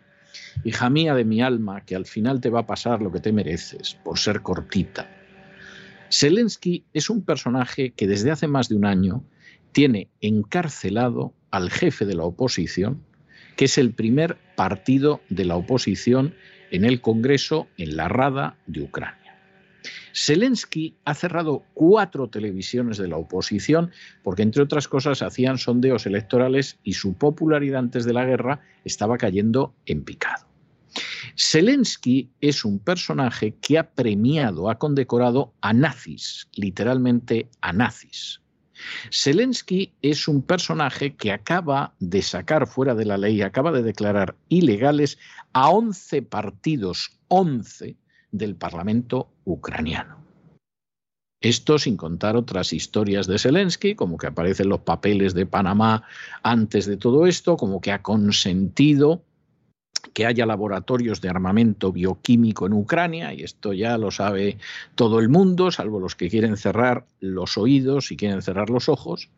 hija 0.63 0.89
mía 0.89 1.17
de 1.17 1.25
mi 1.25 1.43
alma, 1.43 1.85
que 1.85 1.97
al 1.97 2.07
final 2.07 2.41
te 2.41 2.51
va 2.51 2.61
a 2.61 2.67
pasar 2.67 3.03
lo 3.03 3.11
que 3.11 3.19
te 3.19 3.33
mereces 3.33 3.99
por 4.05 4.17
ser 4.17 4.43
cortita. 4.43 5.20
Zelensky 6.11 6.85
es 6.93 7.09
un 7.09 7.23
personaje 7.23 7.93
que 7.93 8.09
desde 8.09 8.33
hace 8.33 8.49
más 8.49 8.69
de 8.69 8.75
un 8.75 8.85
año 8.85 9.25
tiene 9.73 10.09
encarcelado 10.21 11.33
al 11.51 11.71
jefe 11.71 12.05
de 12.05 12.15
la 12.15 12.25
oposición, 12.25 13.03
que 13.57 13.67
es 13.67 13.79
el 13.79 13.93
primer 13.93 14.37
partido 14.57 15.21
de 15.29 15.45
la 15.45 15.57
oposición 15.57 16.35
en 16.73 16.85
el 16.85 17.01
Congreso, 17.01 17.69
en 17.77 17.97
la 17.97 18.09
Rada 18.09 18.57
de 18.67 18.83
Ucrania. 18.83 19.21
Zelensky 20.13 20.97
ha 21.05 21.15
cerrado 21.15 21.63
cuatro 21.75 22.29
televisiones 22.29 22.99
de 22.99 23.07
la 23.07 23.17
oposición 23.17 23.93
porque, 24.25 24.43
entre 24.43 24.63
otras 24.63 24.89
cosas, 24.89 25.23
hacían 25.23 25.59
sondeos 25.59 26.07
electorales 26.07 26.79
y 26.83 26.95
su 26.95 27.15
popularidad 27.15 27.79
antes 27.79 28.05
de 28.05 28.13
la 28.13 28.25
guerra 28.25 28.61
estaba 28.85 29.17
cayendo 29.17 29.75
en 29.87 30.03
picado. 30.03 30.50
Zelensky 31.37 32.31
es 32.41 32.65
un 32.65 32.79
personaje 32.79 33.55
que 33.61 33.79
ha 33.79 33.91
premiado, 33.91 34.71
ha 34.71 34.79
condecorado 34.79 35.53
a 35.61 35.73
nazis, 35.73 36.49
literalmente 36.55 37.49
a 37.61 37.73
nazis. 37.73 38.41
Zelensky 39.13 39.93
es 40.03 40.27
un 40.29 40.43
personaje 40.43 41.15
que 41.15 41.33
acaba 41.33 41.95
de 41.99 42.23
sacar 42.23 42.67
fuera 42.67 42.95
de 42.95 43.05
la 43.05 43.19
ley, 43.19 43.43
acaba 43.43 43.73
de 43.73 43.83
declarar 43.83 44.37
ilegales 44.49 45.19
a 45.53 45.71
11 45.71 46.23
partidos, 46.23 47.19
11 47.29 47.97
del 48.33 48.57
Parlamento 48.57 49.29
ucraniano. 49.45 50.21
Esto 51.43 51.79
sin 51.79 51.97
contar 51.97 52.37
otras 52.37 52.73
historias 52.75 53.27
de 53.27 53.39
Zelensky, 53.39 53.95
como 53.95 54.19
que 54.19 54.27
aparecen 54.27 54.69
los 54.69 54.81
papeles 54.81 55.33
de 55.33 55.47
Panamá 55.47 56.03
antes 56.43 56.85
de 56.85 56.99
todo 56.99 57.27
esto, 57.27 57.57
como 57.57 57.81
que 57.81 57.93
ha 57.93 58.03
consentido 58.03 59.25
que 60.13 60.27
haya 60.27 60.47
laboratorios 60.47 61.21
de 61.21 61.29
armamento 61.29 61.93
bioquímico 61.93 62.67
en 62.67 62.73
Ucrania, 62.73 63.33
y 63.33 63.43
esto 63.43 63.73
ya 63.73 63.99
lo 63.99 64.11
sabe 64.11 64.59
todo 64.95 65.21
el 65.21 65.29
mundo, 65.29 65.71
salvo 65.71 66.01
los 66.01 66.17
que 66.17 66.29
quieren 66.29 66.57
cerrar 66.57 67.07
los 67.21 67.57
oídos 67.57 68.11
y 68.11 68.17
quieren 68.17 68.43
cerrar 68.43 68.71
los 68.71 68.89
ojos. 68.89 69.31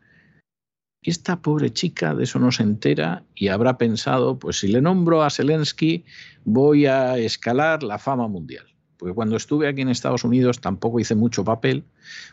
Esta 1.01 1.41
pobre 1.41 1.71
chica 1.71 2.15
de 2.15 2.23
eso 2.23 2.39
no 2.39 2.51
se 2.51 2.63
entera 2.63 3.23
y 3.35 3.49
habrá 3.49 3.77
pensado, 3.77 4.39
pues 4.39 4.59
si 4.59 4.69
le 4.69 4.81
nombro 4.81 5.21
a 5.21 5.29
Zelensky 5.29 6.05
voy 6.45 6.85
a 6.85 7.17
escalar 7.17 7.83
la 7.83 7.99
fama 7.99 8.27
mundial 8.27 8.72
porque 9.03 9.15
cuando 9.15 9.35
estuve 9.35 9.67
aquí 9.67 9.81
en 9.81 9.89
Estados 9.89 10.23
Unidos 10.23 10.61
tampoco 10.61 10.97
hice 10.97 11.13
mucho 11.13 11.43
papel, 11.43 11.83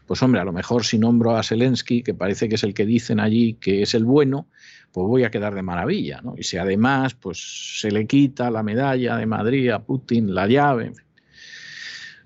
pues 0.07 0.23
hombre, 0.23 0.41
a 0.41 0.45
lo 0.45 0.53
mejor 0.53 0.85
si 0.85 1.01
nombro 1.01 1.35
a 1.35 1.43
Zelensky, 1.43 2.05
que 2.05 2.15
parece 2.15 2.49
que 2.49 2.55
es 2.55 2.63
el 2.63 2.75
que 2.75 2.87
dicen 2.87 3.19
allí 3.19 3.55
que 3.55 3.83
es 3.83 3.93
el 3.93 4.05
bueno, 4.05 4.47
pues 4.93 5.05
voy 5.05 5.25
a 5.25 5.33
quedar 5.33 5.53
de 5.57 5.63
maravilla, 5.63 6.21
¿no? 6.23 6.35
Y 6.39 6.45
si 6.45 6.59
además 6.59 7.15
pues 7.15 7.81
se 7.81 7.91
le 7.91 8.07
quita 8.07 8.53
la 8.53 8.63
medalla 8.63 9.17
de 9.17 9.27
Madrid 9.27 9.69
a 9.71 9.83
Putin, 9.83 10.33
la 10.33 10.47
llave, 10.47 10.93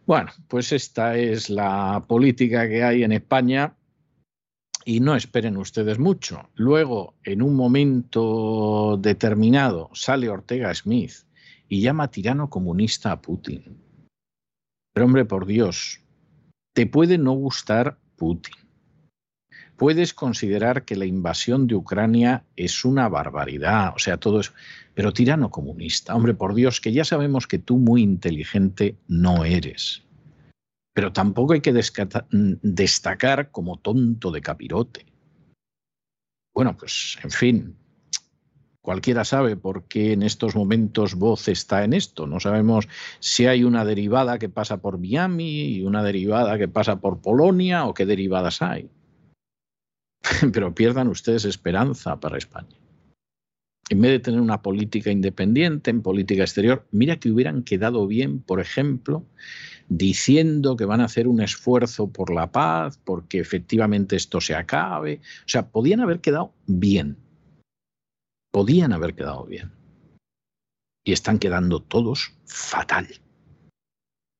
Bueno, 0.04 0.30
pues 0.46 0.72
esta 0.72 1.16
es 1.16 1.48
la 1.48 2.04
política 2.06 2.68
que 2.68 2.84
hay 2.84 3.02
en 3.02 3.12
España 3.12 3.74
y 4.84 5.00
no 5.00 5.16
esperen 5.16 5.56
ustedes 5.56 5.98
mucho. 5.98 6.50
Luego, 6.54 7.14
en 7.24 7.40
un 7.40 7.54
momento 7.56 8.98
determinado, 9.00 9.88
sale 9.94 10.28
Ortega 10.28 10.74
Smith 10.74 11.14
y 11.66 11.80
llama 11.80 12.10
tirano 12.10 12.50
comunista 12.50 13.10
a 13.10 13.22
Putin. 13.22 13.84
Pero 14.94 15.06
hombre, 15.06 15.24
por 15.24 15.44
Dios, 15.44 16.00
te 16.72 16.86
puede 16.86 17.18
no 17.18 17.32
gustar 17.32 17.98
Putin. 18.16 18.54
Puedes 19.76 20.14
considerar 20.14 20.84
que 20.84 20.94
la 20.94 21.04
invasión 21.04 21.66
de 21.66 21.74
Ucrania 21.74 22.44
es 22.54 22.84
una 22.84 23.08
barbaridad, 23.08 23.92
o 23.94 23.98
sea, 23.98 24.18
todo 24.18 24.38
eso, 24.38 24.52
pero 24.94 25.12
tirano 25.12 25.50
comunista, 25.50 26.14
hombre, 26.14 26.32
por 26.32 26.54
Dios, 26.54 26.80
que 26.80 26.92
ya 26.92 27.04
sabemos 27.04 27.48
que 27.48 27.58
tú 27.58 27.76
muy 27.78 28.02
inteligente 28.02 28.96
no 29.08 29.44
eres. 29.44 30.04
Pero 30.94 31.12
tampoco 31.12 31.54
hay 31.54 31.60
que 31.60 31.72
destacar 31.72 33.50
como 33.50 33.78
tonto 33.80 34.30
de 34.30 34.40
capirote. 34.40 35.06
Bueno, 36.54 36.76
pues, 36.76 37.18
en 37.24 37.30
fin, 37.32 37.76
Cualquiera 38.84 39.24
sabe 39.24 39.56
por 39.56 39.84
qué 39.84 40.12
en 40.12 40.22
estos 40.22 40.54
momentos 40.54 41.14
Voz 41.14 41.48
está 41.48 41.84
en 41.84 41.94
esto. 41.94 42.26
No 42.26 42.38
sabemos 42.38 42.86
si 43.18 43.46
hay 43.46 43.64
una 43.64 43.82
derivada 43.82 44.38
que 44.38 44.50
pasa 44.50 44.82
por 44.82 44.98
Miami 44.98 45.62
y 45.76 45.84
una 45.84 46.02
derivada 46.02 46.58
que 46.58 46.68
pasa 46.68 47.00
por 47.00 47.22
Polonia 47.22 47.86
o 47.86 47.94
qué 47.94 48.04
derivadas 48.04 48.60
hay. 48.60 48.90
Pero 50.52 50.74
pierdan 50.74 51.08
ustedes 51.08 51.46
esperanza 51.46 52.20
para 52.20 52.36
España. 52.36 52.76
En 53.88 54.02
vez 54.02 54.10
de 54.10 54.18
tener 54.18 54.42
una 54.42 54.60
política 54.60 55.10
independiente 55.10 55.90
en 55.90 56.02
política 56.02 56.42
exterior, 56.42 56.86
mira 56.90 57.16
que 57.16 57.30
hubieran 57.30 57.62
quedado 57.62 58.06
bien, 58.06 58.40
por 58.40 58.60
ejemplo, 58.60 59.24
diciendo 59.88 60.76
que 60.76 60.84
van 60.84 61.00
a 61.00 61.06
hacer 61.06 61.26
un 61.26 61.40
esfuerzo 61.40 62.10
por 62.10 62.34
la 62.34 62.52
paz, 62.52 63.00
porque 63.02 63.40
efectivamente 63.40 64.14
esto 64.14 64.42
se 64.42 64.54
acabe. 64.54 65.22
O 65.38 65.48
sea, 65.48 65.70
podían 65.70 66.00
haber 66.00 66.20
quedado 66.20 66.52
bien 66.66 67.23
podían 68.54 68.92
haber 68.92 69.16
quedado 69.16 69.44
bien. 69.46 69.72
Y 71.04 71.12
están 71.12 71.40
quedando 71.40 71.82
todos 71.82 72.34
fatal. 72.46 73.08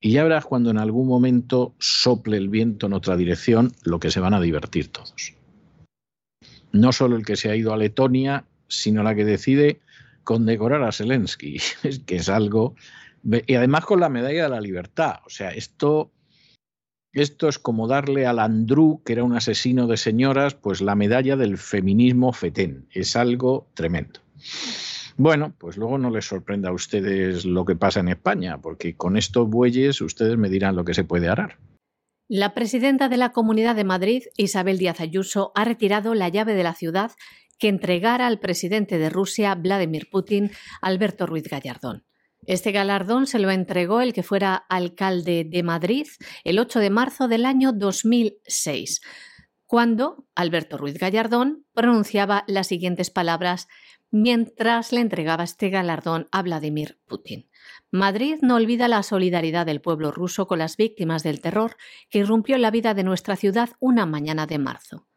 Y 0.00 0.12
ya 0.12 0.22
verás 0.22 0.44
cuando 0.44 0.70
en 0.70 0.78
algún 0.78 1.08
momento 1.08 1.74
sople 1.80 2.36
el 2.36 2.48
viento 2.48 2.86
en 2.86 2.92
otra 2.92 3.16
dirección, 3.16 3.72
lo 3.82 3.98
que 3.98 4.12
se 4.12 4.20
van 4.20 4.32
a 4.32 4.40
divertir 4.40 4.92
todos. 4.92 5.34
No 6.70 6.92
solo 6.92 7.16
el 7.16 7.24
que 7.24 7.34
se 7.34 7.50
ha 7.50 7.56
ido 7.56 7.72
a 7.72 7.76
Letonia, 7.76 8.44
sino 8.68 9.02
la 9.02 9.16
que 9.16 9.24
decide 9.24 9.80
condecorar 10.22 10.84
a 10.84 10.92
Zelensky, 10.92 11.58
que 12.06 12.16
es 12.16 12.28
algo... 12.28 12.76
Y 13.24 13.54
además 13.56 13.84
con 13.84 13.98
la 13.98 14.10
medalla 14.10 14.44
de 14.44 14.50
la 14.50 14.60
libertad. 14.60 15.16
O 15.26 15.30
sea, 15.30 15.50
esto 15.50 16.12
esto 17.14 17.48
es 17.48 17.58
como 17.58 17.88
darle 17.88 18.26
al 18.26 18.38
Andrew, 18.38 19.00
que 19.04 19.12
era 19.12 19.24
un 19.24 19.36
asesino 19.36 19.86
de 19.86 19.96
señoras, 19.96 20.54
pues 20.54 20.80
la 20.80 20.94
medalla 20.94 21.36
del 21.36 21.58
feminismo 21.58 22.32
fetén. 22.32 22.86
Es 22.90 23.16
algo 23.16 23.68
tremendo. 23.74 24.20
Bueno, 25.16 25.54
pues 25.58 25.76
luego 25.76 25.96
no 25.96 26.10
les 26.10 26.26
sorprenda 26.26 26.70
a 26.70 26.72
ustedes 26.72 27.44
lo 27.44 27.64
que 27.64 27.76
pasa 27.76 28.00
en 28.00 28.08
España, 28.08 28.58
porque 28.60 28.96
con 28.96 29.16
estos 29.16 29.48
bueyes 29.48 30.00
ustedes 30.00 30.36
me 30.36 30.48
dirán 30.48 30.74
lo 30.74 30.84
que 30.84 30.94
se 30.94 31.04
puede 31.04 31.28
arar. 31.28 31.58
La 32.26 32.54
presidenta 32.54 33.08
de 33.08 33.18
la 33.18 33.30
Comunidad 33.30 33.76
de 33.76 33.84
Madrid, 33.84 34.22
Isabel 34.36 34.78
Díaz 34.78 35.00
Ayuso, 35.00 35.52
ha 35.54 35.64
retirado 35.64 36.14
la 36.14 36.30
llave 36.30 36.54
de 36.54 36.64
la 36.64 36.74
ciudad 36.74 37.12
que 37.58 37.68
entregara 37.68 38.26
al 38.26 38.40
presidente 38.40 38.98
de 38.98 39.10
Rusia, 39.10 39.54
Vladimir 39.54 40.08
Putin, 40.10 40.50
Alberto 40.82 41.26
Ruiz 41.26 41.44
Gallardón. 41.48 42.04
Este 42.46 42.72
galardón 42.72 43.26
se 43.26 43.38
lo 43.38 43.50
entregó 43.50 44.00
el 44.00 44.12
que 44.12 44.22
fuera 44.22 44.54
alcalde 44.68 45.44
de 45.44 45.62
Madrid 45.62 46.06
el 46.44 46.58
8 46.58 46.78
de 46.78 46.90
marzo 46.90 47.28
del 47.28 47.46
año 47.46 47.72
2006, 47.72 49.00
cuando 49.66 50.26
Alberto 50.34 50.76
Ruiz 50.76 50.98
Gallardón 50.98 51.64
pronunciaba 51.72 52.44
las 52.46 52.66
siguientes 52.66 53.10
palabras 53.10 53.68
mientras 54.10 54.92
le 54.92 55.00
entregaba 55.00 55.42
este 55.42 55.70
galardón 55.70 56.28
a 56.30 56.42
Vladimir 56.42 57.00
Putin. 57.06 57.48
Madrid 57.90 58.36
no 58.42 58.56
olvida 58.56 58.88
la 58.88 59.02
solidaridad 59.02 59.66
del 59.66 59.80
pueblo 59.80 60.12
ruso 60.12 60.46
con 60.46 60.58
las 60.58 60.76
víctimas 60.76 61.22
del 61.22 61.40
terror 61.40 61.76
que 62.10 62.18
irrumpió 62.18 62.56
en 62.56 62.62
la 62.62 62.70
vida 62.70 62.94
de 62.94 63.04
nuestra 63.04 63.36
ciudad 63.36 63.70
una 63.80 64.06
mañana 64.06 64.46
de 64.46 64.58
marzo. 64.58 65.08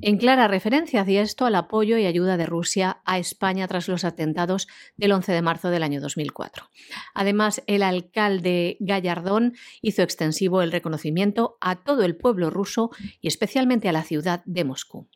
En 0.00 0.18
clara 0.18 0.48
referencia 0.48 1.00
hacia 1.00 1.22
esto 1.22 1.46
al 1.46 1.54
apoyo 1.54 1.98
y 1.98 2.06
ayuda 2.06 2.36
de 2.36 2.46
Rusia 2.46 3.00
a 3.04 3.18
España 3.18 3.66
tras 3.66 3.88
los 3.88 4.04
atentados 4.04 4.68
del 4.96 5.12
11 5.12 5.32
de 5.32 5.42
marzo 5.42 5.70
del 5.70 5.82
año 5.82 6.00
2004. 6.00 6.70
Además, 7.14 7.62
el 7.66 7.82
alcalde 7.82 8.76
Gallardón 8.80 9.54
hizo 9.82 10.02
extensivo 10.02 10.62
el 10.62 10.72
reconocimiento 10.72 11.56
a 11.60 11.82
todo 11.82 12.04
el 12.04 12.16
pueblo 12.16 12.50
ruso 12.50 12.90
y 13.20 13.28
especialmente 13.28 13.88
a 13.88 13.92
la 13.92 14.02
ciudad 14.02 14.42
de 14.44 14.64
Moscú. 14.64 15.08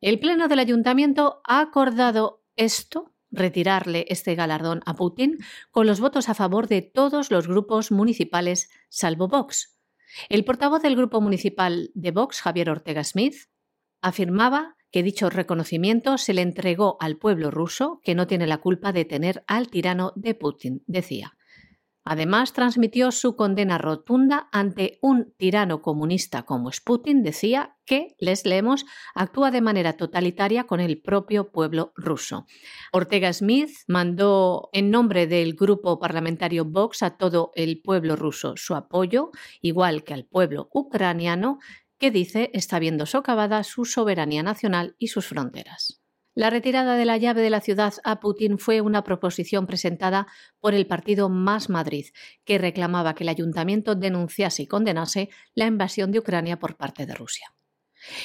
El 0.00 0.18
Pleno 0.18 0.48
del 0.48 0.58
Ayuntamiento 0.58 1.40
ha 1.44 1.60
acordado 1.60 2.42
esto 2.56 3.12
retirarle 3.30 4.06
este 4.08 4.34
galardón 4.34 4.82
a 4.86 4.94
Putin 4.94 5.38
con 5.70 5.86
los 5.86 6.00
votos 6.00 6.28
a 6.28 6.34
favor 6.34 6.68
de 6.68 6.82
todos 6.82 7.30
los 7.30 7.48
grupos 7.48 7.90
municipales 7.90 8.70
salvo 8.88 9.28
Vox, 9.28 9.75
el 10.28 10.44
portavoz 10.44 10.82
del 10.82 10.96
Grupo 10.96 11.20
Municipal 11.20 11.90
de 11.94 12.10
Vox, 12.10 12.40
Javier 12.40 12.70
Ortega 12.70 13.04
Smith, 13.04 13.34
afirmaba 14.02 14.76
que 14.90 15.02
dicho 15.02 15.30
reconocimiento 15.30 16.16
se 16.16 16.32
le 16.32 16.42
entregó 16.42 16.96
al 17.00 17.18
pueblo 17.18 17.50
ruso, 17.50 18.00
que 18.02 18.14
no 18.14 18.26
tiene 18.26 18.46
la 18.46 18.58
culpa 18.58 18.92
de 18.92 19.04
tener 19.04 19.44
al 19.46 19.68
tirano 19.68 20.12
de 20.16 20.34
Putin, 20.34 20.82
decía. 20.86 21.35
Además, 22.08 22.52
transmitió 22.52 23.10
su 23.10 23.34
condena 23.34 23.78
rotunda 23.78 24.48
ante 24.52 25.00
un 25.02 25.34
tirano 25.36 25.82
comunista 25.82 26.44
como 26.44 26.70
Putin, 26.84 27.24
decía 27.24 27.76
que, 27.84 28.14
les 28.20 28.46
leemos, 28.46 28.86
actúa 29.12 29.50
de 29.50 29.60
manera 29.60 29.96
totalitaria 29.96 30.64
con 30.64 30.78
el 30.78 31.02
propio 31.02 31.50
pueblo 31.50 31.92
ruso. 31.96 32.46
Ortega 32.92 33.32
Smith 33.32 33.70
mandó 33.88 34.70
en 34.72 34.92
nombre 34.92 35.26
del 35.26 35.54
grupo 35.54 35.98
parlamentario 35.98 36.64
Vox 36.64 37.02
a 37.02 37.16
todo 37.16 37.50
el 37.56 37.82
pueblo 37.82 38.14
ruso 38.14 38.54
su 38.56 38.76
apoyo, 38.76 39.32
igual 39.60 40.04
que 40.04 40.14
al 40.14 40.26
pueblo 40.26 40.68
ucraniano, 40.72 41.58
que 41.98 42.12
dice 42.12 42.50
está 42.54 42.78
viendo 42.78 43.06
socavada 43.06 43.64
su 43.64 43.84
soberanía 43.84 44.44
nacional 44.44 44.94
y 45.00 45.08
sus 45.08 45.26
fronteras. 45.26 46.05
La 46.36 46.50
retirada 46.50 46.96
de 46.96 47.06
la 47.06 47.16
llave 47.16 47.40
de 47.40 47.48
la 47.48 47.62
ciudad 47.62 47.94
a 48.04 48.20
Putin 48.20 48.58
fue 48.58 48.82
una 48.82 49.02
proposición 49.04 49.66
presentada 49.66 50.26
por 50.60 50.74
el 50.74 50.86
partido 50.86 51.30
Más 51.30 51.70
Madrid, 51.70 52.08
que 52.44 52.58
reclamaba 52.58 53.14
que 53.14 53.24
el 53.24 53.30
ayuntamiento 53.30 53.94
denunciase 53.94 54.64
y 54.64 54.66
condenase 54.66 55.30
la 55.54 55.64
invasión 55.64 56.12
de 56.12 56.18
Ucrania 56.18 56.58
por 56.58 56.76
parte 56.76 57.06
de 57.06 57.14
Rusia. 57.14 57.54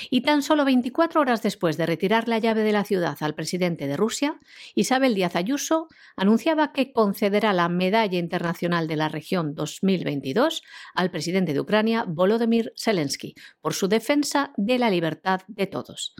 Y 0.09 0.23
tan 0.23 0.43
solo 0.43 0.65
24 0.65 1.21
horas 1.21 1.41
después 1.41 1.77
de 1.77 1.85
retirar 1.85 2.27
la 2.27 2.37
llave 2.37 2.63
de 2.63 2.73
la 2.73 2.83
ciudad 2.83 3.15
al 3.21 3.33
presidente 3.33 3.87
de 3.87 3.95
Rusia, 3.95 4.41
Isabel 4.75 5.15
Díaz 5.15 5.37
Ayuso 5.37 5.87
anunciaba 6.17 6.73
que 6.73 6.91
concederá 6.91 7.53
la 7.53 7.69
Medalla 7.69 8.19
Internacional 8.19 8.89
de 8.89 8.97
la 8.97 9.07
Región 9.07 9.55
2022 9.55 10.63
al 10.95 11.11
presidente 11.11 11.53
de 11.53 11.61
Ucrania, 11.61 12.03
Volodymyr 12.05 12.73
Zelensky, 12.75 13.35
por 13.61 13.73
su 13.73 13.87
defensa 13.87 14.51
de 14.57 14.79
la 14.79 14.89
libertad 14.89 15.43
de 15.47 15.67
todos. 15.67 16.13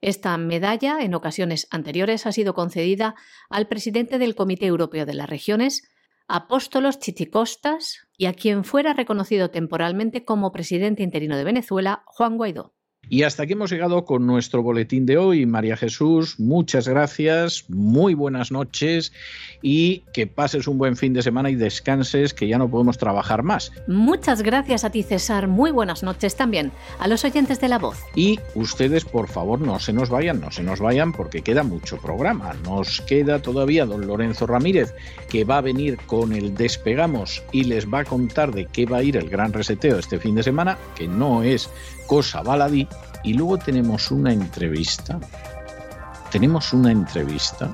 Esta 0.00 0.36
medalla, 0.38 1.02
en 1.02 1.14
ocasiones 1.14 1.68
anteriores, 1.70 2.26
ha 2.26 2.32
sido 2.32 2.54
concedida 2.54 3.14
al 3.50 3.68
presidente 3.68 4.18
del 4.18 4.34
Comité 4.34 4.66
Europeo 4.66 5.04
de 5.04 5.14
las 5.14 5.28
Regiones, 5.28 5.82
Apóstolos 6.26 6.98
Chichicostas, 6.98 8.08
y 8.16 8.26
a 8.26 8.32
quien 8.32 8.64
fuera 8.64 8.94
reconocido 8.94 9.50
temporalmente 9.50 10.24
como 10.24 10.52
presidente 10.52 11.02
interino 11.02 11.36
de 11.36 11.44
Venezuela, 11.44 12.02
Juan 12.06 12.36
Guaidó. 12.36 12.74
Y 13.12 13.24
hasta 13.24 13.42
aquí 13.42 13.54
hemos 13.54 13.72
llegado 13.72 14.04
con 14.04 14.24
nuestro 14.24 14.62
boletín 14.62 15.04
de 15.04 15.18
hoy. 15.18 15.44
María 15.44 15.76
Jesús, 15.76 16.38
muchas 16.38 16.86
gracias, 16.86 17.64
muy 17.68 18.14
buenas 18.14 18.52
noches 18.52 19.12
y 19.62 20.04
que 20.12 20.28
pases 20.28 20.68
un 20.68 20.78
buen 20.78 20.96
fin 20.96 21.12
de 21.12 21.22
semana 21.22 21.50
y 21.50 21.56
descanses, 21.56 22.32
que 22.32 22.46
ya 22.46 22.56
no 22.56 22.70
podemos 22.70 22.98
trabajar 22.98 23.42
más. 23.42 23.72
Muchas 23.88 24.42
gracias 24.42 24.84
a 24.84 24.90
ti, 24.90 25.02
César. 25.02 25.48
Muy 25.48 25.72
buenas 25.72 26.04
noches 26.04 26.36
también 26.36 26.70
a 27.00 27.08
los 27.08 27.24
oyentes 27.24 27.60
de 27.60 27.66
La 27.66 27.80
Voz. 27.80 27.98
Y 28.14 28.38
ustedes, 28.54 29.04
por 29.04 29.26
favor, 29.26 29.60
no 29.60 29.80
se 29.80 29.92
nos 29.92 30.08
vayan, 30.08 30.40
no 30.40 30.52
se 30.52 30.62
nos 30.62 30.78
vayan 30.78 31.12
porque 31.12 31.42
queda 31.42 31.64
mucho 31.64 31.98
programa. 31.98 32.54
Nos 32.62 33.00
queda 33.00 33.42
todavía 33.42 33.86
don 33.86 34.06
Lorenzo 34.06 34.46
Ramírez, 34.46 34.94
que 35.28 35.42
va 35.42 35.58
a 35.58 35.62
venir 35.62 35.96
con 36.06 36.32
el 36.32 36.54
Despegamos 36.54 37.42
y 37.50 37.64
les 37.64 37.92
va 37.92 38.00
a 38.00 38.04
contar 38.04 38.54
de 38.54 38.66
qué 38.66 38.86
va 38.86 38.98
a 38.98 39.02
ir 39.02 39.16
el 39.16 39.28
gran 39.28 39.52
reseteo 39.52 39.98
este 39.98 40.20
fin 40.20 40.36
de 40.36 40.44
semana, 40.44 40.78
que 40.94 41.08
no 41.08 41.42
es 41.42 41.68
cosa 42.10 42.42
baladí 42.42 42.88
y 43.22 43.34
luego 43.34 43.56
tenemos 43.56 44.10
una 44.10 44.32
entrevista, 44.32 45.20
tenemos 46.32 46.72
una 46.72 46.90
entrevista 46.90 47.72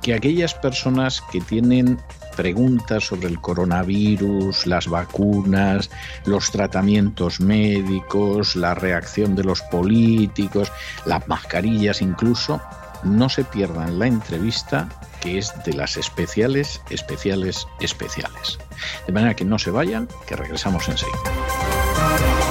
que 0.00 0.14
aquellas 0.14 0.54
personas 0.54 1.22
que 1.30 1.42
tienen 1.42 2.00
preguntas 2.36 3.04
sobre 3.04 3.28
el 3.28 3.42
coronavirus, 3.42 4.66
las 4.66 4.88
vacunas, 4.88 5.90
los 6.24 6.50
tratamientos 6.50 7.38
médicos, 7.38 8.56
la 8.56 8.72
reacción 8.72 9.34
de 9.34 9.44
los 9.44 9.60
políticos, 9.60 10.72
las 11.04 11.28
mascarillas 11.28 12.00
incluso, 12.00 12.62
no 13.02 13.28
se 13.28 13.44
pierdan 13.44 13.98
la 13.98 14.06
entrevista 14.06 14.88
que 15.20 15.36
es 15.36 15.52
de 15.66 15.74
las 15.74 15.98
especiales, 15.98 16.80
especiales, 16.88 17.66
especiales. 17.78 18.58
De 19.06 19.12
manera 19.12 19.36
que 19.36 19.44
no 19.44 19.58
se 19.58 19.70
vayan, 19.70 20.08
que 20.26 20.34
regresamos 20.34 20.88
enseguida. 20.88 22.43